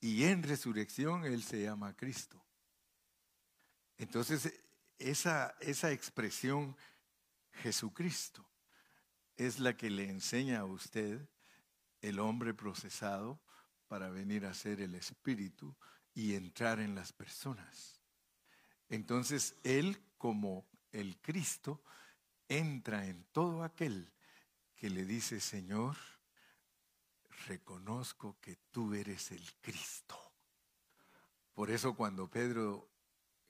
y 0.00 0.24
en 0.24 0.42
resurrección 0.42 1.24
Él 1.24 1.42
se 1.42 1.62
llama 1.62 1.96
Cristo. 1.96 2.42
Entonces, 3.96 4.52
esa, 4.98 5.56
esa 5.60 5.90
expresión 5.90 6.76
Jesucristo 7.62 8.48
es 9.36 9.58
la 9.58 9.76
que 9.76 9.90
le 9.90 10.08
enseña 10.08 10.60
a 10.60 10.64
usted 10.64 11.28
el 12.00 12.18
hombre 12.18 12.54
procesado 12.54 13.40
para 13.88 14.10
venir 14.10 14.46
a 14.46 14.54
ser 14.54 14.80
el 14.80 14.94
Espíritu 14.94 15.76
y 16.14 16.34
entrar 16.34 16.80
en 16.80 16.94
las 16.94 17.12
personas. 17.12 18.00
Entonces, 18.88 19.56
Él 19.62 20.02
como 20.16 20.66
el 20.92 21.20
Cristo 21.20 21.82
entra 22.48 23.06
en 23.06 23.24
todo 23.32 23.62
aquel 23.62 24.12
que 24.74 24.90
le 24.90 25.04
dice, 25.04 25.40
Señor, 25.40 25.96
reconozco 27.46 28.38
que 28.40 28.56
tú 28.70 28.94
eres 28.94 29.30
el 29.30 29.44
Cristo. 29.60 30.16
Por 31.54 31.70
eso 31.70 31.94
cuando 31.94 32.30
Pedro, 32.30 32.88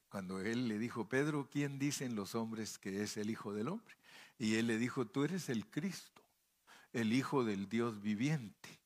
cuando 0.09 0.39
él 0.41 0.67
le 0.67 0.79
dijo, 0.79 1.07
Pedro, 1.07 1.47
¿quién 1.51 1.77
dicen 1.77 2.15
los 2.15 2.33
hombres 2.33 2.79
que 2.79 3.03
es 3.03 3.17
el 3.17 3.29
Hijo 3.29 3.53
del 3.53 3.67
Hombre? 3.67 3.95
Y 4.39 4.55
él 4.55 4.67
le 4.67 4.77
dijo, 4.77 5.05
tú 5.05 5.23
eres 5.23 5.49
el 5.49 5.69
Cristo, 5.69 6.18
el 6.93 7.13
Hijo 7.13 7.43
del 7.43 7.69
Dios 7.69 8.01
viviente. 8.01 8.79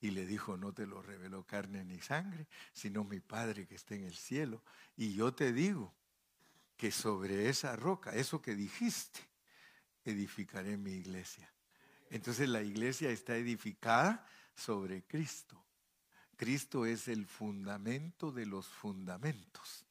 Y 0.00 0.12
le 0.12 0.24
dijo, 0.24 0.56
no 0.56 0.72
te 0.72 0.86
lo 0.86 1.02
reveló 1.02 1.44
carne 1.44 1.84
ni 1.84 2.00
sangre, 2.00 2.46
sino 2.72 3.04
mi 3.04 3.20
Padre 3.20 3.66
que 3.66 3.74
está 3.74 3.94
en 3.94 4.04
el 4.04 4.14
cielo. 4.14 4.62
Y 4.96 5.14
yo 5.14 5.34
te 5.34 5.52
digo 5.52 5.92
que 6.76 6.90
sobre 6.90 7.50
esa 7.50 7.76
roca, 7.76 8.12
eso 8.12 8.40
que 8.40 8.54
dijiste, 8.54 9.20
edificaré 10.04 10.78
mi 10.78 10.92
iglesia. 10.92 11.52
Entonces 12.08 12.48
la 12.48 12.62
iglesia 12.62 13.10
está 13.10 13.36
edificada 13.36 14.26
sobre 14.54 15.02
Cristo. 15.02 15.62
Cristo 16.36 16.86
es 16.86 17.06
el 17.08 17.26
fundamento 17.26 18.32
de 18.32 18.46
los 18.46 18.66
fundamentos. 18.66 19.84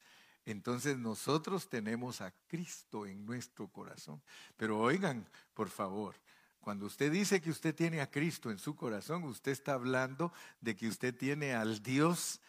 Entonces 0.44 0.98
nosotros 0.98 1.68
tenemos 1.68 2.20
a 2.20 2.32
Cristo 2.48 3.06
en 3.06 3.24
nuestro 3.24 3.68
corazón. 3.68 4.20
Pero 4.56 4.80
oigan, 4.80 5.28
por 5.54 5.68
favor, 5.68 6.16
cuando 6.60 6.86
usted 6.86 7.10
dice 7.10 7.40
que 7.40 7.50
usted 7.50 7.74
tiene 7.74 8.00
a 8.00 8.10
Cristo 8.10 8.50
en 8.50 8.58
su 8.58 8.76
corazón, 8.76 9.24
usted 9.24 9.52
está 9.52 9.74
hablando 9.74 10.32
de 10.60 10.76
que 10.76 10.88
usted 10.88 11.14
tiene 11.14 11.54
al 11.54 11.82
Dios 11.82 12.40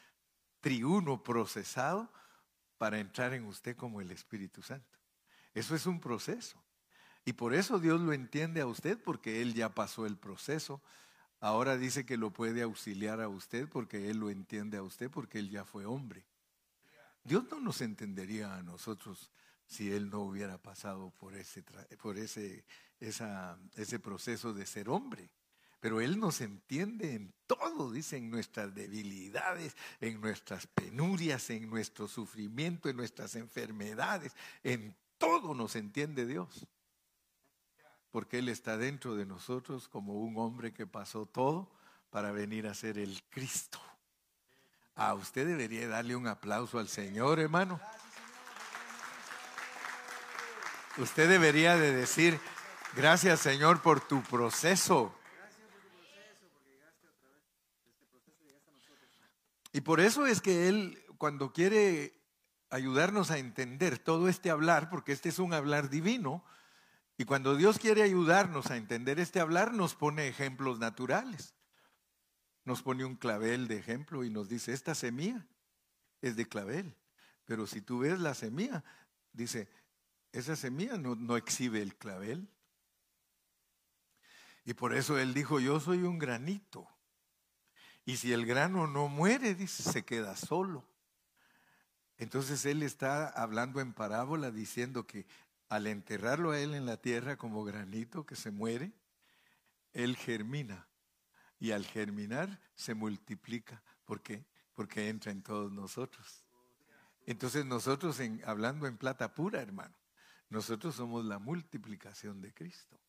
triuno 0.59 1.24
procesado 1.24 2.12
para 2.78 2.99
entrar 2.99 3.34
en 3.34 3.45
usted 3.45 3.76
como 3.76 4.01
el 4.01 4.12
Espíritu 4.12 4.62
Santo. 4.62 4.99
Eso 5.53 5.76
es 5.76 5.86
un 5.86 5.99
proceso. 5.99 6.62
Y 7.26 7.34
por 7.34 7.53
eso 7.53 7.80
Dios 7.80 8.01
lo 8.01 8.14
entiende 8.14 8.62
a 8.62 8.66
usted, 8.66 8.97
porque 9.01 9.41
Él 9.41 9.53
ya 9.53 9.70
pasó 9.70 10.05
el 10.05 10.18
proceso 10.18 10.82
Ahora 11.41 11.76
dice 11.76 12.05
que 12.05 12.18
lo 12.18 12.32
puede 12.32 12.62
auxiliar 12.62 13.20
a 13.20 13.28
usted 13.28 13.68
porque 13.68 14.12
Él 14.12 14.18
lo 14.18 14.30
entiende 14.30 14.78
a 14.78 14.84
usted 14.84 15.09
porque 15.09 15.39
Él 15.39 15.49
ya 15.49 15.66
fue 15.66 15.86
hombre. 15.86 16.24
Dios 17.24 17.45
no 17.49 17.59
nos 17.59 17.82
entendería 17.82 18.55
a 18.55 18.62
nosotros 18.62 19.32
si 19.66 19.91
Él 19.91 20.12
no 20.12 20.20
hubiera 20.20 20.59
pasado 20.59 21.09
por 21.20 21.36
ese, 21.36 21.64
por 21.99 22.20
ese, 22.20 22.64
ese 23.01 23.99
proceso 23.99 24.53
de 24.53 24.65
ser 24.65 24.87
hombre. 24.87 25.29
Pero 25.81 25.99
Él 25.99 26.19
nos 26.19 26.39
entiende 26.41 27.15
en 27.15 27.33
todo, 27.47 27.91
dice, 27.91 28.15
en 28.15 28.29
nuestras 28.29 28.73
debilidades, 28.73 29.75
en 29.99 30.21
nuestras 30.21 30.67
penurias, 30.67 31.49
en 31.49 31.69
nuestro 31.69 32.07
sufrimiento, 32.07 32.87
en 32.87 32.97
nuestras 32.97 33.35
enfermedades, 33.35 34.33
en 34.63 34.95
todo 35.17 35.53
nos 35.53 35.75
entiende 35.75 36.25
Dios 36.25 36.67
porque 38.11 38.39
Él 38.39 38.49
está 38.49 38.77
dentro 38.77 39.15
de 39.15 39.25
nosotros 39.25 39.87
como 39.87 40.13
un 40.13 40.37
hombre 40.37 40.73
que 40.73 40.85
pasó 40.85 41.25
todo 41.25 41.71
para 42.09 42.31
venir 42.31 42.67
a 42.67 42.73
ser 42.73 42.97
el 42.97 43.23
Cristo. 43.29 43.79
A 44.95 45.13
usted 45.13 45.47
debería 45.47 45.87
darle 45.87 46.15
un 46.15 46.27
aplauso 46.27 46.77
al 46.77 46.89
Señor, 46.89 47.39
hermano. 47.39 47.79
Usted 50.97 51.29
debería 51.29 51.77
de 51.77 51.93
decir, 51.93 52.37
gracias 52.95 53.39
Señor 53.39 53.81
por 53.81 54.01
tu 54.01 54.21
proceso. 54.23 55.15
Y 59.73 59.81
por 59.81 59.99
eso 60.01 60.25
es 60.25 60.41
que 60.41 60.67
Él, 60.67 61.01
cuando 61.17 61.53
quiere 61.53 62.13
ayudarnos 62.69 63.31
a 63.31 63.37
entender 63.37 63.99
todo 63.99 64.27
este 64.27 64.49
hablar, 64.49 64.89
porque 64.89 65.11
este 65.11 65.29
es 65.29 65.39
un 65.39 65.53
hablar 65.53 65.89
divino, 65.89 66.43
y 67.17 67.25
cuando 67.25 67.55
Dios 67.55 67.77
quiere 67.79 68.01
ayudarnos 68.01 68.71
a 68.71 68.77
entender 68.77 69.19
este 69.19 69.39
hablar, 69.39 69.73
nos 69.73 69.95
pone 69.95 70.27
ejemplos 70.27 70.79
naturales. 70.79 71.53
Nos 72.65 72.81
pone 72.81 73.05
un 73.05 73.15
clavel 73.15 73.67
de 73.67 73.77
ejemplo 73.77 74.23
y 74.23 74.29
nos 74.29 74.49
dice, 74.49 74.73
esta 74.73 74.95
semilla 74.95 75.45
es 76.21 76.35
de 76.35 76.47
clavel. 76.47 76.95
Pero 77.45 77.67
si 77.67 77.81
tú 77.81 77.99
ves 77.99 78.19
la 78.19 78.33
semilla, 78.33 78.83
dice, 79.33 79.69
esa 80.31 80.55
semilla 80.55 80.97
no, 80.97 81.15
no 81.15 81.37
exhibe 81.37 81.81
el 81.81 81.95
clavel. 81.95 82.49
Y 84.64 84.74
por 84.74 84.93
eso 84.93 85.18
él 85.18 85.34
dijo, 85.34 85.59
yo 85.59 85.80
soy 85.80 86.03
un 86.03 86.20
granito. 86.20 86.88
Y 88.05 88.18
si 88.18 88.34
el 88.34 88.45
grano 88.45 88.88
no 88.88 89.07
muere, 89.07 89.55
dice, 89.55 89.84
se 89.84 90.05
queda 90.05 90.36
solo. 90.36 90.86
Entonces 92.18 92.66
él 92.66 92.84
está 92.84 93.28
hablando 93.30 93.82
en 93.82 93.93
parábola 93.93 94.51
diciendo 94.51 95.07
que 95.07 95.26
al 95.70 95.88
enterrarlo 95.88 96.51
a 96.51 96.59
él 96.59 96.76
en 96.76 96.86
la 96.86 96.97
tierra 96.97 97.38
como 97.38 97.64
granito 97.64 98.26
que 98.26 98.36
se 98.36 98.51
muere, 98.51 98.91
él 99.93 100.16
germina. 100.16 100.88
Y 101.59 101.72
al 101.72 101.86
germinar 101.86 102.59
se 102.76 102.93
multiplica. 102.93 103.82
¿Por 104.05 104.22
qué? 104.22 104.45
Porque 104.74 105.09
entra 105.09 105.32
en 105.32 105.41
todos 105.41 105.72
nosotros. 105.72 106.43
Entonces 107.26 107.66
nosotros, 107.66 108.20
en, 108.20 108.41
hablando 108.45 108.88
en 108.88 108.97
plata 108.97 109.34
pura, 109.34 109.62
hermano, 109.62 109.95
nosotros 110.49 110.95
somos 110.95 111.24
la 111.26 111.39
multiplicación 111.39 112.41
de 112.41 112.53
Cristo. 112.53 112.99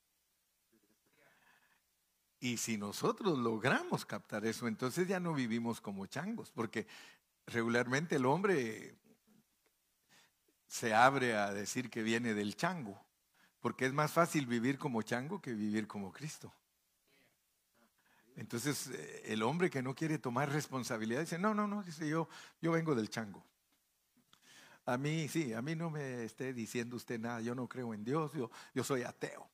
Y 2.42 2.56
si 2.56 2.76
nosotros 2.76 3.38
logramos 3.38 4.04
captar 4.04 4.44
eso, 4.44 4.66
entonces 4.66 5.06
ya 5.06 5.20
no 5.20 5.32
vivimos 5.32 5.80
como 5.80 6.06
changos, 6.06 6.50
porque 6.50 6.88
regularmente 7.46 8.16
el 8.16 8.26
hombre 8.26 8.96
se 10.66 10.92
abre 10.92 11.36
a 11.36 11.52
decir 11.52 11.88
que 11.88 12.02
viene 12.02 12.34
del 12.34 12.56
chango, 12.56 13.00
porque 13.60 13.86
es 13.86 13.92
más 13.92 14.10
fácil 14.10 14.46
vivir 14.46 14.76
como 14.76 15.02
chango 15.02 15.40
que 15.40 15.52
vivir 15.52 15.86
como 15.86 16.10
Cristo. 16.10 16.52
Entonces 18.34 18.88
eh, 18.88 19.22
el 19.26 19.44
hombre 19.44 19.70
que 19.70 19.80
no 19.80 19.94
quiere 19.94 20.18
tomar 20.18 20.50
responsabilidad 20.50 21.20
dice, 21.20 21.38
no, 21.38 21.54
no, 21.54 21.68
no, 21.68 21.84
dice 21.84 22.08
yo, 22.08 22.28
yo 22.60 22.72
vengo 22.72 22.96
del 22.96 23.08
chango. 23.08 23.46
A 24.84 24.98
mí 24.98 25.28
sí, 25.28 25.52
a 25.52 25.62
mí 25.62 25.76
no 25.76 25.90
me 25.90 26.24
esté 26.24 26.52
diciendo 26.52 26.96
usted 26.96 27.20
nada, 27.20 27.40
yo 27.40 27.54
no 27.54 27.68
creo 27.68 27.94
en 27.94 28.02
Dios, 28.02 28.32
yo, 28.32 28.50
yo 28.74 28.82
soy 28.82 29.04
ateo. 29.04 29.51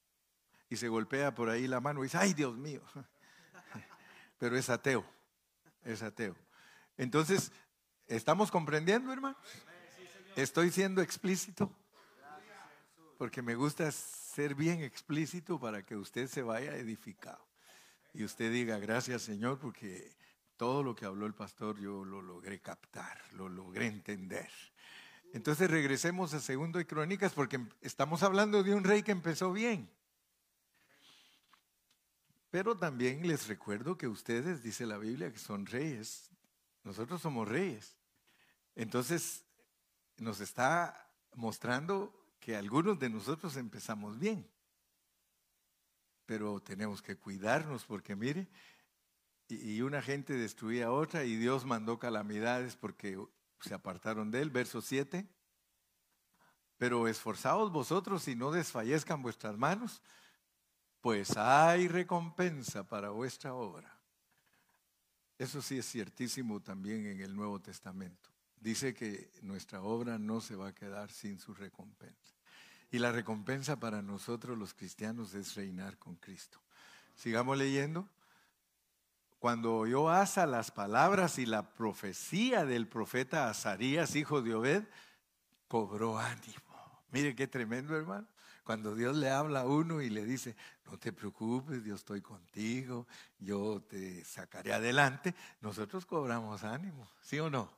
Y 0.71 0.77
se 0.77 0.89
golpea 0.89 1.35
por 1.35 1.49
ahí 1.49 1.67
la 1.67 1.81
mano 1.81 2.01
y 2.01 2.05
dice, 2.05 2.19
ay 2.19 2.35
Dios 2.35 2.57
mío, 2.57 2.83
pero 4.39 4.57
es 4.57 4.69
ateo, 4.69 5.05
es 5.85 6.03
ateo. 6.03 6.37
Entonces, 6.97 7.53
¿estamos 8.07 8.51
comprendiendo, 8.51 9.13
hermanos? 9.13 9.39
¿Estoy 10.37 10.71
siendo 10.71 11.01
explícito? 11.01 11.75
Porque 13.17 13.43
me 13.43 13.55
gusta 13.55 13.91
ser 13.91 14.55
bien 14.55 14.83
explícito 14.83 15.59
para 15.59 15.83
que 15.83 15.97
usted 15.97 16.29
se 16.29 16.43
vaya 16.43 16.77
edificado. 16.77 17.45
Y 18.13 18.25
usted 18.25 18.53
diga, 18.53 18.79
gracias 18.79 19.23
Señor, 19.23 19.59
porque 19.59 20.17
todo 20.57 20.83
lo 20.83 20.95
que 20.95 21.07
habló 21.07 21.27
el 21.27 21.35
pastor 21.35 21.79
yo 21.79 22.05
lo 22.05 22.21
logré 22.21 22.61
captar, 22.61 23.21
lo 23.33 23.49
logré 23.49 23.87
entender. 23.87 24.51
Entonces 25.33 25.71
regresemos 25.71 26.35
a 26.35 26.41
Segundo 26.41 26.79
de 26.79 26.87
Crónicas 26.87 27.33
porque 27.33 27.61
estamos 27.81 28.23
hablando 28.23 28.63
de 28.63 28.75
un 28.75 28.85
rey 28.85 29.03
que 29.03 29.13
empezó 29.13 29.53
bien. 29.53 29.91
Pero 32.51 32.77
también 32.77 33.27
les 33.27 33.47
recuerdo 33.47 33.99
que 33.99 34.09
ustedes, 34.09 34.63
dice 34.63 34.87
la 34.87 34.99
Biblia, 34.99 35.33
que 35.33 35.39
son 35.39 35.67
reyes. 35.67 36.31
Nosotros 36.83 37.21
somos 37.21 37.47
reyes. 37.47 37.97
Entonces, 38.75 39.45
nos 40.17 40.41
está 40.41 41.11
mostrando 41.35 42.15
que 42.41 42.57
algunos 42.57 42.99
de 42.99 43.11
nosotros 43.11 43.57
empezamos 43.57 44.19
bien, 44.19 44.49
pero 46.25 46.61
tenemos 46.61 47.03
que 47.03 47.17
cuidarnos 47.17 47.85
porque 47.85 48.17
mire, 48.17 48.49
y 49.49 49.81
una 49.81 50.03
gente 50.03 50.35
destruía 50.35 50.87
a 50.87 50.93
otra 50.93 51.25
y 51.25 51.37
Dios 51.37 51.65
mandó 51.65 51.99
calamidades 51.99 52.77
porque 52.77 53.19
se 53.61 53.75
apartaron 53.75 54.31
de 54.31 54.43
él, 54.43 54.51
verso 54.51 54.83
7. 54.83 55.27
Pero 56.77 57.09
esforzaos 57.09 57.73
vosotros 57.73 58.29
y 58.29 58.37
no 58.37 58.53
desfallezcan 58.53 59.23
vuestras 59.23 59.57
manos, 59.57 60.03
pues 61.09 61.39
hay 61.39 61.89
recompensa 61.89 62.85
para 62.85 63.09
vuestra 63.09 63.55
obra. 63.55 63.99
Eso 65.39 65.63
sí 65.63 65.79
es 65.79 65.91
ciertísimo 65.91 66.61
también 66.61 67.07
en 67.07 67.23
el 67.23 67.35
Nuevo 67.35 67.59
Testamento 67.59 68.29
dice 68.61 68.93
que 68.93 69.31
nuestra 69.41 69.81
obra 69.81 70.19
no 70.19 70.43
se 70.43 70.55
va 70.55 70.69
a 70.69 70.75
quedar 70.75 71.11
sin 71.11 71.39
su 71.39 71.55
recompensa. 71.55 72.35
Y 72.91 72.99
la 72.99 73.11
recompensa 73.11 73.81
para 73.81 74.03
nosotros 74.03 74.59
los 74.59 74.75
cristianos 74.75 75.33
es 75.33 75.55
reinar 75.55 75.97
con 75.97 76.17
Cristo. 76.17 76.61
Sigamos 77.15 77.57
leyendo. 77.57 78.07
Cuando 79.39 79.77
oyó 79.77 80.11
Asa 80.11 80.47
las 80.47 80.71
palabras 80.71 81.39
y 81.39 81.47
la 81.47 81.73
profecía 81.73 82.67
del 82.67 82.87
profeta 82.87 83.49
Azarías, 83.49 84.15
hijo 84.15 84.43
de 84.43 84.55
Obed, 84.55 84.85
cobró 85.69 86.19
ánimo. 86.19 87.03
Mire 87.13 87.35
qué 87.35 87.47
tremendo, 87.47 87.97
hermano. 87.97 88.27
Cuando 88.69 88.95
Dios 88.95 89.17
le 89.17 89.31
habla 89.31 89.61
a 89.61 89.65
uno 89.67 90.03
y 90.03 90.11
le 90.11 90.27
dice, 90.27 90.55
no 90.85 90.99
te 90.99 91.11
preocupes, 91.11 91.83
yo 91.85 91.95
estoy 91.95 92.21
contigo, 92.21 93.07
yo 93.39 93.81
te 93.81 94.23
sacaré 94.27 94.75
adelante, 94.75 95.35
nosotros 95.63 96.05
cobramos 96.05 96.65
ánimo, 96.65 97.11
¿sí 97.23 97.39
o 97.39 97.49
no? 97.49 97.73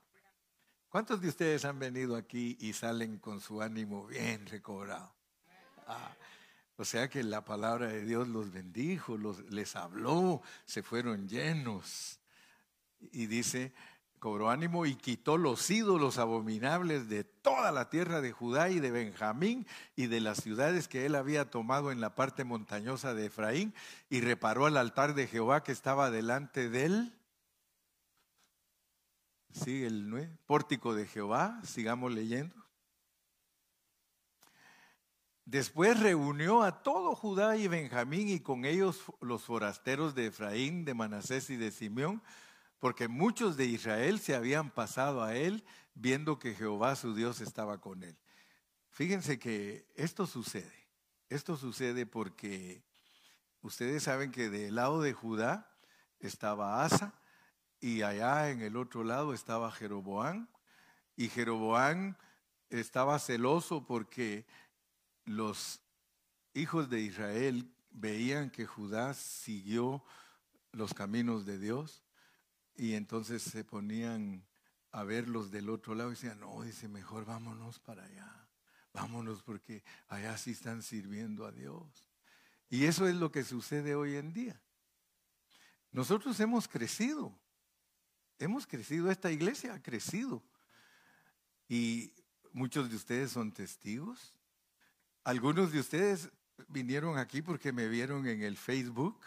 ¿Cuántos 0.89 1.21
de 1.21 1.29
ustedes 1.29 1.63
han 1.63 1.79
venido 1.79 2.17
aquí 2.17 2.57
y 2.59 2.73
salen 2.73 3.19
con 3.19 3.39
su 3.39 3.61
ánimo 3.61 4.05
bien 4.05 4.45
recobrado? 4.47 5.13
Ah, 5.87 6.13
o 6.75 6.83
sea 6.83 7.09
que 7.09 7.23
la 7.23 7.45
palabra 7.45 7.87
de 7.87 8.03
Dios 8.03 8.27
los 8.27 8.51
bendijo, 8.51 9.15
los, 9.15 9.49
les 9.49 9.77
habló, 9.77 10.41
se 10.65 10.83
fueron 10.83 11.29
llenos. 11.29 12.19
Y 12.99 13.27
dice, 13.27 13.71
cobró 14.21 14.51
ánimo 14.51 14.85
y 14.85 14.93
quitó 14.93 15.35
los 15.35 15.67
ídolos 15.71 16.19
abominables 16.19 17.09
de 17.09 17.23
toda 17.23 17.71
la 17.71 17.89
tierra 17.89 18.21
de 18.21 18.31
Judá 18.31 18.69
y 18.69 18.79
de 18.79 18.91
Benjamín 18.91 19.65
y 19.95 20.05
de 20.05 20.21
las 20.21 20.43
ciudades 20.43 20.87
que 20.87 21.07
él 21.07 21.15
había 21.15 21.49
tomado 21.49 21.91
en 21.91 21.99
la 21.99 22.13
parte 22.13 22.43
montañosa 22.43 23.15
de 23.15 23.25
Efraín 23.25 23.73
y 24.11 24.21
reparó 24.21 24.67
el 24.67 24.77
altar 24.77 25.15
de 25.15 25.25
Jehová 25.25 25.63
que 25.63 25.71
estaba 25.71 26.11
delante 26.11 26.69
de 26.69 26.85
él. 26.85 27.19
Sí, 29.53 29.85
el 29.85 30.29
pórtico 30.45 30.93
de 30.93 31.07
Jehová, 31.07 31.59
sigamos 31.63 32.13
leyendo. 32.13 32.55
Después 35.45 35.99
reunió 35.99 36.61
a 36.61 36.83
todo 36.83 37.15
Judá 37.15 37.57
y 37.57 37.67
Benjamín 37.67 38.29
y 38.29 38.39
con 38.39 38.65
ellos 38.65 39.01
los 39.19 39.41
forasteros 39.45 40.13
de 40.13 40.27
Efraín, 40.27 40.85
de 40.85 40.93
Manasés 40.93 41.49
y 41.49 41.55
de 41.55 41.71
Simeón, 41.71 42.21
porque 42.81 43.07
muchos 43.07 43.57
de 43.57 43.65
Israel 43.65 44.19
se 44.19 44.33
habían 44.33 44.71
pasado 44.71 45.23
a 45.23 45.35
él 45.35 45.63
viendo 45.93 46.39
que 46.39 46.55
Jehová 46.55 46.95
su 46.95 47.13
Dios 47.13 47.39
estaba 47.39 47.79
con 47.79 48.01
él. 48.01 48.17
Fíjense 48.89 49.37
que 49.37 49.85
esto 49.95 50.25
sucede. 50.25 50.89
Esto 51.29 51.57
sucede 51.57 52.07
porque 52.07 52.83
ustedes 53.61 54.01
saben 54.01 54.31
que 54.31 54.49
del 54.49 54.73
lado 54.73 54.99
de 55.03 55.13
Judá 55.13 55.71
estaba 56.19 56.83
Asa 56.83 57.13
y 57.79 58.01
allá 58.01 58.49
en 58.49 58.63
el 58.63 58.75
otro 58.75 59.03
lado 59.03 59.35
estaba 59.35 59.71
Jeroboán. 59.71 60.49
Y 61.15 61.29
Jeroboán 61.29 62.17
estaba 62.71 63.19
celoso 63.19 63.85
porque 63.85 64.47
los 65.23 65.81
hijos 66.55 66.89
de 66.89 67.01
Israel 67.01 67.71
veían 67.91 68.49
que 68.49 68.65
Judá 68.65 69.13
siguió 69.13 70.03
los 70.71 70.95
caminos 70.95 71.45
de 71.45 71.59
Dios 71.59 72.01
y 72.81 72.95
entonces 72.95 73.43
se 73.43 73.63
ponían 73.63 74.43
a 74.89 75.03
verlos 75.03 75.51
del 75.51 75.69
otro 75.69 75.93
lado 75.93 76.09
y 76.09 76.15
decían, 76.15 76.39
no, 76.39 76.63
dice, 76.63 76.87
mejor 76.87 77.25
vámonos 77.25 77.79
para 77.79 78.03
allá, 78.03 78.47
vámonos 78.91 79.43
porque 79.43 79.83
allá 80.07 80.35
sí 80.35 80.49
están 80.49 80.81
sirviendo 80.81 81.45
a 81.45 81.51
Dios. 81.51 81.85
Y 82.71 82.85
eso 82.85 83.07
es 83.07 83.13
lo 83.13 83.31
que 83.31 83.43
sucede 83.43 83.93
hoy 83.93 84.15
en 84.15 84.33
día. 84.33 84.59
Nosotros 85.91 86.39
hemos 86.39 86.67
crecido, 86.67 87.39
hemos 88.39 88.65
crecido, 88.65 89.11
esta 89.11 89.31
iglesia 89.31 89.75
ha 89.75 89.83
crecido. 89.83 90.41
Y 91.69 92.11
muchos 92.51 92.89
de 92.89 92.95
ustedes 92.95 93.31
son 93.31 93.51
testigos. 93.51 94.33
Algunos 95.23 95.71
de 95.71 95.81
ustedes 95.81 96.31
vinieron 96.67 97.19
aquí 97.19 97.43
porque 97.43 97.71
me 97.71 97.87
vieron 97.87 98.25
en 98.25 98.41
el 98.41 98.57
Facebook, 98.57 99.19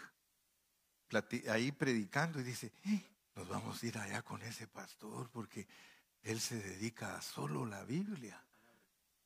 ahí 1.49 1.71
predicando 1.71 2.41
y 2.41 2.43
dice, 2.43 2.73
eh, 2.83 3.14
nos 3.35 3.47
vamos 3.47 3.81
a 3.81 3.85
ir 3.85 3.97
allá 3.97 4.21
con 4.21 4.41
ese 4.41 4.67
pastor 4.67 5.29
porque 5.29 5.67
él 6.23 6.39
se 6.39 6.57
dedica 6.57 7.15
a 7.15 7.21
solo 7.21 7.65
la 7.65 7.83
Biblia. 7.83 8.41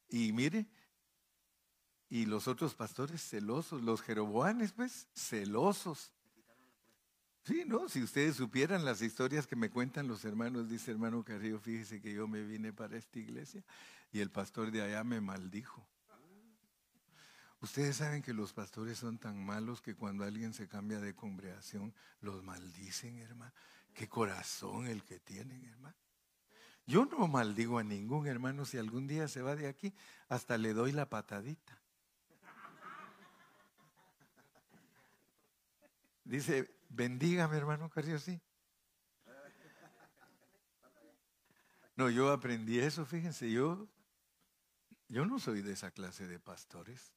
Y 0.09 0.33
mire, 0.33 0.67
y 2.09 2.25
los 2.25 2.47
otros 2.47 2.73
pastores 2.73 3.21
celosos, 3.21 3.83
los 3.83 4.01
jeroboanes, 4.01 4.71
pues, 4.73 5.07
celosos. 5.13 6.11
Sí, 7.43 7.63
¿no? 7.65 7.87
Si 7.87 8.03
ustedes 8.03 8.35
supieran 8.35 8.83
las 8.83 9.01
historias 9.01 9.47
que 9.47 9.55
me 9.55 9.69
cuentan 9.69 10.07
los 10.07 10.25
hermanos, 10.25 10.69
dice 10.69 10.91
hermano 10.91 11.23
Carrillo, 11.23 11.59
fíjese 11.59 12.01
que 12.01 12.13
yo 12.13 12.27
me 12.27 12.43
vine 12.43 12.73
para 12.73 12.97
esta 12.97 13.19
iglesia 13.19 13.63
y 14.11 14.19
el 14.19 14.29
pastor 14.29 14.71
de 14.71 14.81
allá 14.81 15.03
me 15.03 15.21
maldijo. 15.21 15.87
Ustedes 17.61 17.97
saben 17.97 18.21
que 18.21 18.33
los 18.33 18.53
pastores 18.53 18.97
son 18.97 19.17
tan 19.17 19.43
malos 19.43 19.81
que 19.81 19.95
cuando 19.95 20.23
alguien 20.23 20.53
se 20.53 20.67
cambia 20.67 20.99
de 20.99 21.13
congregación, 21.13 21.93
los 22.21 22.41
maldicen, 22.43 23.17
hermano. 23.19 23.53
Qué 23.93 24.07
corazón 24.07 24.87
el 24.87 25.03
que 25.03 25.19
tienen, 25.19 25.63
hermano. 25.65 25.95
Yo 26.85 27.05
no 27.05 27.27
maldigo 27.27 27.77
a 27.77 27.83
ningún 27.83 28.25
hermano 28.25 28.65
si 28.65 28.77
algún 28.77 29.07
día 29.07 29.27
se 29.27 29.41
va 29.41 29.55
de 29.55 29.67
aquí, 29.67 29.93
hasta 30.27 30.57
le 30.57 30.73
doy 30.73 30.91
la 30.91 31.07
patadita. 31.07 31.79
Dice, 36.23 36.75
bendígame 36.89 37.57
hermano 37.57 37.89
Carrillo, 37.89 38.19
sí. 38.19 38.39
No, 41.95 42.09
yo 42.09 42.31
aprendí 42.31 42.79
eso, 42.79 43.05
fíjense, 43.05 43.51
yo, 43.51 43.87
yo 45.09 45.25
no 45.25 45.37
soy 45.37 45.61
de 45.61 45.73
esa 45.73 45.91
clase 45.91 46.27
de 46.27 46.39
pastores. 46.39 47.11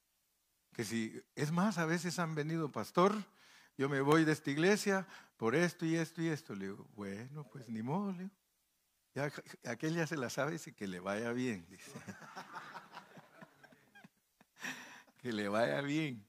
Que 0.73 0.85
si, 0.85 1.23
es 1.37 1.53
más, 1.53 1.79
a 1.79 1.87
veces 1.87 2.19
han 2.19 2.35
venido 2.35 2.73
pastor, 2.73 3.15
yo 3.77 3.89
me 3.89 4.01
voy 4.01 4.25
de 4.25 4.33
esta 4.33 4.51
iglesia 4.51 5.07
por 5.37 5.55
esto 5.55 5.85
y 5.85 5.97
esto 5.97 6.23
y 6.23 6.29
esto. 6.29 6.55
Le 6.55 6.67
digo, 6.67 6.87
bueno, 6.95 7.49
pues 7.51 7.69
ni 7.69 7.83
modo, 7.83 8.13
le 8.13 8.31
Ya, 9.15 9.31
aquel 9.65 9.95
ya 9.95 10.07
se 10.07 10.17
la 10.17 10.31
sabe, 10.31 10.53
dice 10.53 10.75
que 10.75 10.87
le 10.87 11.01
vaya 11.01 11.33
bien, 11.33 11.67
dice. 11.69 11.91
que 15.19 15.33
le 15.33 15.49
vaya 15.49 15.81
bien. 15.81 16.27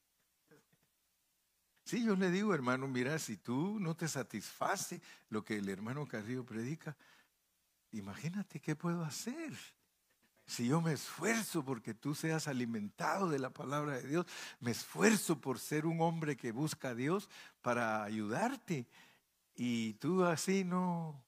Sí, 1.86 2.06
yo 2.06 2.16
le 2.16 2.32
digo, 2.32 2.54
hermano, 2.54 2.88
mira, 2.88 3.20
si 3.20 3.38
tú 3.38 3.78
no 3.80 3.96
te 3.96 4.08
satisface 4.08 5.02
lo 5.30 5.44
que 5.44 5.58
el 5.58 5.68
hermano 5.68 6.08
Carrillo 6.08 6.46
predica, 6.46 6.96
imagínate 7.92 8.60
qué 8.60 8.76
puedo 8.76 9.04
hacer. 9.04 9.54
Si 10.54 10.68
yo 10.68 10.82
me 10.82 10.94
esfuerzo 10.94 11.66
porque 11.66 11.96
tú 11.96 12.14
seas 12.14 12.48
alimentado 12.48 13.28
de 13.28 13.40
la 13.40 13.50
palabra 13.50 13.94
de 13.94 14.08
Dios, 14.08 14.28
me 14.60 14.70
esfuerzo 14.70 15.42
por 15.42 15.58
ser 15.58 15.88
un 15.88 16.00
hombre 16.00 16.38
que 16.38 16.52
busca 16.52 16.90
a 16.90 16.94
Dios 16.94 17.28
para 17.64 18.04
ayudarte 18.04 18.88
y 19.56 19.94
tú 19.94 20.24
así 20.24 20.64
no, 20.64 21.20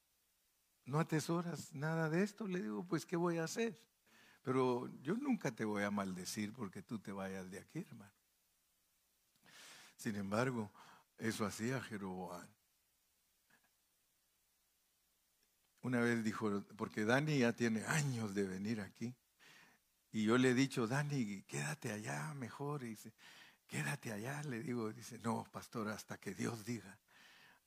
no 0.86 1.00
atesoras 1.00 1.74
nada 1.74 2.08
de 2.08 2.22
esto, 2.22 2.48
le 2.48 2.62
digo, 2.62 2.86
pues 2.86 3.04
¿qué 3.04 3.16
voy 3.16 3.40
a 3.40 3.46
hacer? 3.46 3.82
Pero 4.44 4.92
yo 5.02 5.16
nunca 5.16 5.50
te 5.50 5.66
voy 5.66 5.82
a 5.82 5.90
maldecir 5.90 6.54
porque 6.54 6.84
tú 6.84 7.00
te 7.00 7.12
vayas 7.12 7.50
de 7.50 7.58
aquí, 7.58 7.80
hermano. 7.80 8.14
Sin 9.96 10.18
embargo, 10.18 10.70
eso 11.18 11.48
hacía 11.48 11.82
Jeroboam. 11.82 12.46
Una 15.86 16.00
vez 16.00 16.24
dijo, 16.24 16.64
porque 16.78 17.06
Dani 17.06 17.38
ya 17.38 17.54
tiene 17.54 17.86
años 17.86 18.34
de 18.34 18.48
venir 18.48 18.82
aquí. 18.82 19.14
Y 20.12 20.24
yo 20.24 20.36
le 20.36 20.50
he 20.50 20.54
dicho, 20.56 20.88
Dani, 20.88 21.44
quédate 21.44 21.92
allá 21.92 22.34
mejor. 22.34 22.82
Y 22.82 22.88
dice, 22.88 23.14
quédate 23.68 24.12
allá. 24.12 24.42
Le 24.42 24.64
digo, 24.64 24.92
dice, 24.92 25.20
no, 25.20 25.46
pastor, 25.52 25.90
hasta 25.90 26.18
que 26.18 26.34
Dios 26.34 26.66
diga. 26.66 26.98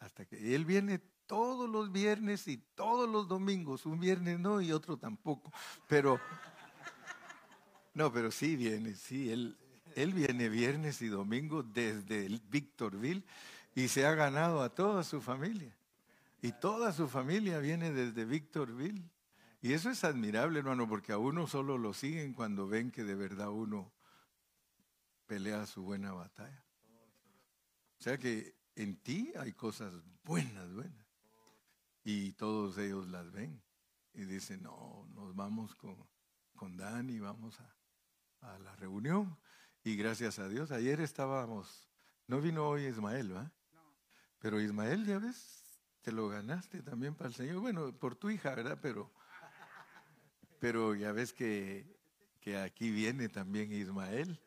Hasta 0.01 0.25
que 0.25 0.57
él 0.57 0.65
viene 0.65 0.99
todos 1.27 1.71
los 1.71 1.93
viernes 1.93 2.49
y 2.49 2.57
todos 2.57 3.09
los 3.09 3.29
domingos. 3.29 3.87
Un 3.87 4.01
viernes 4.01 4.41
no 4.41 4.61
y 4.61 4.73
otro 4.73 4.97
tampoco. 4.97 5.53
Pero, 5.87 6.21
no, 7.95 8.13
pero 8.13 8.33
sí 8.33 8.57
viene, 8.57 8.95
sí. 8.95 9.31
Él, 9.31 9.57
él 9.95 10.13
viene 10.13 10.49
viernes 10.49 11.03
y 11.03 11.07
domingo 11.07 11.63
desde 11.63 12.29
Victorville 12.51 13.23
y 13.77 13.87
se 13.87 14.05
ha 14.05 14.17
ganado 14.17 14.61
a 14.61 14.75
toda 14.75 15.05
su 15.05 15.21
familia. 15.21 15.78
Y 16.41 16.53
toda 16.53 16.93
su 16.93 17.09
familia 17.09 17.59
viene 17.59 17.93
desde 17.93 18.25
Victorville. 18.25 19.11
Y 19.61 19.73
eso 19.73 19.91
es 19.91 20.05
admirable, 20.05 20.61
hermano, 20.61 20.89
porque 20.89 21.13
a 21.13 21.19
uno 21.19 21.47
solo 21.47 21.79
lo 21.79 21.93
siguen 21.93 22.33
cuando 22.33 22.69
ven 22.69 22.91
que 22.91 23.03
de 23.03 23.17
verdad 23.17 23.51
uno 23.51 23.93
pelea 25.27 25.67
su 25.67 25.83
buena 25.83 26.13
batalla. 26.13 26.65
O 27.99 28.03
sea 28.03 28.17
que 28.19 28.57
en 28.77 28.97
ti 28.97 29.33
hay 29.37 29.53
cosas 29.53 29.93
buenas, 30.23 30.73
buenas. 30.73 31.07
Y 32.05 32.33
todos 32.33 32.79
ellos 32.79 33.09
las 33.09 33.31
ven. 33.33 33.61
Y 34.15 34.25
dicen, 34.25 34.63
no, 34.63 35.07
nos 35.15 35.35
vamos 35.35 35.75
con, 35.75 35.97
con 36.55 36.77
Dani, 36.77 37.19
vamos 37.19 37.59
a, 37.61 37.77
a 38.41 38.59
la 38.61 38.77
reunión. 38.77 39.37
Y 39.83 39.97
gracias 39.97 40.39
a 40.39 40.49
Dios, 40.49 40.71
ayer 40.71 41.01
estábamos, 41.01 41.89
no 42.27 42.41
vino 42.41 42.69
hoy 42.69 42.87
Ismael, 42.87 43.35
¿va? 43.35 43.53
Pero 44.39 44.61
Ismael, 44.61 45.05
ya 45.07 45.19
ves, 45.19 45.58
lo 46.13 46.29
ganaste 46.29 46.83
también 46.83 47.15
para 47.15 47.29
el 47.29 47.35
Señor. 47.35 47.61
Bueno, 47.61 47.93
por 47.93 48.15
tu 48.17 48.31
hija, 48.31 48.55
¿verdad? 48.55 48.79
Pero, 48.81 49.11
pero 50.59 50.95
ya 50.95 51.13
ves 51.13 51.33
que, 51.33 51.87
que 52.41 52.59
aquí 52.59 52.91
viene 52.91 53.29
también 53.29 53.73
Ismael. 53.73 54.41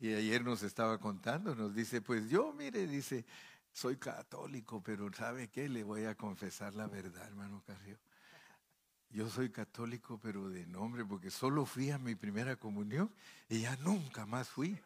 Y 0.00 0.14
ayer 0.14 0.44
nos 0.44 0.62
estaba 0.62 0.98
contando, 0.98 1.54
nos 1.54 1.74
dice, 1.74 2.00
pues 2.00 2.28
yo, 2.28 2.52
mire, 2.52 2.86
dice, 2.88 3.24
soy 3.72 3.96
católico, 3.96 4.82
pero 4.82 5.12
¿sabe 5.12 5.48
qué? 5.48 5.68
Le 5.68 5.84
voy 5.84 6.04
a 6.04 6.16
confesar 6.16 6.74
la 6.74 6.88
verdad, 6.88 7.26
hermano 7.26 7.62
Carrillo. 7.66 7.98
Yo 9.10 9.28
soy 9.28 9.50
católico, 9.50 10.18
pero 10.18 10.48
de 10.48 10.66
nombre, 10.66 11.04
porque 11.04 11.30
solo 11.30 11.66
fui 11.66 11.90
a 11.90 11.98
mi 11.98 12.14
primera 12.14 12.56
comunión 12.56 13.12
y 13.48 13.60
ya 13.60 13.76
nunca 13.76 14.26
más 14.26 14.48
fui. 14.48 14.78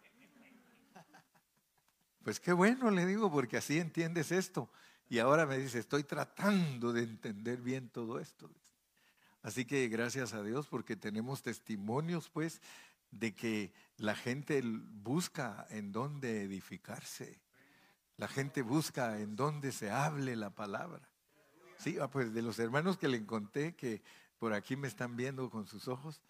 Pues 2.25 2.41
qué 2.41 2.53
bueno, 2.53 2.91
le 2.91 3.07
digo, 3.07 3.31
porque 3.31 3.57
así 3.57 3.79
entiendes 3.79 4.33
esto. 4.33 4.69
Y 5.09 5.19
ahora 5.19 5.47
me 5.47 5.59
dice, 5.59 5.79
estoy 5.79 6.05
tratando 6.05 6.93
de 6.93 7.03
entender 7.03 7.61
bien 7.61 7.89
todo 7.89 8.19
esto. 8.19 8.51
Así 9.43 9.65
que 9.65 9.89
gracias 9.89 10.33
a 10.33 10.43
Dios 10.43 10.67
porque 10.67 10.97
tenemos 10.97 11.43
testimonios, 11.43 12.29
pues, 12.29 12.61
de 13.13 13.35
que 13.35 13.73
la 13.97 14.17
gente 14.17 14.61
busca 14.65 15.67
en 15.71 15.93
dónde 15.93 16.43
edificarse. 16.43 17.41
La 18.17 18.29
gente 18.29 18.63
busca 18.63 19.21
en 19.21 19.37
dónde 19.37 19.73
se 19.73 19.91
hable 19.91 20.35
la 20.35 20.51
palabra. 20.51 21.09
Sí, 21.79 21.99
ah, 22.01 22.09
pues 22.09 22.33
de 22.35 22.43
los 22.43 22.59
hermanos 22.59 22.99
que 22.99 23.09
le 23.09 23.25
conté 23.25 23.75
que 23.75 24.03
por 24.39 24.53
aquí 24.53 24.77
me 24.77 24.89
están 24.89 25.17
viendo 25.17 25.51
con 25.51 25.67
sus 25.67 25.87
ojos, 25.89 26.21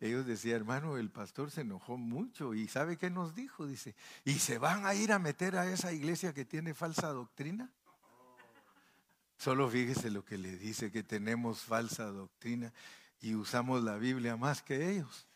ellos 0.00 0.26
decían, 0.26 0.56
hermano, 0.56 0.96
el 0.96 1.10
pastor 1.10 1.50
se 1.50 1.60
enojó 1.60 1.96
mucho 1.96 2.54
y 2.54 2.66
¿sabe 2.66 2.96
qué 2.96 3.10
nos 3.10 3.34
dijo? 3.34 3.66
Dice, 3.66 3.94
¿y 4.24 4.34
se 4.34 4.58
van 4.58 4.84
a 4.86 4.94
ir 4.94 5.12
a 5.12 5.18
meter 5.18 5.56
a 5.56 5.70
esa 5.70 5.92
iglesia 5.92 6.32
que 6.32 6.44
tiene 6.44 6.74
falsa 6.74 7.08
doctrina? 7.08 7.70
Solo 9.42 9.68
fíjese 9.68 10.08
lo 10.08 10.24
que 10.24 10.38
le 10.38 10.56
dice, 10.56 10.92
que 10.92 11.02
tenemos 11.02 11.62
falsa 11.62 12.04
doctrina 12.04 12.72
y 13.20 13.34
usamos 13.34 13.82
la 13.82 13.96
Biblia 13.96 14.36
más 14.36 14.62
que 14.62 14.92
ellos. 14.92 15.26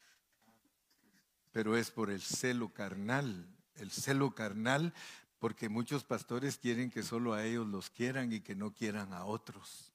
Pero 1.50 1.76
es 1.76 1.90
por 1.90 2.10
el 2.10 2.22
celo 2.22 2.72
carnal, 2.72 3.48
el 3.74 3.90
celo 3.90 4.32
carnal, 4.32 4.94
porque 5.40 5.68
muchos 5.68 6.04
pastores 6.04 6.56
quieren 6.56 6.88
que 6.88 7.02
solo 7.02 7.34
a 7.34 7.42
ellos 7.42 7.66
los 7.66 7.90
quieran 7.90 8.32
y 8.32 8.42
que 8.42 8.54
no 8.54 8.72
quieran 8.72 9.12
a 9.12 9.24
otros. 9.24 9.92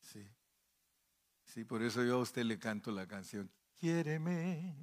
Sí. 0.00 0.26
Sí, 1.44 1.62
por 1.62 1.84
eso 1.84 2.02
yo 2.02 2.16
a 2.16 2.22
usted 2.22 2.42
le 2.42 2.58
canto 2.58 2.90
la 2.90 3.06
canción, 3.06 3.48
quiéreme. 3.78 4.74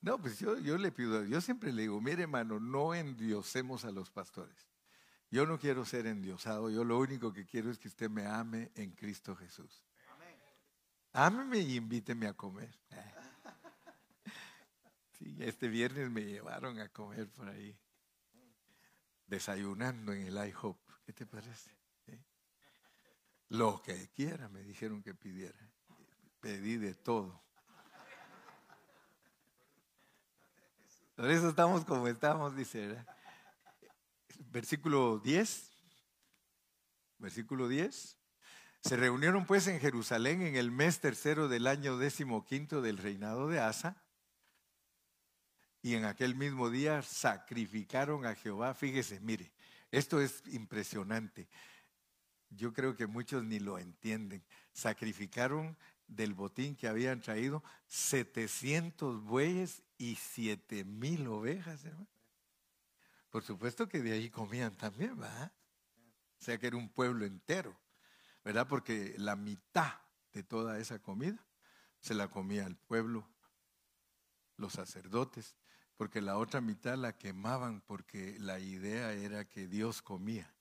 No, 0.00 0.18
pues 0.18 0.40
yo, 0.40 0.58
yo 0.58 0.76
le 0.78 0.90
pido, 0.90 1.24
yo 1.24 1.40
siempre 1.40 1.72
le 1.72 1.82
digo, 1.82 2.00
mire 2.00 2.24
hermano, 2.24 2.58
no 2.58 2.92
endiosemos 2.92 3.84
a 3.84 3.92
los 3.92 4.10
pastores. 4.10 4.71
Yo 5.32 5.46
no 5.46 5.58
quiero 5.58 5.86
ser 5.86 6.06
endiosado, 6.06 6.68
yo 6.68 6.84
lo 6.84 6.98
único 6.98 7.32
que 7.32 7.46
quiero 7.46 7.70
es 7.70 7.78
que 7.78 7.88
usted 7.88 8.10
me 8.10 8.26
ame 8.26 8.70
en 8.74 8.90
Cristo 8.90 9.34
Jesús. 9.34 9.82
Ámeme 11.14 11.58
y 11.58 11.76
invíteme 11.76 12.28
a 12.28 12.34
comer. 12.34 12.78
Sí, 15.18 15.36
este 15.38 15.68
viernes 15.68 16.10
me 16.10 16.22
llevaron 16.22 16.80
a 16.80 16.88
comer 16.88 17.30
por 17.30 17.48
ahí, 17.48 17.78
desayunando 19.28 20.12
en 20.12 20.26
el 20.26 20.48
IHOP. 20.48 20.76
¿Qué 21.06 21.12
te 21.12 21.26
parece? 21.26 21.70
Lo 23.50 23.80
que 23.82 24.08
quiera, 24.08 24.48
me 24.48 24.62
dijeron 24.62 25.00
que 25.00 25.14
pidiera. 25.14 25.70
Pedí 26.40 26.76
de 26.76 26.94
todo. 26.94 27.40
Por 31.14 31.30
eso 31.30 31.50
estamos 31.50 31.84
como 31.84 32.08
estamos, 32.08 32.56
dice. 32.56 32.96
Versículo 34.50 35.18
10. 35.18 35.70
Versículo 37.18 37.68
10. 37.68 38.16
Se 38.80 38.96
reunieron 38.96 39.46
pues 39.46 39.66
en 39.68 39.80
Jerusalén 39.80 40.42
en 40.42 40.56
el 40.56 40.70
mes 40.70 41.00
tercero 41.00 41.48
del 41.48 41.66
año 41.66 41.96
décimo 41.96 42.44
quinto 42.44 42.82
del 42.82 42.98
reinado 42.98 43.48
de 43.48 43.60
Asa. 43.60 44.02
Y 45.82 45.94
en 45.94 46.04
aquel 46.04 46.34
mismo 46.34 46.70
día 46.70 47.02
sacrificaron 47.02 48.26
a 48.26 48.34
Jehová. 48.34 48.74
Fíjese, 48.74 49.20
mire, 49.20 49.52
esto 49.90 50.20
es 50.20 50.42
impresionante 50.46 51.48
yo 52.56 52.72
creo 52.72 52.96
que 52.96 53.06
muchos 53.06 53.44
ni 53.44 53.58
lo 53.58 53.78
entienden. 53.78 54.44
Sacrificaron 54.72 55.76
del 56.06 56.34
botín 56.34 56.76
que 56.76 56.88
habían 56.88 57.20
traído 57.20 57.62
700 57.88 59.22
bueyes 59.24 59.82
y 59.98 60.16
7 60.16 60.84
mil 60.84 61.26
ovejas, 61.28 61.84
hermano. 61.84 62.08
Por 63.32 63.42
supuesto 63.42 63.88
que 63.88 64.02
de 64.02 64.12
ahí 64.12 64.28
comían 64.28 64.76
también, 64.76 65.18
¿verdad? 65.18 65.50
O 66.38 66.44
sea 66.44 66.58
que 66.58 66.66
era 66.66 66.76
un 66.76 66.90
pueblo 66.90 67.24
entero, 67.24 67.74
¿verdad? 68.44 68.68
Porque 68.68 69.14
la 69.16 69.36
mitad 69.36 69.94
de 70.34 70.42
toda 70.42 70.78
esa 70.78 70.98
comida 70.98 71.42
se 71.98 72.12
la 72.12 72.28
comía 72.28 72.66
el 72.66 72.76
pueblo, 72.76 73.26
los 74.58 74.74
sacerdotes, 74.74 75.56
porque 75.96 76.20
la 76.20 76.36
otra 76.36 76.60
mitad 76.60 76.98
la 76.98 77.16
quemaban 77.16 77.80
porque 77.80 78.36
la 78.38 78.58
idea 78.58 79.14
era 79.14 79.48
que 79.48 79.66
Dios 79.66 80.02
comía. 80.02 80.52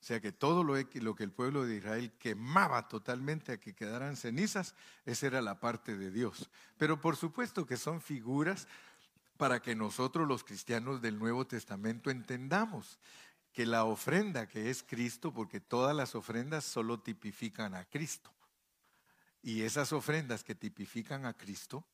O 0.00 0.04
sea 0.04 0.20
que 0.20 0.32
todo 0.32 0.64
lo, 0.64 0.74
que 0.74 1.24
el 1.24 1.32
pueblo 1.32 1.64
de 1.64 1.76
Israel 1.76 2.12
quemaba 2.18 2.88
totalmente 2.88 3.52
a 3.52 3.60
que 3.60 3.72
quedaran 3.72 4.16
cenizas, 4.16 4.74
esa 5.04 5.28
era 5.28 5.42
la 5.42 5.60
parte 5.60 5.96
de 5.96 6.10
Dios. 6.10 6.50
Pero 6.76 7.00
por 7.00 7.14
supuesto 7.14 7.66
que 7.66 7.76
son 7.76 8.00
figuras 8.00 8.66
para 9.36 9.60
que 9.60 9.74
nosotros 9.74 10.26
los 10.26 10.44
cristianos 10.44 11.00
del 11.00 11.18
Nuevo 11.18 11.46
Testamento 11.46 12.10
entendamos 12.10 12.98
que 13.52 13.66
la 13.66 13.84
ofrenda 13.84 14.46
que 14.48 14.70
es 14.70 14.82
Cristo, 14.82 15.32
porque 15.32 15.60
todas 15.60 15.96
las 15.96 16.14
ofrendas 16.14 16.64
solo 16.64 17.00
tipifican 17.00 17.74
a 17.74 17.84
Cristo, 17.84 18.30
y 19.42 19.62
esas 19.62 19.92
ofrendas 19.92 20.44
que 20.44 20.54
tipifican 20.54 21.24
a 21.24 21.34
Cristo 21.34 21.86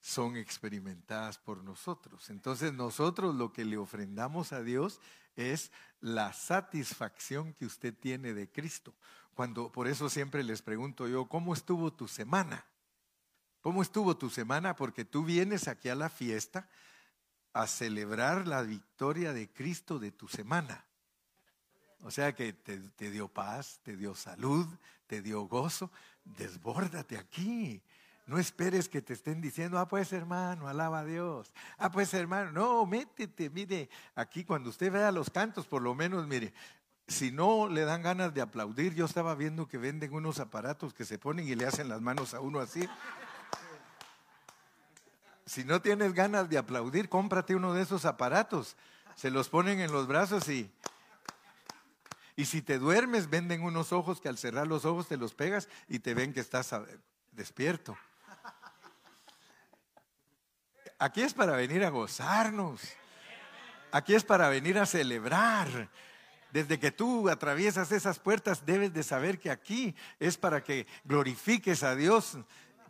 son 0.00 0.36
experimentadas 0.36 1.38
por 1.38 1.64
nosotros. 1.64 2.30
Entonces 2.30 2.72
nosotros 2.72 3.34
lo 3.34 3.52
que 3.52 3.64
le 3.64 3.76
ofrendamos 3.76 4.52
a 4.52 4.62
Dios 4.62 5.00
es 5.34 5.72
la 6.00 6.32
satisfacción 6.32 7.52
que 7.54 7.66
usted 7.66 7.94
tiene 7.94 8.34
de 8.34 8.50
Cristo. 8.50 8.94
Cuando 9.34 9.70
por 9.70 9.88
eso 9.88 10.08
siempre 10.08 10.44
les 10.44 10.62
pregunto 10.62 11.08
yo, 11.08 11.26
¿cómo 11.26 11.54
estuvo 11.54 11.92
tu 11.92 12.08
semana? 12.08 12.64
¿Cómo 13.66 13.82
estuvo 13.82 14.16
tu 14.16 14.30
semana? 14.30 14.76
Porque 14.76 15.04
tú 15.04 15.24
vienes 15.24 15.66
aquí 15.66 15.88
a 15.88 15.96
la 15.96 16.08
fiesta 16.08 16.68
a 17.52 17.66
celebrar 17.66 18.46
la 18.46 18.62
victoria 18.62 19.32
de 19.32 19.48
Cristo 19.48 19.98
de 19.98 20.12
tu 20.12 20.28
semana. 20.28 20.84
O 22.04 22.12
sea 22.12 22.32
que 22.32 22.52
te, 22.52 23.10
dio 23.10 23.26
paz, 23.26 23.80
te 23.82 23.96
dio 23.96 24.14
salud, 24.14 24.68
te 25.08 25.20
dio 25.20 25.48
gozo. 25.48 25.90
Desbórdate 26.22 27.18
aquí. 27.18 27.82
No 28.28 28.38
esperes 28.38 28.88
que 28.88 29.02
te 29.02 29.14
estén 29.14 29.40
diciendo, 29.40 29.80
ah, 29.80 29.88
pues 29.88 30.12
hermano, 30.12 30.68
alaba 30.68 31.00
a 31.00 31.04
Dios. 31.04 31.52
Ah, 31.76 31.90
pues 31.90 32.14
hermano, 32.14 32.52
no, 32.52 32.86
métete, 32.86 33.50
mire, 33.50 33.90
aquí 34.14 34.44
cuando 34.44 34.70
usted 34.70 34.92
vea 34.92 35.10
los 35.10 35.28
cantos, 35.28 35.66
por 35.66 35.82
lo 35.82 35.92
menos, 35.92 36.24
mire, 36.28 36.54
si 37.08 37.32
no 37.32 37.68
le 37.68 37.84
dan 37.84 38.02
ganas 38.02 38.32
de 38.32 38.42
aplaudir, 38.42 38.94
yo 38.94 39.06
estaba 39.06 39.34
viendo 39.34 39.66
que 39.66 39.78
venden 39.78 40.12
unos 40.14 40.38
aparatos 40.38 40.94
que 40.94 41.04
se 41.04 41.18
ponen 41.18 41.48
y 41.48 41.56
le 41.56 41.66
hacen 41.66 41.88
las 41.88 42.00
manos 42.00 42.32
a 42.32 42.38
uno 42.38 42.60
así. 42.60 42.88
Si 45.46 45.64
no 45.64 45.80
tienes 45.80 46.12
ganas 46.12 46.48
de 46.50 46.58
aplaudir, 46.58 47.08
cómprate 47.08 47.54
uno 47.54 47.72
de 47.72 47.82
esos 47.82 48.04
aparatos. 48.04 48.76
Se 49.14 49.30
los 49.30 49.48
ponen 49.48 49.80
en 49.80 49.92
los 49.92 50.06
brazos 50.06 50.48
y... 50.48 50.70
Y 52.38 52.44
si 52.44 52.60
te 52.60 52.78
duermes, 52.78 53.30
venden 53.30 53.62
unos 53.62 53.92
ojos 53.92 54.20
que 54.20 54.28
al 54.28 54.36
cerrar 54.36 54.66
los 54.66 54.84
ojos 54.84 55.08
te 55.08 55.16
los 55.16 55.32
pegas 55.32 55.70
y 55.88 56.00
te 56.00 56.12
ven 56.12 56.34
que 56.34 56.40
estás 56.40 56.74
despierto 57.32 57.96
aquí 60.98 61.22
es 61.22 61.34
para 61.34 61.56
venir 61.56 61.84
a 61.84 61.90
gozarnos. 61.90 62.80
Aquí 63.90 64.14
es 64.14 64.24
para 64.24 64.48
venir 64.48 64.78
a 64.78 64.86
celebrar. 64.86 65.88
Desde 66.52 66.78
que 66.78 66.90
tú 66.90 67.28
atraviesas 67.28 67.92
esas 67.92 68.18
puertas, 68.18 68.64
debes 68.64 68.92
de 68.92 69.02
saber 69.02 69.38
que 69.38 69.50
aquí 69.50 69.94
es 70.18 70.36
para 70.36 70.62
que 70.62 70.86
glorifiques 71.04 71.82
a 71.82 71.94
Dios, 71.94 72.38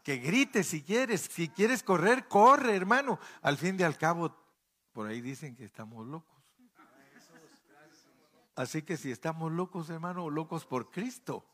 que 0.07 0.19
grites 0.19 0.69
si 0.69 0.85
quieres. 0.85 1.23
Si 1.23 1.49
quieres 1.49 1.83
correr, 1.83 2.29
corre, 2.29 2.77
hermano. 2.77 3.19
Al 3.43 3.57
fin 3.57 3.77
y 3.77 3.83
al 3.83 3.99
cabo, 3.99 4.33
por 4.93 5.09
ahí 5.09 5.21
dicen 5.21 5.57
que 5.57 5.65
estamos 5.65 6.07
locos. 6.07 6.45
Así 8.55 8.83
que 8.83 8.97
si 8.97 9.11
estamos 9.11 9.51
locos, 9.51 9.91
hermano, 9.91 10.31
locos 10.31 10.65
por 10.65 10.93
Cristo. 10.93 11.45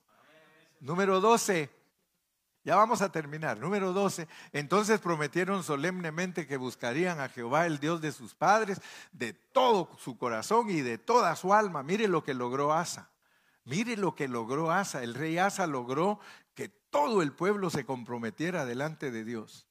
Número 0.81 1.19
12. 1.19 1.71
Ya 2.63 2.77
vamos 2.77 3.01
a 3.01 3.11
terminar. 3.11 3.59
Número 3.59 3.95
12. 3.95 4.29
Entonces 4.53 5.01
prometieron 5.01 5.65
solemnemente 5.65 6.47
que 6.47 6.59
buscarían 6.59 7.21
a 7.21 7.31
Jehová, 7.31 7.65
el 7.65 7.79
Dios 7.79 8.03
de 8.03 8.13
sus 8.13 8.35
padres, 8.35 8.83
de 9.13 9.33
todo 9.33 9.89
su 9.97 10.19
corazón 10.19 10.69
y 10.69 10.83
de 10.83 10.99
toda 10.99 11.35
su 11.37 11.55
alma. 11.55 11.83
Mire 11.83 12.07
lo 12.07 12.23
que 12.23 12.35
logró 12.35 12.75
Asa. 12.75 13.09
Mire 13.65 13.97
lo 13.97 14.15
que 14.15 14.29
logró 14.29 14.71
Asa. 14.71 15.03
El 15.03 15.15
rey 15.15 15.39
Asa 15.39 15.67
logró 15.67 16.21
todo 16.93 17.23
el 17.23 17.33
pueblo 17.33 17.71
se 17.71 17.85
comprometiera 17.85 18.65
delante 18.65 19.11
de 19.11 19.25
Dios. 19.25 19.67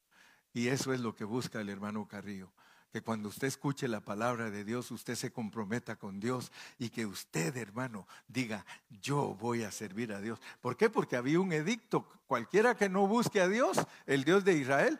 Y 0.53 0.67
eso 0.67 0.91
es 0.91 0.99
lo 0.99 1.15
que 1.15 1.23
busca 1.23 1.61
el 1.61 1.69
hermano 1.69 2.05
Carrillo 2.09 2.51
que 2.91 3.01
cuando 3.01 3.29
usted 3.29 3.47
escuche 3.47 3.87
la 3.87 4.01
palabra 4.01 4.51
de 4.51 4.65
Dios, 4.65 4.91
usted 4.91 5.15
se 5.15 5.31
comprometa 5.31 5.95
con 5.95 6.19
Dios 6.19 6.51
y 6.77 6.89
que 6.89 7.05
usted, 7.05 7.55
hermano, 7.55 8.05
diga, 8.27 8.65
yo 8.89 9.35
voy 9.39 9.63
a 9.63 9.71
servir 9.71 10.11
a 10.11 10.19
Dios. 10.19 10.39
¿Por 10.59 10.75
qué? 10.75 10.89
Porque 10.89 11.15
había 11.15 11.39
un 11.39 11.53
edicto, 11.53 12.05
cualquiera 12.27 12.75
que 12.75 12.89
no 12.89 13.07
busque 13.07 13.39
a 13.39 13.47
Dios, 13.47 13.77
el 14.05 14.25
Dios 14.25 14.43
de 14.43 14.57
Israel, 14.57 14.99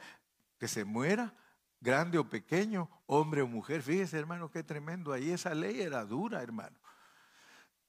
que 0.58 0.70
se 0.70 0.86
muera, 0.86 1.34
grande 1.82 2.18
o 2.18 2.30
pequeño, 2.30 2.90
hombre 3.08 3.42
o 3.42 3.48
mujer. 3.48 3.82
Fíjese, 3.82 4.18
hermano, 4.18 4.50
qué 4.50 4.64
tremendo. 4.64 5.12
Ahí 5.12 5.32
esa 5.32 5.54
ley 5.54 5.82
era 5.82 6.06
dura, 6.06 6.42
hermano. 6.42 6.80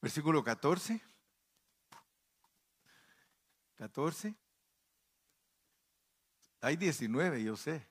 Versículo 0.00 0.42
14. 0.42 1.00
14. 3.82 4.36
Hay 6.60 6.76
19, 6.76 7.42
yo 7.42 7.56
sé. 7.56 7.84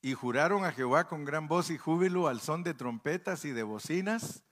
Y 0.00 0.14
juraron 0.14 0.64
a 0.64 0.70
Jehová 0.70 1.08
con 1.08 1.24
gran 1.24 1.48
voz 1.48 1.68
y 1.68 1.78
júbilo 1.78 2.28
al 2.28 2.40
son 2.40 2.62
de 2.62 2.74
trompetas 2.74 3.44
y 3.44 3.50
de 3.50 3.64
bocinas. 3.64 4.44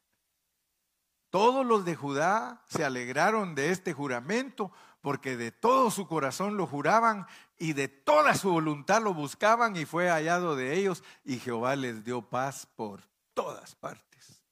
Todos 1.31 1.65
los 1.65 1.85
de 1.85 1.95
Judá 1.95 2.65
se 2.67 2.85
alegraron 2.85 3.55
de 3.55 3.71
este 3.71 3.93
juramento 3.93 4.73
porque 5.01 5.37
de 5.37 5.53
todo 5.53 5.93
su 5.93 6.09
corazón 6.09 6.57
lo 6.57 6.67
juraban 6.67 7.25
y 7.57 7.75
de 7.75 7.87
toda 7.87 8.35
su 8.35 8.51
voluntad 8.51 9.01
lo 9.01 9.15
buscaban 9.15 9.77
y 9.77 9.85
fue 9.85 10.11
hallado 10.11 10.57
de 10.57 10.77
ellos 10.77 11.05
y 11.23 11.39
Jehová 11.39 11.77
les 11.77 12.03
dio 12.03 12.29
paz 12.29 12.67
por 12.67 13.09
todas 13.33 13.77
partes. 13.77 14.43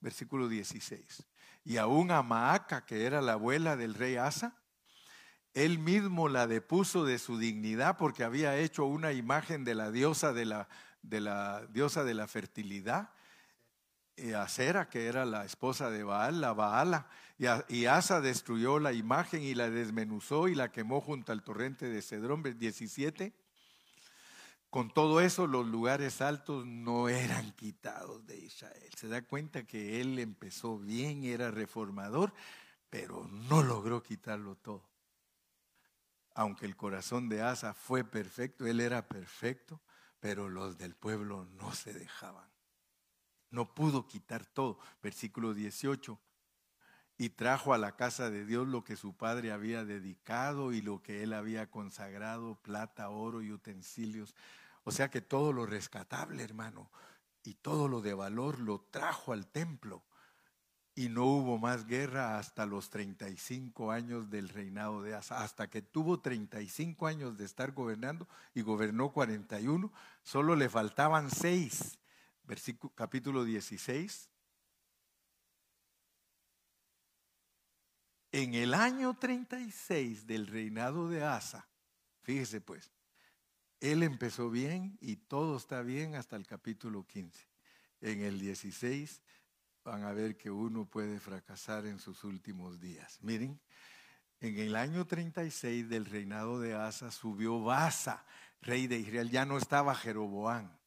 versículo 0.00 0.48
16. 0.48 1.22
Y 1.64 1.76
aún 1.76 2.10
a 2.10 2.22
Maaca, 2.22 2.84
que 2.84 3.06
era 3.06 3.20
la 3.20 3.34
abuela 3.34 3.76
del 3.76 3.94
rey 3.94 4.16
Asa, 4.16 4.56
él 5.54 5.78
mismo 5.78 6.28
la 6.28 6.46
depuso 6.46 7.04
de 7.04 7.18
su 7.18 7.38
dignidad 7.38 7.96
porque 7.98 8.24
había 8.24 8.56
hecho 8.56 8.86
una 8.86 9.12
imagen 9.12 9.64
de 9.64 9.74
la 9.74 9.90
diosa 9.90 10.32
de 10.32 10.46
la, 10.46 11.66
diosa 11.70 12.04
de 12.04 12.14
la 12.14 12.26
fertilidad, 12.26 13.10
y 14.14 14.32
Acera, 14.32 14.88
que 14.88 15.06
era 15.06 15.24
la 15.24 15.44
esposa 15.44 15.90
de 15.90 16.04
Baal, 16.04 16.40
la 16.40 16.52
Baala, 16.52 17.08
y, 17.68 17.86
Asa 17.86 18.20
destruyó 18.20 18.78
la 18.78 18.92
imagen 18.92 19.42
y 19.42 19.54
la 19.54 19.68
desmenuzó 19.68 20.48
y 20.48 20.54
la 20.54 20.70
quemó 20.70 21.00
junto 21.00 21.32
al 21.32 21.42
torrente 21.42 21.86
de 21.88 22.02
Cedrón, 22.02 22.42
17. 22.42 23.32
Con 24.72 24.90
todo 24.90 25.20
eso, 25.20 25.46
los 25.46 25.66
lugares 25.66 26.20
altos 26.20 26.66
no 26.66 27.08
eran 27.08 27.52
quitados 27.52 28.26
de 28.26 28.38
Israel. 28.38 28.90
Se 28.96 29.06
da 29.06 29.22
cuenta 29.22 29.64
que 29.64 30.00
él 30.00 30.18
empezó 30.18 30.78
bien, 30.78 31.22
era 31.22 31.52
reformador, 31.52 32.32
pero 32.90 33.28
no 33.28 33.62
logró 33.62 34.02
quitarlo 34.02 34.56
todo 34.56 34.92
aunque 36.34 36.66
el 36.66 36.76
corazón 36.76 37.28
de 37.28 37.42
Asa 37.42 37.74
fue 37.74 38.04
perfecto, 38.04 38.66
él 38.66 38.80
era 38.80 39.06
perfecto, 39.08 39.80
pero 40.20 40.48
los 40.48 40.78
del 40.78 40.94
pueblo 40.94 41.46
no 41.58 41.74
se 41.74 41.92
dejaban. 41.92 42.48
No 43.50 43.74
pudo 43.74 44.06
quitar 44.06 44.46
todo. 44.46 44.78
Versículo 45.02 45.52
18. 45.52 46.18
Y 47.18 47.30
trajo 47.30 47.74
a 47.74 47.78
la 47.78 47.96
casa 47.96 48.30
de 48.30 48.46
Dios 48.46 48.66
lo 48.66 48.82
que 48.82 48.96
su 48.96 49.14
padre 49.14 49.52
había 49.52 49.84
dedicado 49.84 50.72
y 50.72 50.80
lo 50.80 51.02
que 51.02 51.22
él 51.22 51.34
había 51.34 51.70
consagrado, 51.70 52.54
plata, 52.62 53.10
oro 53.10 53.42
y 53.42 53.52
utensilios. 53.52 54.34
O 54.84 54.90
sea 54.90 55.10
que 55.10 55.20
todo 55.20 55.52
lo 55.52 55.66
rescatable, 55.66 56.42
hermano, 56.42 56.90
y 57.44 57.54
todo 57.54 57.88
lo 57.88 58.00
de 58.00 58.14
valor 58.14 58.60
lo 58.60 58.80
trajo 58.80 59.32
al 59.32 59.46
templo 59.46 60.04
y 60.94 61.08
no 61.08 61.24
hubo 61.24 61.58
más 61.58 61.86
guerra 61.86 62.38
hasta 62.38 62.66
los 62.66 62.90
35 62.90 63.92
años 63.92 64.28
del 64.28 64.48
reinado 64.48 65.02
de 65.02 65.14
Asa. 65.14 65.42
Hasta 65.42 65.70
que 65.70 65.80
tuvo 65.80 66.20
35 66.20 67.06
años 67.06 67.38
de 67.38 67.44
estar 67.44 67.72
gobernando 67.72 68.28
y 68.54 68.62
gobernó 68.62 69.12
41, 69.12 69.92
solo 70.22 70.54
le 70.54 70.68
faltaban 70.68 71.30
6. 71.30 71.98
Versículo, 72.44 72.92
capítulo 72.94 73.44
16. 73.44 74.28
En 78.32 78.54
el 78.54 78.74
año 78.74 79.16
36 79.18 80.26
del 80.26 80.46
reinado 80.46 81.08
de 81.08 81.24
Asa, 81.24 81.68
fíjese 82.22 82.60
pues, 82.60 82.90
él 83.82 84.04
empezó 84.04 84.48
bien 84.48 84.96
y 85.00 85.16
todo 85.16 85.56
está 85.56 85.82
bien 85.82 86.14
hasta 86.14 86.36
el 86.36 86.46
capítulo 86.46 87.04
15. 87.04 87.48
En 88.00 88.22
el 88.22 88.38
16 88.38 89.20
van 89.82 90.04
a 90.04 90.12
ver 90.12 90.36
que 90.36 90.52
uno 90.52 90.84
puede 90.84 91.18
fracasar 91.18 91.86
en 91.86 91.98
sus 91.98 92.22
últimos 92.22 92.80
días. 92.80 93.18
Miren, 93.22 93.60
en 94.38 94.56
el 94.60 94.76
año 94.76 95.04
36 95.04 95.88
del 95.88 96.06
reinado 96.06 96.60
de 96.60 96.76
Asa 96.76 97.10
subió 97.10 97.60
Basa, 97.60 98.24
rey 98.60 98.86
de 98.86 99.00
Israel. 99.00 99.30
Ya 99.30 99.44
no 99.44 99.58
estaba 99.58 99.96
Jeroboán, 99.96 100.78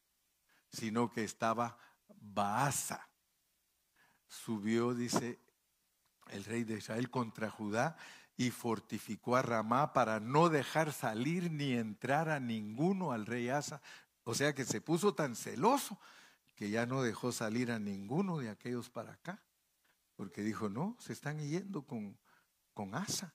sino 0.70 1.10
que 1.10 1.22
estaba 1.22 1.78
Baasa. 2.08 3.10
Subió, 4.26 4.94
dice 4.94 5.38
el 6.30 6.44
rey 6.46 6.64
de 6.64 6.78
Israel, 6.78 7.10
contra 7.10 7.50
Judá 7.50 7.98
y 8.36 8.50
fortificó 8.50 9.36
a 9.36 9.42
Ramá 9.42 9.92
para 9.92 10.20
no 10.20 10.48
dejar 10.48 10.92
salir 10.92 11.50
ni 11.50 11.72
entrar 11.72 12.28
a 12.28 12.38
ninguno 12.38 13.12
al 13.12 13.26
rey 13.26 13.48
Asa. 13.48 13.80
O 14.24 14.34
sea 14.34 14.54
que 14.54 14.64
se 14.64 14.80
puso 14.80 15.14
tan 15.14 15.36
celoso 15.36 15.98
que 16.54 16.70
ya 16.70 16.86
no 16.86 17.02
dejó 17.02 17.32
salir 17.32 17.70
a 17.70 17.78
ninguno 17.78 18.38
de 18.38 18.50
aquellos 18.50 18.90
para 18.90 19.12
acá, 19.12 19.42
porque 20.16 20.42
dijo, 20.42 20.68
no, 20.68 20.96
se 20.98 21.12
están 21.12 21.38
yendo 21.38 21.82
con, 21.82 22.18
con 22.74 22.94
Asa. 22.94 23.34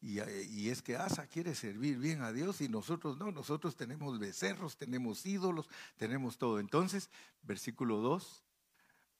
Y, 0.00 0.20
y, 0.20 0.70
es 0.70 0.80
que 0.80 0.96
Asa 0.96 1.26
quiere 1.26 1.54
servir 1.54 1.98
bien 1.98 2.22
a 2.22 2.32
Dios 2.32 2.62
y 2.62 2.68
nosotros 2.68 3.18
no, 3.18 3.30
nosotros 3.30 3.76
tenemos 3.76 4.18
becerros, 4.18 4.76
tenemos 4.76 5.26
ídolos, 5.26 5.68
tenemos 5.98 6.38
todo. 6.38 6.58
Entonces, 6.58 7.10
versículo 7.42 7.98
2, 7.98 8.42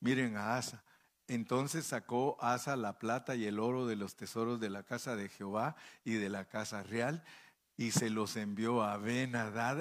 miren 0.00 0.36
a 0.36 0.56
Asa. 0.56 0.82
Entonces 1.30 1.86
sacó 1.86 2.36
Asa 2.40 2.74
la 2.74 2.98
plata 2.98 3.36
y 3.36 3.46
el 3.46 3.60
oro 3.60 3.86
de 3.86 3.94
los 3.94 4.16
tesoros 4.16 4.58
de 4.58 4.68
la 4.68 4.82
casa 4.82 5.14
de 5.14 5.28
Jehová 5.28 5.76
y 6.04 6.14
de 6.14 6.28
la 6.28 6.46
casa 6.46 6.82
real 6.82 7.22
y 7.76 7.92
se 7.92 8.10
los 8.10 8.34
envió 8.34 8.82
a 8.82 8.96
ben 8.96 9.34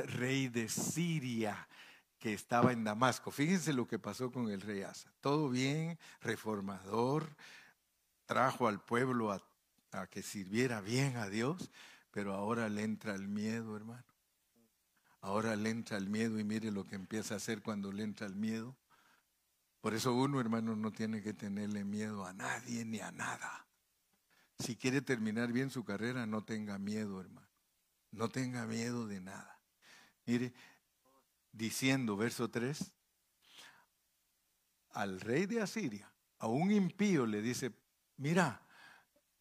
rey 0.06 0.48
de 0.48 0.70
Siria 0.70 1.68
que 2.20 2.34
estaba 2.34 2.72
en 2.72 2.84
Damasco. 2.84 3.32
Fíjense 3.32 3.74
lo 3.74 3.88
que 3.88 3.98
pasó 3.98 4.32
con 4.32 4.52
el 4.52 4.62
rey 4.62 4.84
Asa. 4.84 5.12
Todo 5.22 5.50
bien, 5.50 5.98
reformador, 6.22 7.36
trajo 8.28 8.68
al 8.68 8.80
pueblo 8.80 9.32
a, 9.32 9.42
que 10.12 10.22
sirviera 10.22 10.82
bien 10.82 11.18
a 11.18 11.30
Dios, 11.30 11.72
pero 12.12 12.36
ahora 12.36 12.70
le 12.70 12.84
entra 12.84 13.16
el 13.16 13.28
miedo, 13.28 13.76
hermano. 13.76 14.06
Ahora 15.20 15.56
le 15.56 15.72
entra 15.72 15.98
el 15.98 16.10
miedo 16.10 16.38
y 16.38 16.44
mire 16.44 16.70
lo 16.70 16.86
que 16.86 16.94
empieza 16.94 17.34
a 17.34 17.38
hacer 17.38 17.64
cuando 17.64 17.92
le 17.92 18.04
entra 18.04 18.28
el 18.28 18.36
miedo. 18.36 18.76
Por 19.82 19.94
eso 19.94 20.14
uno, 20.14 20.40
hermano, 20.42 20.76
no 20.76 20.92
tiene 20.92 21.22
que 21.22 21.34
tenerle 21.34 21.84
miedo 21.86 22.26
a 22.26 22.34
nadie 22.34 22.84
ni 22.86 23.00
a 23.00 23.12
nada. 23.12 23.66
Si 24.60 24.76
quiere 24.76 25.02
terminar 25.02 25.54
bien 25.54 25.70
su 25.70 25.86
carrera, 25.86 26.26
no 26.26 26.44
tenga 26.44 26.78
miedo, 26.78 27.22
hermano. 27.22 27.48
No 28.12 28.28
tenga 28.28 28.66
miedo 28.66 29.08
de 29.08 29.22
nada. 29.22 29.62
Mire, 30.26 30.54
diciendo, 31.52 32.18
verso 32.18 32.50
3, 32.50 32.94
al 34.92 35.22
rey 35.22 35.46
de 35.46 35.62
Asiria, 35.62 36.12
a 36.40 36.48
un 36.48 36.72
impío 36.72 37.26
le 37.26 37.42
dice, 37.42 37.72
mira, 38.18 38.62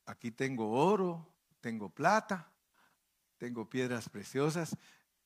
aquí 0.07 0.31
tengo 0.31 0.71
oro, 0.71 1.35
tengo 1.61 1.91
plata, 1.91 2.53
tengo 3.39 3.69
piedras 3.69 4.09
preciosas, 4.09 4.77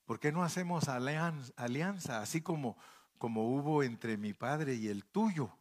¿por 0.05 0.21
qué 0.21 0.33
no 0.33 0.43
hacemos 0.43 0.89
alianza, 0.89 2.21
así 2.21 2.41
como, 2.41 2.79
como 3.23 3.55
hubo 3.55 3.85
entre 3.85 4.17
mi 4.17 4.35
padre 4.35 4.75
y 4.75 4.89
el 4.89 5.05
tuyo? 5.05 5.57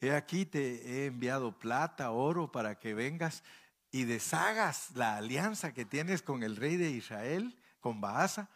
He 0.00 0.12
aquí 0.12 0.46
te 0.46 1.02
he 1.02 1.06
enviado 1.08 1.58
plata, 1.58 2.10
oro, 2.10 2.50
para 2.50 2.78
que 2.78 2.94
vengas 2.94 3.44
y 3.90 4.04
deshagas 4.04 4.92
la 4.94 5.18
alianza 5.18 5.74
que 5.74 5.84
tienes 5.84 6.22
con 6.22 6.42
el 6.42 6.56
rey 6.56 6.78
de 6.78 6.88
Israel, 6.88 7.54
con 7.80 8.00
Baasa, 8.00 8.48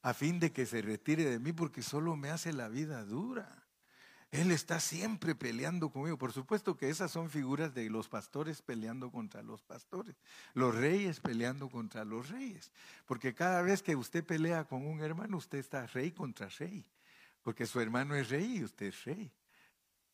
a 0.00 0.14
fin 0.14 0.40
de 0.40 0.52
que 0.52 0.64
se 0.64 0.80
retire 0.80 1.26
de 1.26 1.38
mí 1.38 1.52
porque 1.52 1.82
solo 1.82 2.16
me 2.16 2.30
hace 2.30 2.54
la 2.54 2.68
vida 2.68 3.04
dura. 3.04 3.66
Él 4.30 4.52
está 4.52 4.80
siempre 4.80 5.34
peleando 5.34 5.90
conmigo. 5.90 6.16
Por 6.16 6.32
supuesto 6.32 6.78
que 6.78 6.88
esas 6.88 7.10
son 7.10 7.28
figuras 7.28 7.74
de 7.74 7.90
los 7.90 8.08
pastores 8.08 8.62
peleando 8.62 9.10
contra 9.10 9.42
los 9.42 9.62
pastores, 9.62 10.16
los 10.54 10.74
reyes 10.74 11.20
peleando 11.20 11.68
contra 11.68 12.06
los 12.06 12.30
reyes. 12.30 12.72
Porque 13.04 13.34
cada 13.34 13.60
vez 13.60 13.82
que 13.82 13.96
usted 13.96 14.24
pelea 14.24 14.64
con 14.64 14.86
un 14.86 15.02
hermano, 15.02 15.36
usted 15.36 15.58
está 15.58 15.86
rey 15.88 16.10
contra 16.12 16.48
rey. 16.48 16.86
Porque 17.46 17.64
su 17.64 17.80
hermano 17.80 18.16
es 18.16 18.28
rey 18.28 18.56
y 18.56 18.64
usted 18.64 18.86
es 18.86 19.04
rey. 19.04 19.30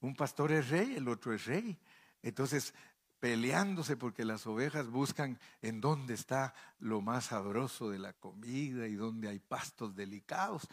Un 0.01 0.15
pastor 0.15 0.53
es 0.53 0.69
rey, 0.69 0.97
el 0.97 1.09
otro 1.09 1.33
es 1.33 1.47
rey. 1.47 1.79
Entonces, 2.21 2.75
peleándose 3.21 3.97
porque 3.97 4.27
las 4.27 4.47
ovejas 4.47 4.89
buscan 4.89 5.41
en 5.63 5.81
dónde 5.81 6.13
está 6.13 6.53
lo 6.79 7.01
más 7.01 7.25
sabroso 7.25 7.89
de 7.89 7.99
la 7.99 8.13
comida 8.13 8.87
y 8.87 8.97
dónde 8.97 9.31
hay 9.31 9.39
pastos 9.39 9.97
delicados. 9.97 10.69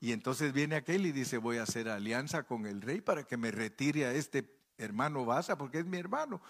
Y 0.00 0.10
entonces 0.10 0.52
viene 0.52 0.74
aquel 0.74 1.06
y 1.06 1.12
dice, 1.12 1.38
voy 1.38 1.58
a 1.58 1.62
hacer 1.62 1.88
alianza 1.88 2.42
con 2.42 2.66
el 2.66 2.82
rey 2.82 3.00
para 3.00 3.22
que 3.22 3.36
me 3.36 3.52
retire 3.52 4.06
a 4.06 4.12
este 4.12 4.52
hermano 4.78 5.24
Basa, 5.24 5.56
porque 5.56 5.78
es 5.78 5.86
mi 5.86 5.98
hermano. 5.98 6.42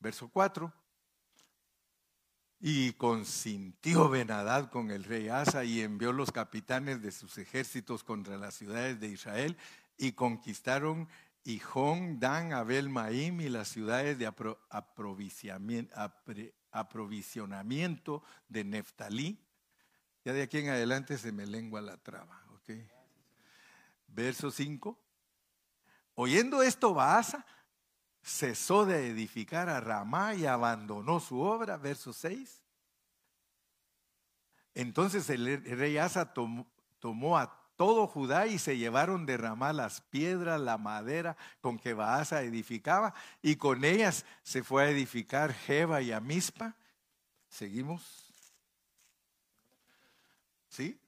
Verso 0.00 0.30
4. 0.30 0.72
Y 2.66 2.94
consintió 2.94 4.08
Benadad 4.08 4.70
con 4.70 4.90
el 4.90 5.04
rey 5.04 5.28
Asa 5.28 5.64
y 5.64 5.82
envió 5.82 6.14
los 6.14 6.32
capitanes 6.32 7.02
de 7.02 7.12
sus 7.12 7.36
ejércitos 7.36 8.02
contra 8.02 8.38
las 8.38 8.54
ciudades 8.54 8.98
de 9.00 9.08
Israel 9.08 9.58
y 9.98 10.12
conquistaron 10.12 11.06
Jon, 11.62 12.18
Dan, 12.18 12.54
Abel, 12.54 12.88
Maim 12.88 13.42
y 13.42 13.50
las 13.50 13.68
ciudades 13.68 14.16
de 14.16 14.32
aprovisionamiento 16.70 18.22
de 18.48 18.64
Neftalí. 18.64 19.38
Ya 20.24 20.32
de 20.32 20.40
aquí 20.40 20.56
en 20.56 20.70
adelante 20.70 21.18
se 21.18 21.32
me 21.32 21.44
lengua 21.44 21.82
la 21.82 21.98
traba. 21.98 22.42
Verso 24.08 24.50
5. 24.50 24.98
Oyendo 26.14 26.62
esto, 26.62 26.94
Baasa 26.94 27.44
cesó 28.24 28.86
de 28.86 29.08
edificar 29.08 29.68
a 29.68 29.80
Ramá 29.80 30.34
y 30.34 30.46
abandonó 30.46 31.20
su 31.20 31.40
obra. 31.40 31.76
Verso 31.76 32.12
6. 32.12 32.62
Entonces 34.74 35.30
el 35.30 35.62
rey 35.62 35.98
Asa 35.98 36.32
tomó, 36.32 37.38
a 37.38 37.60
todo 37.76 38.06
Judá 38.06 38.46
y 38.46 38.58
se 38.58 38.76
llevaron 38.76 39.26
de 39.26 39.36
Ramá 39.36 39.72
las 39.72 40.00
piedras, 40.00 40.60
la 40.60 40.78
madera 40.78 41.36
con 41.60 41.78
que 41.78 41.92
Baasa 41.92 42.42
edificaba 42.42 43.14
y 43.42 43.56
con 43.56 43.84
ellas 43.84 44.24
se 44.42 44.62
fue 44.62 44.84
a 44.84 44.90
edificar 44.90 45.52
Jeba 45.52 46.00
y 46.00 46.12
Amispa. 46.12 46.74
Seguimos. 47.48 48.02
¿Sí? 50.68 50.98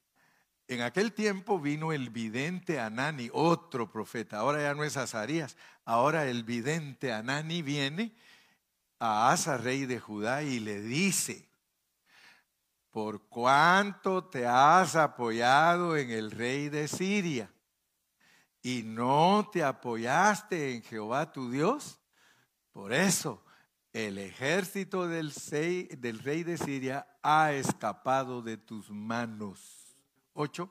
En 0.67 0.81
aquel 0.81 1.13
tiempo 1.13 1.59
vino 1.59 1.93
el 1.93 2.09
vidente 2.09 2.79
Anani, 2.79 3.29
otro 3.31 3.89
profeta. 3.89 4.39
Ahora 4.39 4.61
ya 4.61 4.73
no 4.73 4.83
es 4.83 4.97
Azarías. 4.97 5.55
Ahora 5.85 6.25
el 6.25 6.43
vidente 6.43 7.13
Anani 7.13 7.61
viene 7.61 8.13
a 8.99 9.31
Asa, 9.31 9.57
rey 9.57 9.85
de 9.85 9.99
Judá, 9.99 10.43
y 10.43 10.59
le 10.59 10.81
dice, 10.81 11.47
por 12.91 13.27
cuánto 13.27 14.25
te 14.25 14.47
has 14.47 14.95
apoyado 14.95 15.95
en 15.95 16.09
el 16.09 16.31
rey 16.31 16.69
de 16.69 16.87
Siria 16.87 17.51
y 18.63 18.81
no 18.83 19.49
te 19.53 19.63
apoyaste 19.63 20.73
en 20.73 20.83
Jehová 20.83 21.31
tu 21.31 21.51
Dios, 21.51 22.01
por 22.71 22.91
eso 22.91 23.45
el 23.93 24.17
ejército 24.17 25.07
del, 25.07 25.31
rey 26.23 26.43
de 26.43 26.57
Siria 26.57 27.07
ha 27.21 27.53
escapado 27.53 28.41
de 28.41 28.57
tus 28.57 28.89
manos. 28.89 29.76
8. 30.37 30.69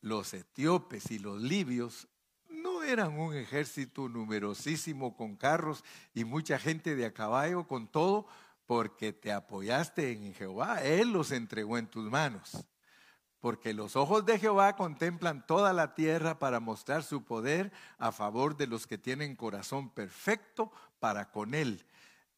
Los 0.00 0.32
etíopes 0.32 1.10
y 1.10 1.18
los 1.18 1.40
libios 1.40 2.08
no 2.48 2.82
eran 2.82 3.18
un 3.18 3.34
ejército 3.34 4.08
numerosísimo 4.08 5.16
con 5.16 5.36
carros 5.36 5.84
y 6.14 6.24
mucha 6.24 6.58
gente 6.58 6.96
de 6.96 7.06
a 7.06 7.12
caballo, 7.12 7.66
con 7.66 7.88
todo, 7.88 8.26
porque 8.66 9.12
te 9.12 9.32
apoyaste 9.32 10.12
en 10.12 10.34
Jehová. 10.34 10.82
Él 10.82 11.12
los 11.12 11.32
entregó 11.32 11.78
en 11.78 11.86
tus 11.86 12.10
manos. 12.10 12.64
Porque 13.40 13.72
los 13.72 13.96
ojos 13.96 14.26
de 14.26 14.38
Jehová 14.38 14.74
contemplan 14.76 15.46
toda 15.46 15.72
la 15.72 15.94
tierra 15.94 16.38
para 16.38 16.58
mostrar 16.58 17.02
su 17.04 17.24
poder 17.24 17.72
a 17.96 18.10
favor 18.10 18.56
de 18.56 18.66
los 18.66 18.86
que 18.86 18.98
tienen 18.98 19.36
corazón 19.36 19.90
perfecto 19.90 20.72
para 20.98 21.30
con 21.30 21.54
Él. 21.54 21.84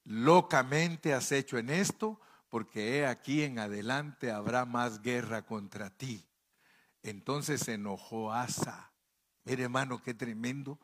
Locamente 0.05 1.15
has 1.15 1.33
hecho 1.33 1.57
en 1.59 1.71
esto, 1.71 2.21
porque 2.49 2.99
he 2.99 3.07
aquí 3.07 3.43
en 3.43 3.59
adelante 3.59 4.31
habrá 4.31 4.67
más 4.67 5.01
guerra 5.01 5.43
contra 5.43 5.91
ti. 5.91 6.30
Entonces 7.03 7.61
se 7.61 7.75
enojó 7.75 8.33
Asa. 8.33 8.93
Mire 9.45 9.65
hermano, 9.65 10.03
qué 10.03 10.15
tremendo. 10.15 10.79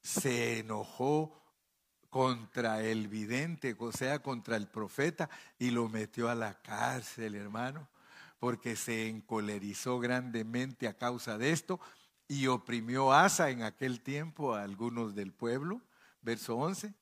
Se 0.00 0.60
enojó 0.60 1.42
contra 2.10 2.82
el 2.82 3.08
vidente, 3.08 3.76
o 3.78 3.92
sea, 3.92 4.20
contra 4.20 4.56
el 4.56 4.68
profeta, 4.68 5.28
y 5.58 5.70
lo 5.70 5.88
metió 5.88 6.28
a 6.28 6.34
la 6.34 6.54
cárcel, 6.62 7.34
hermano, 7.34 7.88
porque 8.38 8.76
se 8.76 9.08
encolerizó 9.08 9.98
grandemente 9.98 10.88
a 10.88 10.96
causa 10.96 11.36
de 11.36 11.52
esto 11.52 11.80
y 12.28 12.46
oprimió 12.46 13.12
Asa 13.12 13.50
en 13.50 13.62
aquel 13.62 14.00
tiempo 14.00 14.54
a 14.54 14.62
algunos 14.62 15.14
del 15.14 15.32
pueblo. 15.32 15.82
Verso 16.20 16.56
11. 16.56 16.94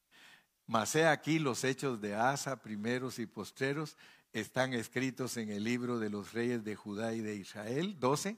Mas 0.67 0.95
he 0.95 1.07
aquí 1.07 1.39
los 1.39 1.65
hechos 1.65 2.01
de 2.01 2.15
Asa, 2.15 2.63
primeros 2.63 3.19
y 3.19 3.27
postreros, 3.27 3.97
están 4.33 4.75
escritos 4.75 5.37
en 5.37 5.51
el 5.51 5.65
libro 5.65 5.99
de 5.99 6.11
los 6.11 6.33
reyes 6.33 6.65
de 6.65 6.77
Judá 6.77 7.15
y 7.15 7.21
de 7.21 7.37
Israel. 7.37 7.99
12. 7.99 8.37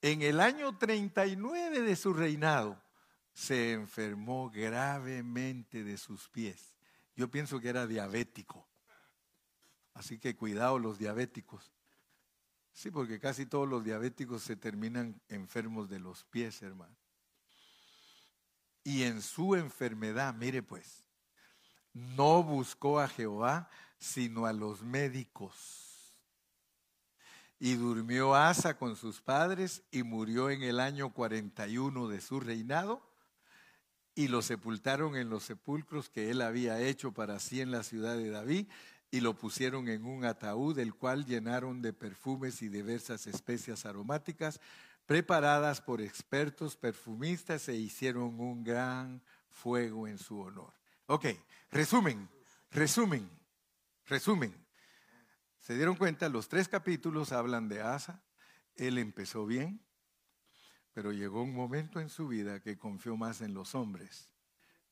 En 0.00 0.22
el 0.22 0.40
año 0.40 0.76
39 0.78 1.82
de 1.82 1.96
su 1.96 2.12
reinado 2.12 2.80
se 3.34 3.72
enfermó 3.72 4.50
gravemente 4.50 5.82
de 5.82 5.96
sus 5.96 6.28
pies. 6.28 6.74
Yo 7.16 7.30
pienso 7.30 7.60
que 7.60 7.68
era 7.68 7.86
diabético. 7.86 8.68
Así 9.94 10.18
que 10.18 10.36
cuidado 10.36 10.78
los 10.78 10.98
diabéticos. 10.98 11.72
Sí, 12.72 12.92
porque 12.92 13.18
casi 13.18 13.44
todos 13.44 13.68
los 13.68 13.82
diabéticos 13.82 14.42
se 14.44 14.54
terminan 14.54 15.20
enfermos 15.28 15.88
de 15.88 15.98
los 15.98 16.24
pies, 16.26 16.62
hermano. 16.62 16.96
Y 18.84 19.02
en 19.02 19.20
su 19.20 19.56
enfermedad, 19.56 20.32
mire 20.34 20.62
pues, 20.62 21.04
no 21.92 22.44
buscó 22.44 23.00
a 23.00 23.08
Jehová, 23.08 23.68
sino 23.98 24.46
a 24.46 24.52
los 24.52 24.82
médicos 24.82 25.87
y 27.60 27.74
durmió 27.74 28.34
Asa 28.34 28.76
con 28.76 28.96
sus 28.96 29.20
padres 29.20 29.82
y 29.90 30.02
murió 30.02 30.50
en 30.50 30.62
el 30.62 30.80
año 30.80 31.12
41 31.12 32.08
de 32.08 32.20
su 32.20 32.40
reinado. 32.40 33.02
Y 34.14 34.28
lo 34.28 34.42
sepultaron 34.42 35.16
en 35.16 35.30
los 35.30 35.44
sepulcros 35.44 36.08
que 36.08 36.30
él 36.30 36.42
había 36.42 36.80
hecho 36.80 37.12
para 37.12 37.38
sí 37.38 37.60
en 37.60 37.70
la 37.70 37.82
ciudad 37.82 38.16
de 38.16 38.30
David 38.30 38.66
y 39.10 39.20
lo 39.20 39.34
pusieron 39.34 39.88
en 39.88 40.04
un 40.04 40.24
ataúd, 40.24 40.78
el 40.78 40.94
cual 40.94 41.24
llenaron 41.24 41.82
de 41.82 41.92
perfumes 41.92 42.62
y 42.62 42.68
diversas 42.68 43.26
especias 43.26 43.86
aromáticas 43.86 44.60
preparadas 45.06 45.80
por 45.80 46.02
expertos 46.02 46.76
perfumistas 46.76 47.68
e 47.68 47.74
hicieron 47.74 48.38
un 48.38 48.62
gran 48.62 49.22
fuego 49.48 50.06
en 50.06 50.18
su 50.18 50.38
honor. 50.38 50.74
Ok, 51.06 51.26
resumen, 51.70 52.28
resumen, 52.70 53.28
resumen. 54.04 54.67
¿Se 55.68 55.74
dieron 55.74 55.96
cuenta? 55.96 56.30
Los 56.30 56.48
tres 56.48 56.66
capítulos 56.66 57.30
hablan 57.30 57.68
de 57.68 57.82
Asa. 57.82 58.22
Él 58.74 58.96
empezó 58.96 59.44
bien, 59.44 59.84
pero 60.94 61.12
llegó 61.12 61.42
un 61.42 61.54
momento 61.54 62.00
en 62.00 62.08
su 62.08 62.26
vida 62.26 62.60
que 62.60 62.78
confió 62.78 63.18
más 63.18 63.42
en 63.42 63.52
los 63.52 63.74
hombres, 63.74 64.30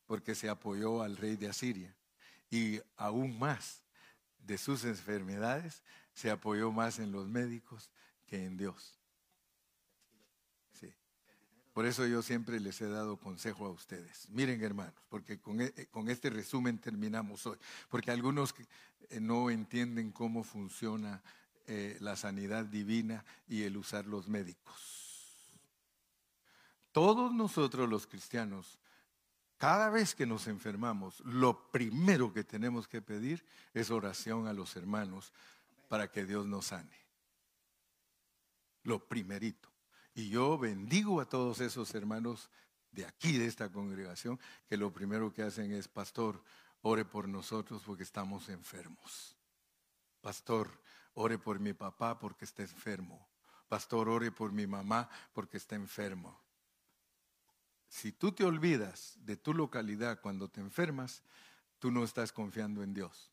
porque 0.05 0.35
se 0.35 0.49
apoyó 0.49 1.01
al 1.01 1.17
rey 1.17 1.35
de 1.35 1.49
Asiria. 1.49 1.95
Y 2.51 2.79
aún 2.95 3.39
más 3.39 3.81
de 4.37 4.59
sus 4.59 4.85
enfermedades, 4.85 5.81
se 6.13 6.29
apoyó 6.29 6.71
más 6.71 6.99
en 6.99 7.11
los 7.11 7.27
médicos 7.27 7.89
que 8.27 8.45
en 8.45 8.55
Dios. 8.55 8.96
Por 11.77 11.85
eso 11.85 12.07
yo 12.07 12.23
siempre 12.23 12.59
les 12.59 12.81
he 12.81 12.89
dado 12.89 13.17
consejo 13.17 13.67
a 13.67 13.69
ustedes. 13.69 14.27
Miren, 14.31 14.63
hermanos, 14.63 14.95
porque 15.09 15.39
con, 15.39 15.61
e, 15.61 15.71
este 16.07 16.31
resumen 16.31 16.79
terminamos 16.79 17.45
hoy. 17.45 17.59
Porque 17.87 18.09
algunos 18.09 18.55
eh, 19.11 19.19
no 19.19 19.51
entienden 19.51 20.11
cómo 20.11 20.43
funciona 20.43 21.21
eh, 21.67 21.95
la 21.99 22.15
sanidad 22.15 22.65
divina 22.65 23.23
y 23.47 23.61
el 23.61 23.77
usar 23.77 24.07
los 24.07 24.27
médicos. 24.27 25.53
Todos 26.91 27.31
nosotros 27.31 27.87
los 27.87 28.07
cristianos, 28.07 28.79
cada 29.57 29.91
vez 29.91 30.15
que 30.15 30.25
nos 30.25 30.47
enfermamos, 30.47 31.19
lo 31.25 31.69
primero 31.69 32.33
que 32.33 32.43
tenemos 32.43 32.87
que 32.87 33.03
pedir 33.03 33.45
es 33.75 33.91
oración 33.91 34.47
a 34.47 34.53
los 34.53 34.75
hermanos 34.75 35.31
para 35.89 36.09
que 36.11 36.25
Dios 36.25 36.47
nos 36.47 36.65
sane. 36.65 36.97
Lo 38.81 38.97
primerito. 39.07 39.76
Y 40.17 40.29
yo 40.29 40.57
bendigo 40.57 41.21
a 41.21 41.29
todos 41.29 41.61
esos 41.61 41.93
hermanos 41.93 42.49
de 42.89 43.05
aquí, 43.05 43.37
de 43.37 43.45
esta 43.45 43.71
congregación, 43.71 44.39
que 44.67 44.75
lo 44.75 44.91
primero 44.91 45.31
que 45.31 45.43
hacen 45.43 45.71
es, 45.71 45.87
pastor, 45.87 46.43
ore 46.81 47.05
por 47.05 47.29
nosotros 47.29 47.83
porque 47.85 48.01
estamos 48.01 48.49
enfermos. 48.49 49.37
Pastor, 50.19 50.71
ore 51.13 51.37
por 51.37 51.59
mi 51.59 51.73
papá 51.73 52.17
porque 52.17 52.45
está 52.45 52.63
enfermo. 52.63 53.29
Pastor, 53.67 54.09
ore 54.09 54.31
por 54.31 54.51
mi 54.51 54.65
mamá 54.65 55.07
porque 55.33 55.57
está 55.57 55.75
enfermo. 55.75 56.41
Si 57.87 58.11
tú 58.11 58.31
te 58.31 58.43
olvidas 58.43 59.19
de 59.19 59.37
tu 59.37 59.53
localidad 59.53 60.19
cuando 60.19 60.49
te 60.49 60.61
enfermas, 60.61 61.21
tú 61.77 61.91
no 61.91 62.03
estás 62.03 62.31
confiando 62.31 62.81
en 62.81 62.95
Dios. 62.95 63.31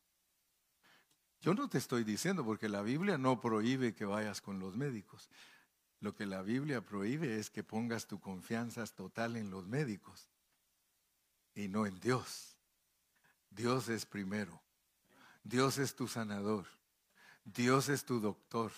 Yo 1.41 1.55
no 1.55 1.67
te 1.67 1.79
estoy 1.79 2.03
diciendo 2.03 2.45
porque 2.45 2.69
la 2.69 2.83
Biblia 2.83 3.17
no 3.17 3.41
prohíbe 3.41 3.95
que 3.95 4.05
vayas 4.05 4.39
con 4.39 4.59
los 4.59 4.75
médicos. 4.75 5.31
Lo 5.99 6.15
que 6.15 6.25
la 6.25 6.41
Biblia 6.41 6.81
prohíbe 6.81 7.39
es 7.39 7.49
que 7.49 7.63
pongas 7.63 8.07
tu 8.07 8.19
confianza 8.19 8.85
total 8.85 9.37
en 9.37 9.49
los 9.49 9.67
médicos 9.67 10.29
y 11.53 11.67
no 11.67 11.85
en 11.85 11.99
Dios. 11.99 12.57
Dios 13.49 13.89
es 13.89 14.05
primero. 14.05 14.61
Dios 15.43 15.77
es 15.77 15.95
tu 15.95 16.07
sanador. 16.07 16.65
Dios 17.43 17.89
es 17.89 18.03
tu 18.03 18.19
doctor. 18.19 18.71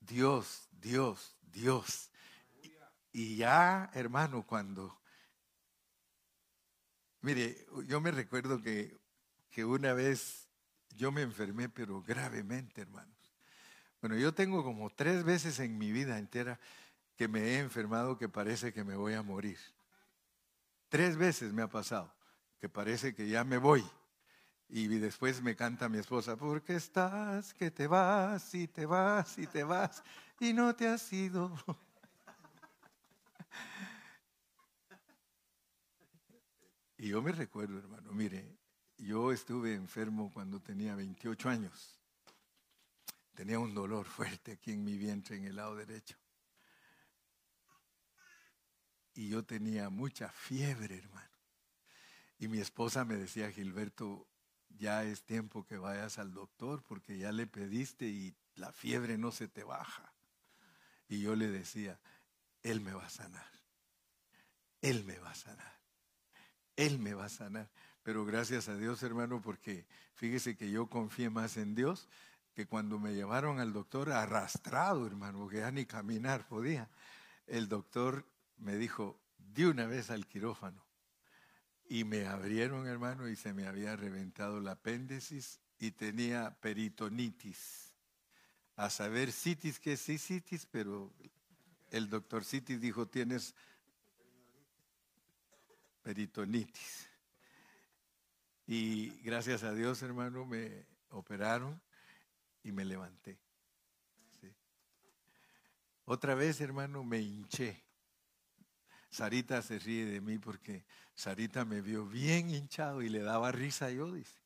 Dios, 0.00 0.68
Dios, 0.72 1.36
Dios. 1.42 2.10
Y 3.12 3.36
ya, 3.36 3.90
hermano, 3.94 4.44
cuando... 4.44 4.98
Mire, 7.20 7.66
yo 7.86 8.00
me 8.00 8.10
recuerdo 8.10 8.60
que, 8.60 8.98
que 9.50 9.64
una 9.64 9.92
vez 9.92 10.48
yo 10.96 11.12
me 11.12 11.22
enfermé, 11.22 11.68
pero 11.68 12.02
gravemente, 12.02 12.80
hermanos. 12.80 13.21
Bueno, 14.02 14.16
yo 14.16 14.34
tengo 14.34 14.64
como 14.64 14.90
tres 14.90 15.22
veces 15.22 15.60
en 15.60 15.78
mi 15.78 15.92
vida 15.92 16.18
entera 16.18 16.58
que 17.14 17.28
me 17.28 17.40
he 17.40 17.58
enfermado 17.60 18.18
que 18.18 18.28
parece 18.28 18.72
que 18.72 18.82
me 18.82 18.96
voy 18.96 19.14
a 19.14 19.22
morir. 19.22 19.58
Tres 20.88 21.16
veces 21.16 21.52
me 21.52 21.62
ha 21.62 21.68
pasado 21.68 22.12
que 22.58 22.68
parece 22.68 23.14
que 23.14 23.28
ya 23.28 23.44
me 23.44 23.58
voy. 23.58 23.84
Y 24.68 24.88
después 24.88 25.40
me 25.40 25.54
canta 25.54 25.88
mi 25.88 25.98
esposa, 25.98 26.36
porque 26.36 26.74
estás 26.74 27.54
que 27.54 27.70
te 27.70 27.86
vas 27.86 28.52
y 28.54 28.66
te 28.66 28.86
vas 28.86 29.38
y 29.38 29.46
te 29.46 29.62
vas 29.62 30.02
y 30.40 30.52
no 30.52 30.74
te 30.74 30.88
has 30.88 31.12
ido. 31.12 31.54
Y 36.98 37.08
yo 37.08 37.20
me 37.20 37.32
recuerdo, 37.32 37.78
hermano, 37.78 38.12
mire, 38.12 38.56
yo 38.96 39.32
estuve 39.32 39.74
enfermo 39.74 40.30
cuando 40.32 40.60
tenía 40.60 40.94
28 40.94 41.48
años. 41.48 42.01
Tenía 43.34 43.58
un 43.58 43.74
dolor 43.74 44.06
fuerte 44.06 44.52
aquí 44.52 44.72
en 44.72 44.84
mi 44.84 44.96
vientre, 44.96 45.36
en 45.36 45.44
el 45.44 45.56
lado 45.56 45.76
derecho. 45.76 46.16
Y 49.14 49.28
yo 49.28 49.44
tenía 49.44 49.90
mucha 49.90 50.30
fiebre, 50.30 50.98
hermano. 50.98 51.28
Y 52.38 52.48
mi 52.48 52.58
esposa 52.58 53.04
me 53.04 53.16
decía, 53.16 53.50
Gilberto, 53.50 54.26
ya 54.68 55.04
es 55.04 55.24
tiempo 55.24 55.64
que 55.64 55.76
vayas 55.76 56.18
al 56.18 56.32
doctor 56.32 56.82
porque 56.82 57.18
ya 57.18 57.30
le 57.30 57.46
pediste 57.46 58.06
y 58.06 58.34
la 58.54 58.72
fiebre 58.72 59.18
no 59.18 59.30
se 59.30 59.48
te 59.48 59.64
baja. 59.64 60.12
Y 61.08 61.20
yo 61.20 61.36
le 61.36 61.48
decía, 61.48 62.00
Él 62.62 62.80
me 62.80 62.94
va 62.94 63.06
a 63.06 63.10
sanar. 63.10 63.46
Él 64.80 65.04
me 65.04 65.18
va 65.18 65.30
a 65.30 65.34
sanar. 65.34 65.80
Él 66.76 66.98
me 66.98 67.14
va 67.14 67.26
a 67.26 67.28
sanar. 67.28 67.70
Pero 68.02 68.24
gracias 68.24 68.68
a 68.68 68.76
Dios, 68.76 69.02
hermano, 69.02 69.40
porque 69.40 69.86
fíjese 70.14 70.56
que 70.56 70.70
yo 70.70 70.88
confié 70.88 71.30
más 71.30 71.56
en 71.56 71.74
Dios 71.74 72.08
que 72.54 72.66
cuando 72.66 72.98
me 72.98 73.14
llevaron 73.14 73.60
al 73.60 73.72
doctor 73.72 74.10
arrastrado, 74.10 75.06
hermano, 75.06 75.38
porque 75.38 75.58
ya 75.58 75.70
ni 75.70 75.86
caminar 75.86 76.46
podía. 76.46 76.90
El 77.46 77.68
doctor 77.68 78.26
me 78.58 78.76
dijo, 78.76 79.20
de 79.38 79.68
una 79.68 79.86
vez 79.86 80.10
al 80.10 80.26
quirófano. 80.26 80.84
Y 81.88 82.04
me 82.04 82.26
abrieron, 82.26 82.86
hermano, 82.86 83.28
y 83.28 83.36
se 83.36 83.52
me 83.52 83.66
había 83.66 83.96
reventado 83.96 84.58
el 84.58 84.68
apéndice 84.68 85.40
y 85.78 85.90
tenía 85.90 86.56
peritonitis. 86.60 87.92
A 88.76 88.88
saber, 88.88 89.32
citis, 89.32 89.78
que 89.78 89.94
es 89.94 90.02
citis, 90.02 90.66
pero 90.66 91.12
el 91.90 92.08
doctor 92.08 92.44
citis 92.44 92.80
dijo, 92.80 93.08
tienes 93.08 93.54
peritonitis. 96.02 97.08
Y 98.66 99.10
gracias 99.22 99.62
a 99.62 99.74
Dios, 99.74 100.02
hermano, 100.02 100.46
me 100.46 100.86
operaron 101.10 101.80
y 102.64 102.72
me 102.72 102.84
levanté. 102.84 103.38
Otra 106.04 106.34
vez, 106.34 106.60
hermano, 106.60 107.04
me 107.04 107.20
hinché. 107.20 107.82
Sarita 109.10 109.62
se 109.62 109.78
ríe 109.78 110.04
de 110.04 110.20
mí 110.20 110.38
porque 110.38 110.84
Sarita 111.14 111.64
me 111.64 111.80
vio 111.80 112.06
bien 112.06 112.50
hinchado 112.50 113.02
y 113.02 113.08
le 113.08 113.20
daba 113.20 113.52
risa 113.52 113.90
yo, 113.90 114.10
dice. 114.12 114.40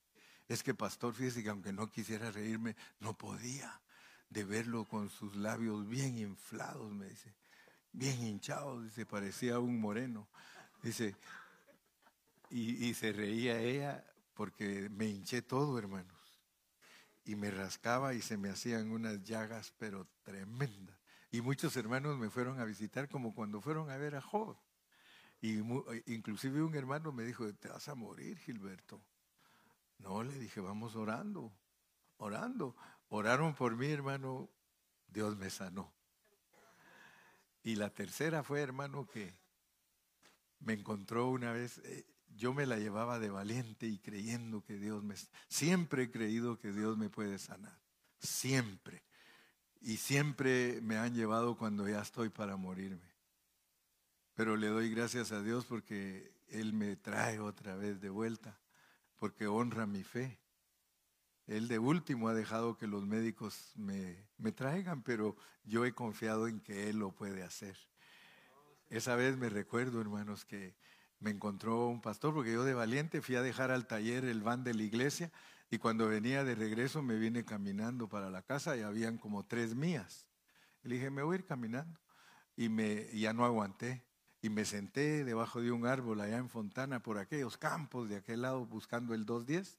Es 0.49 0.63
que 0.63 0.75
pastor, 0.75 1.15
fíjese 1.15 1.43
que 1.43 1.49
aunque 1.49 1.73
no 1.73 1.91
quisiera 1.91 2.31
reírme, 2.31 2.77
no 3.01 3.17
podía 3.17 3.81
de 4.29 4.45
verlo 4.45 4.85
con 4.85 5.09
sus 5.09 5.35
labios 5.37 5.89
bien 5.89 6.19
inflados, 6.19 6.93
me 6.93 7.09
dice. 7.09 7.35
Bien 7.93 8.23
hinchados, 8.23 8.85
dice, 8.85 9.07
parecía 9.07 9.59
un 9.59 9.81
moreno. 9.81 10.29
Dice, 10.83 11.17
y, 12.51 12.87
y 12.87 12.95
se 12.95 13.13
reía 13.13 13.59
ella 13.59 14.05
porque 14.35 14.89
me 14.91 15.07
hinché 15.07 15.43
todo, 15.43 15.79
hermanos. 15.79 16.16
Y 17.27 17.37
me 17.37 17.51
rascaba 17.51 18.15
y 18.15 18.23
se 18.23 18.39
me 18.39 18.49
hacían 18.49 18.91
unas 18.91 19.23
llagas, 19.23 19.75
pero 19.77 20.09
tremendas. 20.23 20.97
Y 21.31 21.43
muchos 21.43 21.77
hermanos 21.77 22.17
me 22.17 22.31
fueron 22.31 22.61
a 22.61 22.65
visitar 22.65 23.11
como 23.11 23.35
cuando 23.35 23.61
fueron 23.61 23.91
a 23.91 23.99
ver 23.99 24.15
a 24.15 24.23
Job. 24.23 24.57
Y 25.41 25.59
eh, 25.59 26.03
inclusive 26.07 26.63
un 26.63 26.75
hermano 26.75 27.13
me 27.13 27.25
dijo, 27.25 27.53
te 27.55 27.69
vas 27.69 27.89
a 27.89 27.95
morir, 27.95 28.39
Gilberto. 28.39 29.03
No, 29.99 30.23
le 30.23 30.39
dije, 30.39 30.61
vamos 30.61 30.97
orando, 30.97 31.53
orando. 32.17 32.75
Oraron 33.09 33.55
por 33.55 33.77
mí, 33.77 33.89
hermano, 33.89 34.49
Dios 35.09 35.37
me 35.37 35.51
sanó. 35.51 35.93
Y 37.63 37.75
la 37.77 37.91
tercera 37.91 38.43
fue, 38.43 38.63
hermano, 38.63 39.07
que 39.07 39.37
me 40.61 40.75
encontró 40.75 41.29
una 41.29 41.53
vez, 41.53 41.79
eh, 41.79 42.07
yo 42.37 42.53
me 42.55 42.67
la 42.67 42.79
llevaba 42.79 43.19
de 43.19 43.31
valiente 43.31 43.87
y 43.87 43.99
creyendo 43.99 44.63
que 44.63 44.79
Dios 44.79 45.03
me... 45.03 45.15
Siempre 45.49 46.05
he 46.05 46.11
creído 46.11 46.59
que 46.59 46.73
Dios 46.73 46.97
me 46.97 47.11
puede 47.11 47.39
sanar, 47.39 47.79
siempre. 48.19 49.03
Y 49.81 49.97
siempre 49.97 50.81
me 50.83 50.97
han 50.97 51.15
llevado 51.15 51.57
cuando 51.57 51.89
ya 51.89 52.01
estoy 52.01 52.29
para 52.29 52.57
morirme. 52.57 53.15
Pero 54.35 54.57
le 54.57 54.69
doy 54.69 54.91
gracias 54.91 55.33
a 55.33 55.43
Dios 55.43 55.65
porque 55.65 56.33
Él 56.49 56.73
me 56.73 56.97
trae 56.97 57.41
otra 57.41 57.75
vez 57.77 58.01
de 58.01 58.11
vuelta, 58.11 58.61
porque 59.17 59.47
honra 59.47 59.87
mi 59.87 60.03
fe. 60.03 60.39
Él 61.47 61.69
de 61.69 61.79
último 61.79 62.29
ha 62.29 62.35
dejado 62.35 62.77
que 62.77 62.87
los 62.87 63.07
médicos 63.07 63.73
me, 63.77 64.29
me 64.37 64.53
traigan, 64.53 65.03
pero 65.03 65.37
yo 65.65 65.87
he 65.87 65.93
confiado 65.93 66.49
en 66.49 66.61
que 66.61 66.91
Él 66.91 66.99
lo 66.99 67.13
puede 67.13 67.43
hacer. 67.45 67.77
Esa 68.91 69.17
vez 69.17 69.37
me 69.37 69.49
recuerdo, 69.49 70.01
hermanos, 70.01 70.45
que 70.45 70.75
me 71.21 71.31
encontró 71.31 71.87
un 71.87 72.01
pastor, 72.01 72.35
porque 72.35 72.53
yo 72.53 72.65
de 72.65 72.75
valiente 72.75 73.23
fui 73.23 73.37
a 73.37 73.43
dejar 73.43 73.71
al 73.71 73.87
taller 73.87 74.25
el 74.25 74.43
van 74.43 74.65
de 74.65 74.75
la 74.75 74.83
iglesia 74.83 75.31
y 75.71 75.79
cuando 75.79 76.09
venía 76.09 76.45
de 76.45 76.55
regreso 76.55 77.03
me 77.03 77.17
vine 77.17 77.45
caminando 77.45 78.09
para 78.09 78.31
la 78.31 78.43
casa 78.43 78.77
y 78.77 78.83
habían 78.83 79.19
como 79.19 79.45
tres 79.45 79.75
mías. 79.75 80.27
le 80.83 80.95
dije, 80.97 81.11
me 81.11 81.23
voy 81.23 81.37
a 81.37 81.39
ir 81.41 81.45
caminando. 81.45 81.99
Y, 82.57 82.69
me, 82.69 83.09
ya 83.19 83.33
no 83.33 83.45
aguanté. 83.45 84.05
Y 84.41 84.49
me 84.49 84.65
senté 84.65 85.25
debajo 85.25 85.61
de 85.61 85.73
un 85.73 85.87
árbol 85.87 86.21
allá 86.21 86.37
en 86.37 86.49
Fontana, 86.49 87.03
por 87.03 87.19
aquellos 87.19 87.59
campos 87.59 88.09
de 88.09 88.17
aquel 88.17 88.43
lado, 88.43 88.65
buscando 88.65 89.13
el 89.15 89.27
210. 89.27 89.77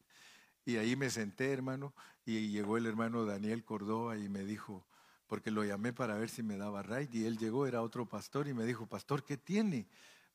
Y 0.66 0.76
ahí 0.76 0.98
me 0.98 1.10
senté, 1.10 1.54
hermano, 1.54 1.94
y 2.26 2.50
llegó 2.50 2.76
el 2.76 2.86
hermano 2.86 3.24
Daniel 3.24 3.64
Córdoba 3.64 4.18
y 4.18 4.28
me 4.28 4.44
dijo, 4.44 4.86
porque 5.28 5.52
lo 5.52 5.64
llamé 5.64 5.94
para 5.94 6.18
ver 6.18 6.30
si 6.30 6.44
me 6.44 6.58
daba 6.58 6.84
raid, 6.84 7.14
y 7.14 7.26
él 7.26 7.38
llegó, 7.38 7.68
era 7.68 7.82
otro 7.82 8.06
pastor, 8.10 8.50
y 8.50 8.54
me 8.54 8.66
dijo, 8.66 8.88
pastor, 8.88 9.24
¿qué 9.24 9.38
tiene? 9.38 9.88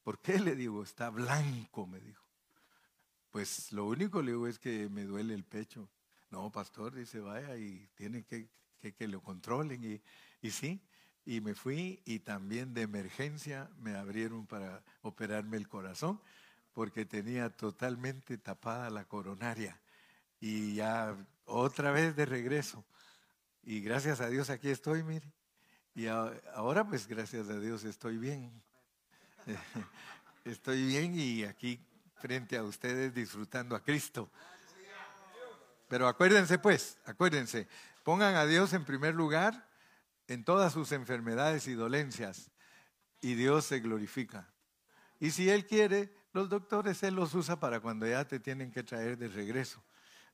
¿Por 0.02 0.20
qué? 0.20 0.38
Le 0.40 0.54
digo, 0.56 0.82
está 0.82 1.10
blanco, 1.10 1.86
me 1.86 2.00
dijo. 2.00 2.24
Pues 3.30 3.72
lo 3.72 3.86
único 3.86 4.20
le 4.22 4.32
digo 4.32 4.46
es 4.46 4.58
que 4.58 4.88
me 4.88 5.04
duele 5.04 5.34
el 5.34 5.44
pecho. 5.44 5.88
No, 6.30 6.50
pastor, 6.50 6.94
dice, 6.94 7.20
vaya 7.20 7.56
y 7.56 7.88
tiene 7.94 8.24
que 8.24 8.48
que, 8.90 9.06
lo 9.06 9.22
controlen. 9.22 9.84
Y, 9.84 10.02
y 10.46 10.50
sí, 10.50 10.82
y 11.24 11.40
me 11.40 11.54
fui 11.54 12.02
y 12.04 12.18
también 12.18 12.74
de 12.74 12.82
emergencia 12.82 13.70
me 13.78 13.94
abrieron 13.94 14.46
para 14.46 14.82
operarme 15.02 15.56
el 15.56 15.68
corazón 15.68 16.20
porque 16.72 17.04
tenía 17.04 17.50
totalmente 17.50 18.38
tapada 18.38 18.90
la 18.90 19.04
coronaria. 19.04 19.80
Y 20.40 20.74
ya 20.74 21.16
otra 21.44 21.92
vez 21.92 22.16
de 22.16 22.26
regreso. 22.26 22.84
Y 23.62 23.80
gracias 23.80 24.20
a 24.20 24.28
Dios 24.28 24.50
aquí 24.50 24.70
estoy, 24.70 25.04
mire. 25.04 25.32
Y 25.94 26.06
ahora 26.06 26.84
pues 26.86 27.06
gracias 27.06 27.48
a 27.48 27.60
Dios 27.60 27.84
estoy 27.84 28.16
bien. 28.16 28.50
Estoy 30.44 30.86
bien 30.86 31.18
y 31.18 31.44
aquí 31.44 31.80
frente 32.16 32.56
a 32.56 32.62
ustedes 32.62 33.14
disfrutando 33.14 33.74
a 33.76 33.82
Cristo. 33.82 34.30
Pero 35.88 36.08
acuérdense 36.08 36.58
pues, 36.58 36.98
acuérdense, 37.04 37.68
pongan 38.02 38.34
a 38.34 38.46
Dios 38.46 38.72
en 38.72 38.84
primer 38.84 39.14
lugar 39.14 39.68
en 40.28 40.44
todas 40.44 40.72
sus 40.72 40.92
enfermedades 40.92 41.66
y 41.66 41.74
dolencias 41.74 42.50
y 43.20 43.34
Dios 43.34 43.66
se 43.66 43.80
glorifica. 43.80 44.48
Y 45.20 45.30
si 45.30 45.50
Él 45.50 45.66
quiere, 45.66 46.12
los 46.32 46.48
doctores 46.48 47.02
Él 47.02 47.14
los 47.14 47.34
usa 47.34 47.60
para 47.60 47.80
cuando 47.80 48.06
ya 48.06 48.24
te 48.26 48.40
tienen 48.40 48.70
que 48.72 48.82
traer 48.82 49.18
de 49.18 49.28
regreso. 49.28 49.82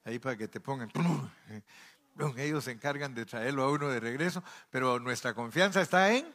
Ahí 0.04 0.18
para 0.18 0.36
que 0.36 0.48
te 0.48 0.60
pongan, 0.60 0.90
ellos 2.38 2.64
se 2.64 2.70
encargan 2.70 3.14
de 3.14 3.26
traerlo 3.26 3.64
a 3.64 3.70
uno 3.70 3.88
de 3.88 4.00
regreso, 4.00 4.42
pero 4.70 4.98
nuestra 4.98 5.34
confianza 5.34 5.82
está 5.82 6.12
en, 6.12 6.32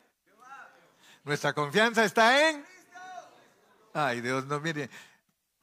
nuestra 1.23 1.53
confianza 1.53 2.03
está 2.03 2.49
en, 2.49 2.65
ay 3.93 4.21
Dios, 4.21 4.45
no 4.45 4.59
mire, 4.59 4.89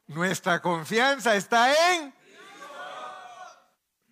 nuestra 0.07 0.61
confianza 0.61 1.35
está 1.35 1.93
en... 1.93 2.13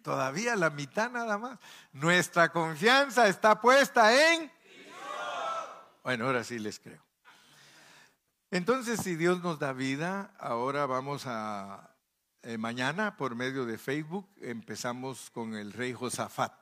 Todavía 0.02 0.56
la 0.56 0.70
mitad 0.70 1.12
nada 1.12 1.38
más. 1.38 1.60
Nuestra 1.92 2.50
confianza 2.52 3.28
está 3.28 3.60
puesta 3.60 4.34
en... 4.34 4.52
Bueno, 6.04 6.26
ahora 6.26 6.44
sí 6.44 6.58
les 6.58 6.80
creo. 6.80 7.04
Entonces, 8.50 9.02
si 9.02 9.16
Dios 9.16 9.44
nos 9.44 9.60
da 9.60 9.74
vida, 9.74 10.34
ahora 10.40 10.86
vamos 10.86 11.24
a... 11.26 11.94
Eh, 12.42 12.58
mañana, 12.58 13.18
por 13.18 13.36
medio 13.36 13.66
de 13.66 13.78
Facebook, 13.78 14.28
empezamos 14.42 15.30
con 15.32 15.56
el 15.56 15.74
rey 15.74 15.92
Josafat. 15.92 16.54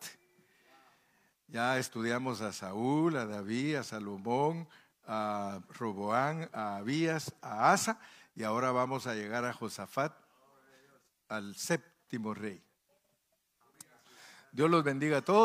Ya 1.48 1.78
estudiamos 1.78 2.41
a 2.41 2.52
Saúl, 2.52 3.15
a 3.15 3.26
David, 3.26 3.76
a 3.76 3.84
Salomón, 3.84 4.68
a 5.06 5.61
Roboán, 5.69 6.49
a 6.52 6.78
Abías, 6.78 7.34
a 7.41 7.72
Asa 7.72 7.99
y 8.36 8.44
ahora 8.44 8.72
vamos 8.72 9.07
a 9.07 9.15
llegar 9.15 9.45
a 9.45 9.53
Josafat, 9.53 10.14
al 11.28 11.56
séptimo 11.56 12.34
rey. 12.34 12.61
Dios 14.52 14.69
los 14.69 14.84
bendiga 14.84 15.18
a 15.18 15.22
todos. 15.22 15.36